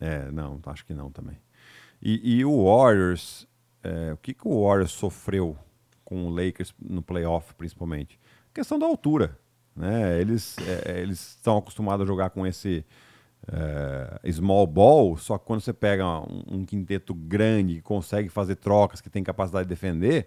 É, 0.00 0.30
não, 0.30 0.60
acho 0.66 0.84
que 0.84 0.94
não 0.94 1.10
também. 1.10 1.38
E, 2.00 2.38
e 2.38 2.44
o 2.44 2.64
Warriors, 2.64 3.47
é, 3.82 4.12
o 4.12 4.16
que, 4.16 4.34
que 4.34 4.46
o 4.46 4.64
Warriors 4.64 4.92
sofreu 4.92 5.56
com 6.04 6.26
o 6.26 6.30
Lakers 6.30 6.74
no 6.80 7.02
playoff, 7.02 7.54
principalmente? 7.54 8.18
questão 8.58 8.78
da 8.78 8.86
altura. 8.86 9.38
Né? 9.74 10.20
Eles 10.20 10.56
é, 10.58 11.00
eles 11.00 11.36
estão 11.36 11.58
acostumados 11.58 12.04
a 12.04 12.06
jogar 12.06 12.30
com 12.30 12.46
esse 12.46 12.84
é, 13.46 14.32
small 14.32 14.66
ball, 14.66 15.16
só 15.16 15.38
que 15.38 15.46
quando 15.46 15.60
você 15.60 15.72
pega 15.72 16.04
um, 16.04 16.42
um 16.48 16.64
quinteto 16.64 17.14
grande 17.14 17.76
que 17.76 17.82
consegue 17.82 18.28
fazer 18.28 18.56
trocas, 18.56 19.00
que 19.00 19.08
tem 19.08 19.22
capacidade 19.22 19.64
de 19.64 19.68
defender, 19.68 20.26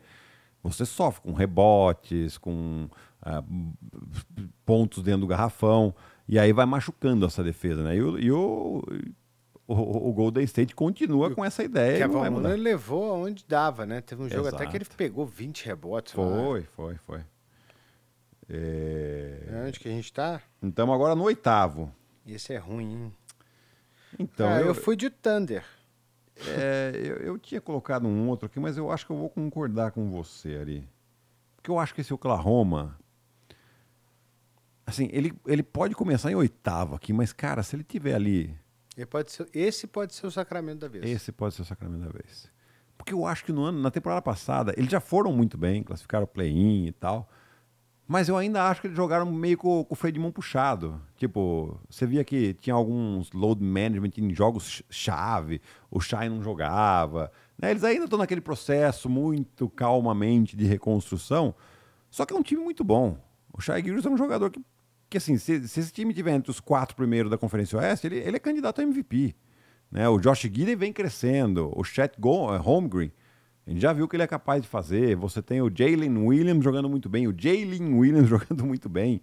você 0.63 0.85
sofre 0.85 1.21
com 1.21 1.33
rebotes, 1.33 2.37
com 2.37 2.87
ah, 3.21 3.43
pontos 4.65 5.03
dentro 5.03 5.21
do 5.21 5.27
garrafão, 5.27 5.93
e 6.27 6.39
aí 6.39 6.53
vai 6.53 6.65
machucando 6.65 7.25
essa 7.25 7.43
defesa. 7.43 7.83
Né? 7.83 7.95
E 7.95 7.99
e 7.99 8.31
o, 8.31 8.81
o, 9.73 10.09
o 10.09 10.13
Golden 10.13 10.43
State 10.43 10.75
continua 10.75 11.33
com 11.33 11.43
essa 11.43 11.63
ideia. 11.63 11.95
e 11.97 11.99
Kevin 11.99 12.13
mudar. 12.13 12.29
Looney 12.49 12.57
levou 12.57 13.11
aonde 13.11 13.45
dava, 13.47 13.85
né? 13.85 14.01
Teve 14.01 14.23
um 14.23 14.29
jogo 14.29 14.47
até 14.47 14.65
que 14.65 14.75
ele 14.77 14.83
Exato. 14.83 14.97
pegou 14.97 15.25
20 15.25 15.65
rebotes. 15.65 16.13
lá. 16.13 16.23
Foi, 16.23 16.61
foi, 16.63 16.95
foi. 17.05 17.21
É... 18.49 19.43
É 19.47 19.63
onde 19.67 19.79
que 19.79 19.87
a 19.87 19.91
gente 19.91 20.11
tá? 20.11 20.41
Então 20.61 20.91
agora 20.93 21.15
no 21.15 21.23
oitavo. 21.23 21.91
Esse 22.25 22.53
é 22.53 22.57
ruim, 22.57 22.93
hein? 22.93 23.13
Então, 24.19 24.49
Ah, 24.49 24.59
eu, 24.59 24.67
eu 24.67 24.75
fui 24.75 24.95
de 24.95 25.09
Thunder. 25.09 25.63
é, 26.57 26.91
eu, 26.95 27.15
eu 27.17 27.37
tinha 27.39 27.61
colocado 27.61 28.07
um 28.07 28.27
outro 28.27 28.45
aqui, 28.47 28.59
mas 28.59 28.77
eu 28.77 28.91
acho 28.91 29.05
que 29.05 29.11
eu 29.11 29.17
vou 29.17 29.29
concordar 29.29 29.91
com 29.91 30.09
você, 30.11 30.57
Ari. 30.57 30.87
Porque 31.55 31.71
eu 31.71 31.79
acho 31.79 31.93
que 31.95 32.01
esse 32.01 32.13
Oklahoma. 32.13 32.97
Assim, 34.85 35.07
ele, 35.13 35.33
ele 35.47 35.63
pode 35.63 35.95
começar 35.95 36.29
em 36.31 36.35
oitavo 36.35 36.95
aqui, 36.95 37.13
mas, 37.13 37.31
cara, 37.31 37.63
se 37.63 37.75
ele 37.75 37.83
tiver 37.83 38.13
ali. 38.15 38.53
Pode 39.05 39.31
ser, 39.31 39.47
esse 39.53 39.87
pode 39.87 40.13
ser 40.13 40.27
o 40.27 40.31
sacramento 40.31 40.79
da 40.79 40.87
vez. 40.87 41.05
Esse 41.05 41.31
pode 41.31 41.55
ser 41.55 41.61
o 41.61 41.65
sacramento 41.65 42.03
da 42.03 42.09
vez. 42.09 42.51
Porque 42.97 43.13
eu 43.13 43.25
acho 43.25 43.43
que 43.43 43.51
no 43.51 43.63
ano, 43.63 43.79
na 43.81 43.89
temporada 43.89 44.21
passada, 44.21 44.73
eles 44.77 44.91
já 44.91 44.99
foram 44.99 45.33
muito 45.33 45.57
bem, 45.57 45.83
classificaram 45.83 46.25
o 46.25 46.27
play-in 46.27 46.87
e 46.87 46.91
tal. 46.91 47.29
Mas 48.07 48.27
eu 48.27 48.35
ainda 48.35 48.67
acho 48.67 48.81
que 48.81 48.87
eles 48.87 48.97
jogaram 48.97 49.25
meio 49.31 49.57
com, 49.57 49.85
com 49.85 49.93
o 49.93 49.95
freio 49.95 50.11
de 50.11 50.19
mão 50.19 50.31
puxado. 50.31 51.01
Tipo, 51.15 51.79
você 51.89 52.05
via 52.05 52.23
que 52.25 52.53
tinha 52.55 52.73
alguns 52.73 53.31
load 53.31 53.63
management 53.63 54.11
em 54.17 54.35
jogos 54.35 54.83
chave, 54.89 55.61
o 55.89 55.99
Shai 56.01 56.27
não 56.27 56.43
jogava. 56.43 57.31
Né? 57.57 57.71
Eles 57.71 57.85
ainda 57.85 58.03
estão 58.03 58.19
naquele 58.19 58.41
processo 58.41 59.09
muito 59.09 59.69
calmamente 59.69 60.57
de 60.57 60.65
reconstrução. 60.65 61.55
Só 62.09 62.25
que 62.25 62.33
é 62.33 62.35
um 62.35 62.43
time 62.43 62.61
muito 62.61 62.83
bom. 62.83 63.17
O 63.53 63.61
Shai 63.61 63.81
Gilgeous 63.81 64.05
é 64.05 64.09
um 64.09 64.17
jogador 64.17 64.51
que, 64.51 64.61
que 65.11 65.17
assim, 65.17 65.37
se, 65.37 65.67
se, 65.67 65.79
esse 65.79 65.91
time 65.91 66.13
tiver 66.13 66.31
entre 66.31 66.49
os 66.49 66.59
quatro 66.59 66.95
primeiros 66.95 67.29
da 67.29 67.37
Conferência 67.37 67.77
Oeste, 67.77 68.07
ele, 68.07 68.17
ele 68.17 68.37
é 68.37 68.39
candidato 68.39 68.79
a 68.79 68.83
MVP. 68.83 69.35
Né? 69.91 70.09
O 70.09 70.17
Josh 70.17 70.41
Gidey 70.41 70.75
vem 70.75 70.91
crescendo. 70.91 71.71
O 71.75 71.83
Chet 71.83 72.15
Holmgren 72.19 73.11
a 73.65 73.69
gente 73.69 73.81
já 73.81 73.93
viu 73.93 74.05
o 74.05 74.07
que 74.07 74.15
ele 74.15 74.23
é 74.23 74.27
capaz 74.27 74.61
de 74.61 74.67
fazer. 74.67 75.15
Você 75.15 75.41
tem 75.41 75.61
o 75.61 75.71
Jalen 75.73 76.17
Williams 76.17 76.63
jogando 76.63 76.89
muito 76.89 77.07
bem, 77.07 77.27
o 77.27 77.35
Jalen 77.37 77.93
Williams 77.93 78.27
jogando 78.29 78.65
muito 78.65 78.89
bem. 78.89 79.21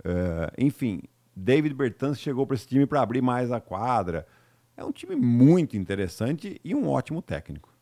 Uh, 0.00 0.52
enfim, 0.58 1.02
David 1.34 1.74
Bertans 1.74 2.20
chegou 2.20 2.46
para 2.46 2.54
esse 2.54 2.66
time 2.66 2.86
para 2.86 3.00
abrir 3.00 3.22
mais 3.22 3.50
a 3.50 3.60
quadra. 3.60 4.26
É 4.76 4.84
um 4.84 4.92
time 4.92 5.16
muito 5.16 5.76
interessante 5.76 6.60
e 6.62 6.74
um 6.74 6.88
ótimo 6.88 7.22
técnico. 7.22 7.72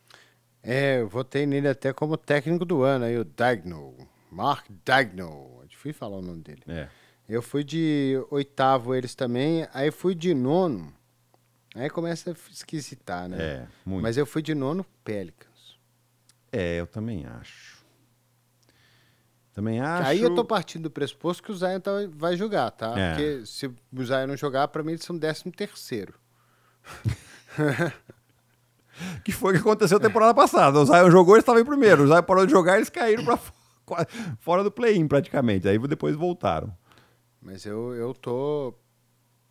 É, 0.62 1.00
eu 1.00 1.08
votei 1.08 1.46
nele 1.46 1.68
até 1.68 1.92
como 1.92 2.16
técnico 2.16 2.64
do 2.64 2.82
ano, 2.82 3.04
aí 3.04 3.16
o 3.18 3.24
Dagno, 3.24 3.94
Mark 4.30 4.66
Dagno, 4.84 5.60
é 5.62 5.66
difícil 5.66 5.94
falar 5.94 6.16
o 6.16 6.22
nome 6.22 6.42
dele. 6.42 6.62
É. 6.66 6.88
Eu 7.28 7.42
fui 7.42 7.64
de 7.64 8.22
oitavo 8.30 8.94
eles 8.94 9.14
também, 9.14 9.66
aí 9.72 9.90
fui 9.90 10.14
de 10.14 10.32
nono, 10.32 10.92
aí 11.74 11.90
começa 11.90 12.30
a 12.30 12.52
esquisitar, 12.52 13.28
né? 13.28 13.36
É, 13.38 13.66
muito. 13.84 14.02
Mas 14.02 14.16
eu 14.16 14.24
fui 14.24 14.42
de 14.42 14.54
nono 14.54 14.86
Pelican. 15.02 15.46
É, 16.52 16.80
eu 16.80 16.86
também 16.86 17.26
acho. 17.26 17.84
Também 19.52 19.80
acho. 19.80 20.08
Aí 20.08 20.22
eu 20.22 20.34
tô 20.34 20.44
partindo 20.44 20.84
do 20.84 20.90
pressuposto 20.90 21.42
que 21.42 21.50
o 21.50 21.54
Zion 21.54 21.80
tá, 21.80 21.90
vai 22.10 22.36
jogar, 22.36 22.70
tá? 22.70 22.98
É. 22.98 23.10
Porque 23.10 23.46
se 23.46 23.66
o 23.66 24.04
Zion 24.04 24.26
não 24.26 24.36
jogar, 24.36 24.68
para 24.68 24.82
mim 24.82 24.92
eles 24.92 25.04
são 25.04 25.16
décimo 25.16 25.52
terceiro. 25.52 26.14
que 29.24 29.32
foi 29.32 29.52
o 29.52 29.54
que 29.54 29.60
aconteceu 29.60 30.00
temporada 30.00 30.34
passada. 30.34 30.78
O 30.78 30.86
Zion 30.86 31.10
jogou, 31.10 31.34
eles 31.34 31.42
estavam 31.42 31.60
em 31.60 31.64
primeiro. 31.64 32.04
O 32.04 32.06
Zion 32.06 32.22
parou 32.22 32.46
de 32.46 32.52
jogar, 32.52 32.76
eles 32.76 32.88
caíram 32.88 33.24
para 33.24 33.38
fora 34.40 34.62
do 34.62 34.70
play-in 34.70 35.08
praticamente. 35.08 35.68
Aí 35.68 35.78
depois 35.78 36.16
voltaram. 36.16 36.72
Mas 37.40 37.64
eu, 37.64 37.94
eu 37.94 38.14
tô, 38.14 38.74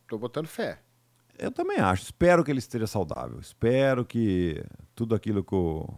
tô 0.07 0.17
botando 0.17 0.47
fé. 0.47 0.79
Eu 1.37 1.51
também 1.51 1.77
acho. 1.77 2.03
Espero 2.03 2.43
que 2.43 2.51
ele 2.51 2.59
esteja 2.59 2.87
saudável. 2.87 3.39
Espero 3.39 4.05
que 4.05 4.63
tudo 4.93 5.15
aquilo 5.15 5.43
que 5.43 5.55
o 5.55 5.89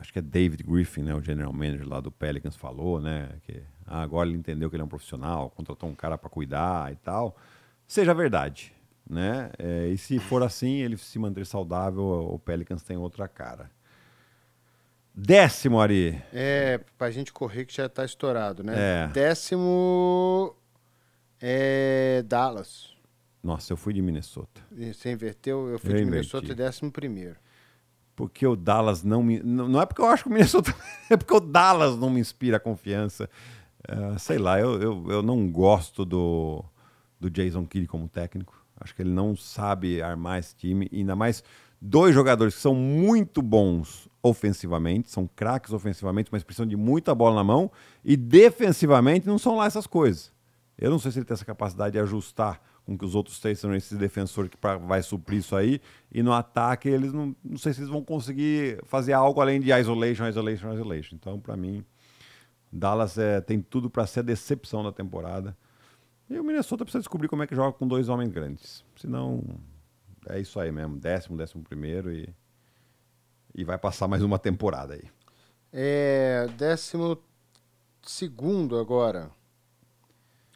acho 0.00 0.12
que 0.12 0.18
é 0.18 0.22
David 0.22 0.62
Griffin, 0.62 1.02
né, 1.02 1.14
o 1.14 1.20
general 1.20 1.52
manager 1.52 1.86
lá 1.86 2.00
do 2.00 2.10
Pelicans 2.10 2.56
falou, 2.56 3.00
né, 3.00 3.28
que 3.42 3.62
ah, 3.86 4.00
agora 4.00 4.28
ele 4.28 4.38
entendeu 4.38 4.70
que 4.70 4.76
ele 4.76 4.82
é 4.82 4.84
um 4.84 4.88
profissional, 4.88 5.50
contratou 5.50 5.88
um 5.88 5.94
cara 5.94 6.16
para 6.16 6.30
cuidar 6.30 6.90
e 6.92 6.96
tal. 6.96 7.36
Seja 7.86 8.14
verdade, 8.14 8.72
né? 9.08 9.50
É, 9.58 9.88
e 9.88 9.98
se 9.98 10.18
for 10.20 10.42
assim, 10.42 10.76
ele 10.76 10.96
se 10.96 11.18
manter 11.18 11.44
saudável, 11.44 12.04
o 12.04 12.38
Pelicans 12.38 12.82
tem 12.82 12.96
outra 12.96 13.26
cara. 13.26 13.70
Décimo, 15.22 15.80
Ari. 15.80 16.22
É, 16.32 16.80
pra 16.96 17.10
gente 17.10 17.32
correr 17.32 17.64
que 17.64 17.74
já 17.74 17.88
tá 17.88 18.04
estourado, 18.04 18.62
né? 18.62 18.74
É. 18.76 19.06
Décimo 19.08 20.56
é 21.40 22.22
Dallas. 22.26 22.94
Nossa, 23.42 23.72
eu 23.72 23.76
fui 23.76 23.92
de 23.92 24.02
Minnesota. 24.02 24.60
Você 24.70 25.10
inverteu? 25.10 25.68
Eu 25.68 25.78
fui 25.78 25.90
eu 25.90 25.96
de 25.96 26.02
inverti. 26.02 26.10
Minnesota 26.10 26.54
décimo 26.54 26.90
primeiro 26.90 27.36
porque 28.20 28.46
o 28.46 28.54
Dallas 28.54 29.02
não 29.02 29.22
me. 29.22 29.40
Não 29.42 29.80
é 29.80 29.86
porque 29.86 30.02
eu 30.02 30.06
acho 30.06 30.24
que 30.24 30.28
o 30.28 30.32
Minnesota. 30.32 30.74
É 31.08 31.16
porque 31.16 31.34
o 31.34 31.40
Dallas 31.40 31.96
não 31.96 32.10
me 32.10 32.20
inspira 32.20 32.60
confiança. 32.60 33.28
Uh, 33.88 34.18
sei 34.18 34.36
lá, 34.36 34.60
eu, 34.60 34.80
eu, 34.80 35.06
eu 35.10 35.22
não 35.22 35.50
gosto 35.50 36.04
do, 36.04 36.62
do 37.18 37.30
Jason 37.30 37.64
Kidd 37.66 37.86
como 37.86 38.06
técnico. 38.08 38.62
Acho 38.78 38.94
que 38.94 39.00
ele 39.00 39.10
não 39.10 39.34
sabe 39.34 40.02
armar 40.02 40.38
esse 40.38 40.54
time. 40.54 40.86
Ainda 40.92 41.16
mais 41.16 41.42
dois 41.80 42.14
jogadores 42.14 42.54
que 42.54 42.60
são 42.60 42.74
muito 42.74 43.40
bons 43.40 44.08
ofensivamente, 44.22 45.10
são 45.10 45.26
craques 45.26 45.72
ofensivamente, 45.72 46.28
mas 46.30 46.42
precisam 46.42 46.66
de 46.66 46.76
muita 46.76 47.14
bola 47.14 47.36
na 47.36 47.44
mão. 47.44 47.70
E 48.04 48.16
defensivamente 48.16 49.26
não 49.26 49.38
são 49.38 49.56
lá 49.56 49.66
essas 49.66 49.86
coisas. 49.86 50.32
Eu 50.76 50.90
não 50.90 50.98
sei 50.98 51.10
se 51.10 51.18
ele 51.18 51.26
tem 51.26 51.34
essa 51.34 51.44
capacidade 51.44 51.92
de 51.92 51.98
ajustar 51.98 52.60
com 52.84 52.96
que 52.98 53.04
os 53.04 53.14
outros 53.14 53.38
três 53.38 53.58
são 53.58 53.74
esses 53.74 53.96
defensores 53.96 54.50
que 54.50 54.56
vai 54.86 55.02
suprir 55.02 55.38
isso 55.38 55.54
aí. 55.54 55.80
E 56.10 56.22
no 56.22 56.32
ataque, 56.32 56.88
eles 56.88 57.12
não, 57.12 57.34
não 57.44 57.56
sei 57.56 57.72
se 57.72 57.80
eles 57.80 57.90
vão 57.90 58.02
conseguir 58.02 58.82
fazer 58.84 59.12
algo 59.12 59.40
além 59.40 59.60
de 59.60 59.72
isolation, 59.72 60.26
isolation, 60.26 60.72
isolation. 60.72 61.14
Então, 61.14 61.38
para 61.38 61.56
mim, 61.56 61.84
Dallas 62.72 63.16
é, 63.16 63.40
tem 63.40 63.60
tudo 63.60 63.88
para 63.88 64.06
ser 64.06 64.20
a 64.20 64.22
decepção 64.22 64.82
da 64.82 64.92
temporada. 64.92 65.56
E 66.28 66.38
o 66.38 66.44
Minnesota 66.44 66.84
precisa 66.84 67.00
descobrir 67.00 67.28
como 67.28 67.42
é 67.42 67.46
que 67.46 67.54
joga 67.54 67.72
com 67.72 67.86
dois 67.86 68.08
homens 68.08 68.30
grandes. 68.30 68.84
Senão, 68.96 69.42
é 70.28 70.40
isso 70.40 70.58
aí 70.60 70.70
mesmo. 70.70 70.96
Décimo, 70.96 71.36
décimo 71.36 71.62
primeiro 71.62 72.12
e, 72.12 72.28
e 73.54 73.64
vai 73.64 73.78
passar 73.78 74.08
mais 74.08 74.22
uma 74.22 74.38
temporada 74.38 74.94
aí. 74.94 75.04
É, 75.72 76.46
décimo 76.56 77.18
segundo 78.02 78.78
agora. 78.78 79.30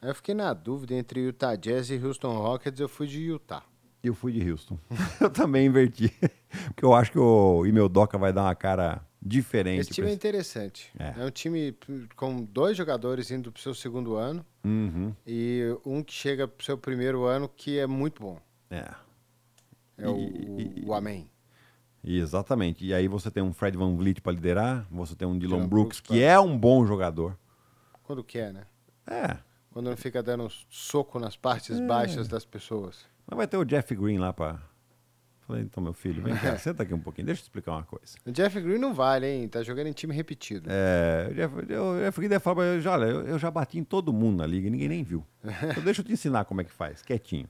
Eu 0.03 0.15
fiquei 0.15 0.35
na 0.35 0.53
dúvida 0.53 0.95
entre 0.95 1.21
Utah 1.21 1.57
Jazz 1.57 1.89
e 1.91 1.97
Houston 1.97 2.37
Rockets, 2.37 2.81
eu 2.81 2.89
fui 2.89 3.07
de 3.07 3.21
Utah. 3.21 3.63
Eu 4.03 4.15
fui 4.15 4.33
de 4.33 4.51
Houston. 4.51 4.79
eu 5.21 5.31
também 5.31 5.67
inverti. 5.67 6.13
Porque 6.69 6.85
eu 6.85 6.93
acho 6.93 7.11
que 7.11 7.19
o 7.19 7.65
Imeldoca 7.65 8.19
vai 8.19 8.33
dar 8.33 8.43
uma 8.43 8.55
cara 8.55 9.03
diferente. 9.21 9.81
Esse 9.81 9.91
time 9.93 10.09
é 10.09 10.13
interessante. 10.13 10.93
É. 10.99 11.15
é. 11.19 11.25
um 11.25 11.31
time 11.31 11.75
com 12.15 12.45
dois 12.45 12.77
jogadores 12.77 13.31
indo 13.31 13.51
para 13.51 13.59
o 13.59 13.63
seu 13.63 13.75
segundo 13.75 14.15
ano 14.17 14.45
uhum. 14.63 15.15
e 15.27 15.63
um 15.87 16.03
que 16.03 16.13
chega 16.13 16.47
para 16.47 16.61
o 16.61 16.65
seu 16.65 16.77
primeiro 16.77 17.25
ano 17.25 17.49
que 17.49 17.79
é 17.79 17.87
muito 17.87 18.21
bom. 18.21 18.39
É. 18.71 18.85
É 19.97 20.09
o, 20.09 20.17
e, 20.17 20.85
o 20.87 20.95
Amém. 20.95 21.31
Exatamente. 22.03 22.85
E 22.85 22.93
aí 22.93 23.09
você 23.09 23.31
tem 23.31 23.43
um 23.43 23.53
Fred 23.53 23.77
Van 23.77 23.97
Vliet 23.97 24.21
para 24.21 24.33
liderar, 24.33 24.87
você 24.91 25.15
tem 25.15 25.27
um 25.27 25.39
Dylan, 25.39 25.57
Dylan 25.57 25.69
Brooks, 25.69 25.99
Brooks, 25.99 26.01
que 26.01 26.19
pra... 26.21 26.33
é 26.33 26.39
um 26.39 26.57
bom 26.59 26.85
jogador. 26.85 27.39
Quando 28.03 28.23
quer, 28.23 28.53
né? 28.53 28.67
É. 29.07 29.39
Quando 29.71 29.91
não 29.91 29.97
fica 29.97 30.23
dando 30.23 30.49
soco 30.69 31.19
nas 31.19 31.37
partes 31.37 31.81
é. 31.81 31.87
baixas 31.87 32.29
das 32.29 32.45
pessoas. 32.45 33.07
Mas 33.27 33.37
vai 33.37 33.47
ter 33.47 33.57
o 33.57 33.65
Jeff 33.65 33.95
Green 33.95 34.19
lá 34.19 34.33
para. 34.33 34.61
Falei, 35.47 35.63
então, 35.63 35.83
meu 35.83 35.93
filho, 35.93 36.23
vem 36.23 36.35
cá, 36.37 36.57
senta 36.59 36.85
aqui 36.85 36.95
um 36.95 37.01
pouquinho, 37.01 37.27
deixa 37.27 37.43
eu 37.43 37.45
explicar 37.45 37.73
uma 37.73 37.83
coisa. 37.83 38.17
O 38.25 38.31
Jeff 38.31 38.59
Green 38.61 38.79
não 38.79 38.95
vale, 38.95 39.27
hein? 39.27 39.49
Tá 39.49 39.63
jogando 39.63 39.89
em 39.89 39.93
time 39.93 40.15
repetido. 40.15 40.71
É, 40.71 41.29
o 41.31 41.35
Jeff, 41.35 41.55
o 41.55 42.01
Jeff 42.01 42.19
Green 42.19 42.29
deve 42.29 42.43
falar 42.43 42.57
pra 42.57 42.67
ele, 42.67 42.89
olha, 42.89 43.05
eu, 43.05 43.27
eu, 43.27 43.39
já 43.39 43.51
bati 43.51 43.79
em 43.79 43.85
todo 43.85 44.13
mundo 44.13 44.39
na 44.39 44.47
liga, 44.47 44.71
ninguém 44.71 44.89
nem 44.89 45.03
viu. 45.03 45.25
Então 45.71 45.83
deixa 45.83 46.01
eu 46.01 46.05
te 46.05 46.13
ensinar 46.13 46.45
como 46.45 46.61
é 46.61 46.65
que 46.65 46.73
faz, 46.73 47.03
quietinho. 47.03 47.49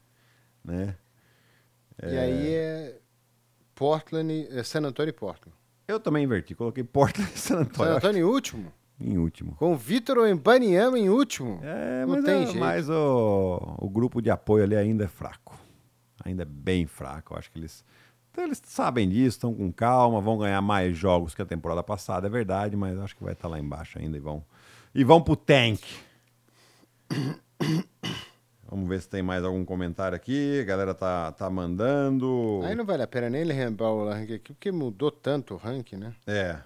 Né? 0.64 0.97
É... 1.99 2.14
E 2.14 2.18
aí 2.18 2.55
é 2.55 2.99
Portland, 3.74 4.49
é 4.51 4.62
San 4.62 4.80
Antonio 4.80 5.11
e 5.11 5.12
Portland. 5.12 5.57
Eu 5.86 6.01
também 6.01 6.24
inverti, 6.24 6.55
coloquei 6.55 6.84
Portland 6.84 7.30
e 7.34 7.38
San 7.38 7.61
Antonio. 7.61 7.92
San 7.92 7.97
Antonio 7.97 8.18
em 8.20 8.24
último? 8.24 8.72
em 9.01 9.18
último. 9.18 9.55
Com 9.57 9.72
o 9.72 9.76
Vitor 9.76 10.26
Embaniama 10.28 10.99
em 10.99 11.09
último. 11.09 11.61
É, 11.62 12.07
mas, 12.07 12.24
tem 12.24 12.42
é, 12.42 12.47
jeito. 12.47 12.59
mas 12.59 12.88
o, 12.88 13.76
o 13.78 13.88
grupo 13.88 14.20
de 14.20 14.30
apoio 14.30 14.64
ali 14.64 14.76
ainda 14.76 15.05
é 15.05 15.09
fraco. 15.09 15.59
Ainda 16.24 16.42
é 16.42 16.47
bem 16.47 16.86
fraco. 16.86 17.34
Eu 17.34 17.38
acho 17.38 17.51
que 17.51 17.59
eles. 17.59 17.84
Então 18.30 18.45
eles 18.45 18.61
sabem 18.64 19.09
disso, 19.09 19.36
estão 19.36 19.55
com 19.55 19.70
calma, 19.72 20.20
vão 20.20 20.38
ganhar 20.38 20.61
mais 20.61 20.97
jogos 20.97 21.34
que 21.34 21.42
a 21.42 21.47
temporada 21.47 21.84
passada, 21.84 22.26
é 22.26 22.30
verdade, 22.30 22.76
mas 22.76 22.99
acho 22.99 23.14
que 23.14 23.22
vai 23.22 23.32
estar 23.32 23.47
lá 23.47 23.61
embaixo 23.61 23.99
ainda 23.99 24.16
e 24.16 24.20
vão. 24.20 24.45
E 24.92 25.05
vão 25.05 25.22
pro 25.22 25.36
tank. 25.36 25.80
Vamos 28.74 28.88
ver 28.88 29.00
se 29.00 29.08
tem 29.08 29.22
mais 29.22 29.44
algum 29.44 29.64
comentário 29.64 30.16
aqui. 30.16 30.58
A 30.60 30.64
galera 30.64 30.92
tá, 30.92 31.30
tá 31.30 31.48
mandando. 31.48 32.60
Aí 32.64 32.74
não 32.74 32.84
vale 32.84 33.04
a 33.04 33.06
pena 33.06 33.30
nem 33.30 33.44
lembrar 33.44 33.88
o 33.90 34.08
ranking 34.08 34.34
aqui, 34.34 34.52
porque 34.52 34.72
mudou 34.72 35.12
tanto 35.12 35.54
o 35.54 35.56
ranking, 35.56 35.94
né? 35.94 36.12
É. 36.26 36.58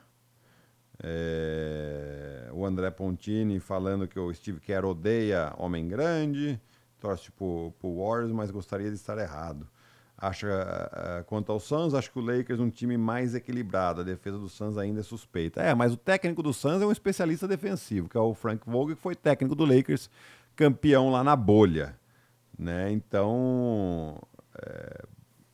É, 1.03 2.49
o 2.51 2.65
André 2.65 2.91
Pontini 2.91 3.61
falando 3.61 4.09
que 4.09 4.19
o 4.19 4.33
Steve 4.33 4.59
Kerr 4.59 4.87
odeia 4.87 5.53
Homem 5.59 5.87
Grande, 5.87 6.59
torce 6.99 7.31
pro, 7.31 7.75
pro 7.79 7.99
Warriors, 7.99 8.33
mas 8.33 8.51
gostaria 8.51 8.89
de 8.89 8.97
estar 8.97 9.19
errado. 9.19 9.69
Acha, 10.17 10.49
uh, 10.49 11.25
quanto 11.27 11.53
ao 11.53 11.61
Suns, 11.61 11.93
acho 11.93 12.11
que 12.11 12.19
o 12.19 12.23
Lakers 12.23 12.59
é 12.59 12.63
um 12.63 12.71
time 12.71 12.97
mais 12.97 13.35
equilibrado. 13.35 14.01
A 14.01 14.05
defesa 14.05 14.39
do 14.39 14.49
Suns 14.49 14.79
ainda 14.79 15.01
é 15.01 15.03
suspeita. 15.03 15.61
É, 15.61 15.75
mas 15.75 15.93
o 15.93 15.97
técnico 15.99 16.43
do 16.43 16.55
Suns 16.55 16.81
é 16.81 16.87
um 16.87 16.91
especialista 16.91 17.47
defensivo, 17.47 18.09
que 18.09 18.17
é 18.17 18.21
o 18.21 18.33
Frank 18.33 18.63
Vogel, 18.65 18.97
que 18.97 19.03
foi 19.03 19.15
técnico 19.15 19.55
do 19.55 19.67
Lakers, 19.67 20.09
campeão 20.59 21.09
lá 21.09 21.23
na 21.23 21.37
bolha. 21.37 21.97
Né? 22.59 22.91
Então, 22.91 24.21
é, 24.61 25.05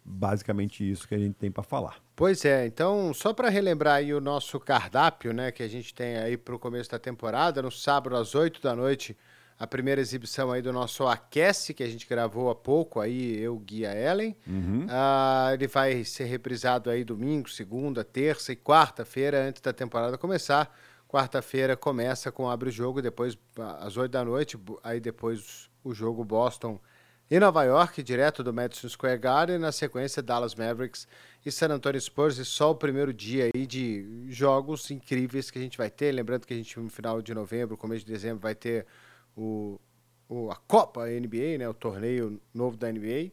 basicamente 0.02 0.90
isso 0.90 1.06
que 1.06 1.14
a 1.14 1.18
gente 1.18 1.34
tem 1.34 1.50
para 1.50 1.62
falar. 1.62 1.96
Pois 2.16 2.42
é, 2.46 2.66
então 2.66 3.12
só 3.12 3.34
para 3.34 3.50
relembrar 3.50 3.96
aí 3.96 4.14
o 4.14 4.20
nosso 4.20 4.58
cardápio, 4.58 5.34
né, 5.34 5.52
que 5.52 5.62
a 5.62 5.68
gente 5.68 5.92
tem 5.92 6.16
aí 6.16 6.38
para 6.38 6.54
o 6.54 6.58
começo 6.58 6.90
da 6.90 6.98
temporada, 6.98 7.60
no 7.60 7.70
sábado 7.70 8.16
às 8.16 8.34
8 8.34 8.62
da 8.62 8.74
noite, 8.74 9.14
a 9.58 9.66
primeira 9.66 10.00
exibição 10.00 10.50
aí 10.50 10.62
do 10.62 10.72
nosso 10.72 11.06
Aquece, 11.06 11.74
que 11.74 11.82
a 11.82 11.88
gente 11.88 12.08
gravou 12.08 12.48
há 12.48 12.54
pouco, 12.54 12.98
aí 12.98 13.38
eu, 13.38 13.58
Guia 13.58 13.94
Ellen. 13.94 14.34
Uhum. 14.46 14.86
Ah, 14.88 15.50
ele 15.52 15.66
vai 15.66 16.02
ser 16.04 16.24
reprisado 16.24 16.88
aí 16.88 17.04
domingo, 17.04 17.50
segunda, 17.50 18.02
terça 18.02 18.52
e 18.52 18.56
quarta-feira, 18.56 19.46
antes 19.46 19.60
da 19.60 19.72
temporada 19.72 20.16
começar, 20.16 20.74
Quarta-feira 21.14 21.76
começa 21.76 22.32
com 22.32 22.50
abre 22.50 22.70
o 22.70 22.72
jogo, 22.72 23.00
depois 23.00 23.38
às 23.78 23.96
8 23.96 24.10
da 24.10 24.24
noite, 24.24 24.58
aí 24.82 24.98
depois 24.98 25.70
o 25.84 25.94
jogo 25.94 26.24
Boston 26.24 26.80
em 27.30 27.38
Nova 27.38 27.62
York, 27.62 28.02
direto 28.02 28.42
do 28.42 28.52
Madison 28.52 28.88
Square 28.88 29.20
Garden, 29.20 29.58
na 29.58 29.70
sequência 29.70 30.20
Dallas 30.20 30.56
Mavericks 30.56 31.06
e 31.46 31.52
San 31.52 31.68
Antonio 31.68 32.00
Spurs, 32.00 32.38
e 32.38 32.44
só 32.44 32.72
o 32.72 32.74
primeiro 32.74 33.12
dia 33.14 33.48
aí 33.54 33.64
de 33.64 34.26
jogos 34.28 34.90
incríveis 34.90 35.52
que 35.52 35.58
a 35.60 35.62
gente 35.62 35.78
vai 35.78 35.88
ter. 35.88 36.10
Lembrando 36.10 36.48
que 36.48 36.52
a 36.52 36.56
gente 36.56 36.80
no 36.80 36.90
final 36.90 37.22
de 37.22 37.32
novembro, 37.32 37.76
começo 37.76 38.04
de 38.04 38.10
dezembro, 38.10 38.40
vai 38.40 38.56
ter 38.56 38.84
o, 39.36 39.78
o 40.28 40.50
a 40.50 40.56
Copa 40.56 41.06
NBA, 41.06 41.58
né, 41.58 41.68
o 41.68 41.74
torneio 41.74 42.40
novo 42.52 42.76
da 42.76 42.90
NBA. 42.90 43.30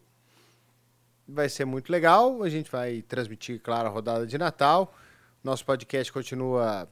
Vai 1.27 1.49
ser 1.49 1.65
muito 1.65 1.91
legal. 1.91 2.43
A 2.43 2.49
gente 2.49 2.69
vai 2.69 3.01
transmitir, 3.01 3.59
claro, 3.59 3.87
a 3.87 3.91
rodada 3.91 4.27
de 4.27 4.37
Natal. 4.37 4.93
Nosso 5.43 5.65
podcast 5.65 6.13
continua 6.13 6.87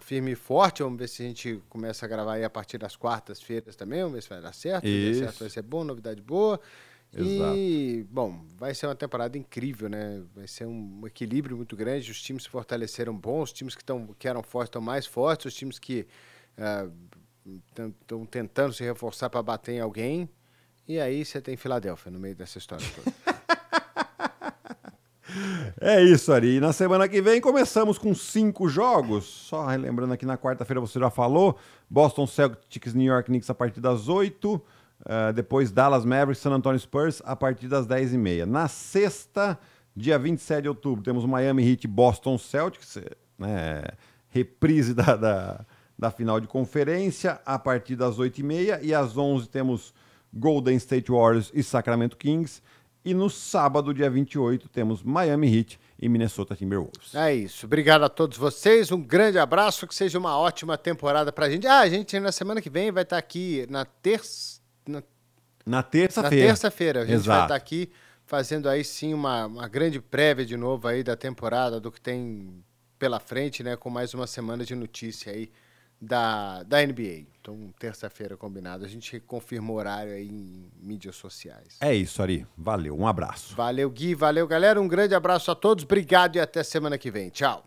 firme 0.00 0.32
e 0.32 0.34
forte. 0.34 0.82
Vamos 0.82 0.98
ver 0.98 1.08
se 1.08 1.22
a 1.22 1.26
gente 1.26 1.62
começa 1.68 2.04
a 2.06 2.08
gravar 2.08 2.34
aí 2.34 2.44
a 2.44 2.50
partir 2.50 2.78
das 2.78 2.96
quartas-feiras 2.96 3.76
também. 3.76 4.00
Vamos 4.00 4.14
ver 4.14 4.22
se 4.22 4.28
vai 4.28 4.40
dar 4.40 4.52
certo. 4.52 4.86
Se 4.86 5.12
der 5.12 5.14
certo, 5.14 5.40
vai 5.40 5.50
ser 5.50 5.62
bom, 5.62 5.84
novidade 5.84 6.20
boa. 6.20 6.60
Exato. 7.16 7.56
E, 7.56 8.04
bom, 8.10 8.44
vai 8.56 8.74
ser 8.74 8.86
uma 8.86 8.94
temporada 8.94 9.38
incrível, 9.38 9.88
né? 9.88 10.22
Vai 10.34 10.48
ser 10.48 10.66
um 10.66 11.06
equilíbrio 11.06 11.56
muito 11.56 11.76
grande. 11.76 12.10
Os 12.10 12.20
times 12.20 12.42
se 12.42 12.48
fortaleceram 12.48 13.16
bons, 13.16 13.50
os 13.50 13.52
times 13.52 13.74
que, 13.74 13.84
tão, 13.84 14.08
que 14.18 14.26
eram 14.26 14.42
fortes 14.42 14.68
estão 14.68 14.82
mais 14.82 15.06
fortes, 15.06 15.46
os 15.46 15.54
times 15.54 15.78
que 15.78 16.06
estão 16.56 18.22
uh, 18.22 18.26
tentando 18.26 18.72
se 18.72 18.82
reforçar 18.82 19.30
para 19.30 19.42
bater 19.42 19.72
em 19.72 19.80
alguém. 19.80 20.28
E 20.86 20.98
aí 20.98 21.24
você 21.24 21.40
tem 21.40 21.56
Filadélfia 21.56 22.10
no 22.10 22.18
meio 22.18 22.34
dessa 22.34 22.58
história 22.58 22.86
toda. 22.94 23.14
É 25.80 26.02
isso, 26.02 26.32
Ari. 26.32 26.56
E 26.56 26.60
na 26.60 26.72
semana 26.72 27.08
que 27.08 27.20
vem 27.20 27.40
começamos 27.40 27.98
com 27.98 28.14
cinco 28.14 28.68
jogos. 28.68 29.24
Só 29.24 29.66
lembrando 29.66 30.12
aqui 30.12 30.24
na 30.24 30.38
quarta-feira 30.38 30.80
você 30.80 30.98
já 30.98 31.10
falou: 31.10 31.58
Boston 31.90 32.26
Celtics, 32.26 32.94
New 32.94 33.06
York 33.06 33.28
Knicks 33.28 33.50
a 33.50 33.54
partir 33.54 33.80
das 33.80 34.08
8. 34.08 34.54
Uh, 34.54 34.62
eh, 35.06 35.32
depois 35.32 35.72
Dallas 35.72 36.04
Mavericks, 36.04 36.38
San 36.38 36.52
Antonio 36.52 36.78
Spurs 36.78 37.20
a 37.24 37.34
partir 37.34 37.66
das 37.66 37.86
10h30. 37.86 38.44
Na 38.44 38.68
sexta, 38.68 39.58
dia 39.94 40.18
27 40.18 40.62
de 40.62 40.68
outubro, 40.68 41.02
temos 41.02 41.24
Miami 41.24 41.68
Heat 41.68 41.86
Boston 41.88 42.38
Celtics, 42.38 42.98
né, 43.38 43.82
reprise 44.28 44.94
da, 44.94 45.16
da, 45.16 45.66
da, 45.98 46.10
final 46.10 46.40
de 46.40 46.46
conferência 46.46 47.40
a 47.44 47.58
partir 47.58 47.96
das 47.96 48.16
8h30. 48.16 48.80
E 48.82 48.94
às 48.94 49.16
11 49.16 49.48
temos 49.48 49.92
Golden 50.32 50.76
State 50.76 51.10
Warriors 51.10 51.50
e 51.52 51.62
Sacramento 51.62 52.16
Kings. 52.16 52.62
E 53.04 53.12
no 53.12 53.28
sábado, 53.28 53.92
dia 53.92 54.08
28, 54.08 54.66
temos 54.68 55.02
Miami 55.02 55.54
Heat 55.54 55.78
e 56.00 56.08
Minnesota 56.08 56.56
Timberwolves. 56.56 57.14
É 57.14 57.34
isso. 57.34 57.66
Obrigado 57.66 58.02
a 58.02 58.08
todos 58.08 58.38
vocês. 58.38 58.90
Um 58.90 59.02
grande 59.02 59.38
abraço. 59.38 59.86
Que 59.86 59.94
seja 59.94 60.18
uma 60.18 60.38
ótima 60.38 60.78
temporada 60.78 61.30
pra 61.30 61.50
gente. 61.50 61.66
Ah, 61.66 61.80
a 61.80 61.88
gente 61.88 62.18
na 62.18 62.32
semana 62.32 62.62
que 62.62 62.70
vem 62.70 62.90
vai 62.90 63.02
estar 63.02 63.18
aqui 63.18 63.66
na 63.68 63.84
terça. 63.84 64.58
Na, 64.88 65.02
na 65.66 65.82
terça-feira. 65.82 66.44
Na 66.44 66.48
terça-feira. 66.48 67.02
A 67.02 67.04
gente 67.04 67.14
Exato. 67.16 67.28
vai 67.28 67.42
estar 67.42 67.54
aqui 67.54 67.90
fazendo 68.24 68.70
aí 68.70 68.82
sim 68.82 69.12
uma, 69.12 69.44
uma 69.46 69.68
grande 69.68 70.00
prévia 70.00 70.46
de 70.46 70.56
novo 70.56 70.88
aí 70.88 71.02
da 71.02 71.14
temporada, 71.14 71.78
do 71.78 71.92
que 71.92 72.00
tem 72.00 72.64
pela 72.98 73.20
frente, 73.20 73.62
né? 73.62 73.76
Com 73.76 73.90
mais 73.90 74.14
uma 74.14 74.26
semana 74.26 74.64
de 74.64 74.74
notícia 74.74 75.30
aí 75.30 75.50
da, 76.00 76.62
da 76.62 76.84
NBA. 76.84 77.26
Então, 77.44 77.74
terça-feira 77.78 78.38
combinado. 78.38 78.86
A 78.86 78.88
gente 78.88 79.20
confirma 79.20 79.70
o 79.70 79.74
horário 79.74 80.14
aí 80.14 80.30
em 80.30 80.66
mídias 80.80 81.14
sociais. 81.14 81.76
É 81.78 81.94
isso, 81.94 82.22
Ari. 82.22 82.46
Valeu. 82.56 82.98
Um 82.98 83.06
abraço. 83.06 83.54
Valeu, 83.54 83.90
Gui. 83.90 84.14
Valeu, 84.14 84.46
galera. 84.48 84.80
Um 84.80 84.88
grande 84.88 85.14
abraço 85.14 85.50
a 85.50 85.54
todos. 85.54 85.84
Obrigado 85.84 86.36
e 86.36 86.40
até 86.40 86.62
semana 86.62 86.96
que 86.96 87.10
vem. 87.10 87.28
Tchau. 87.28 87.62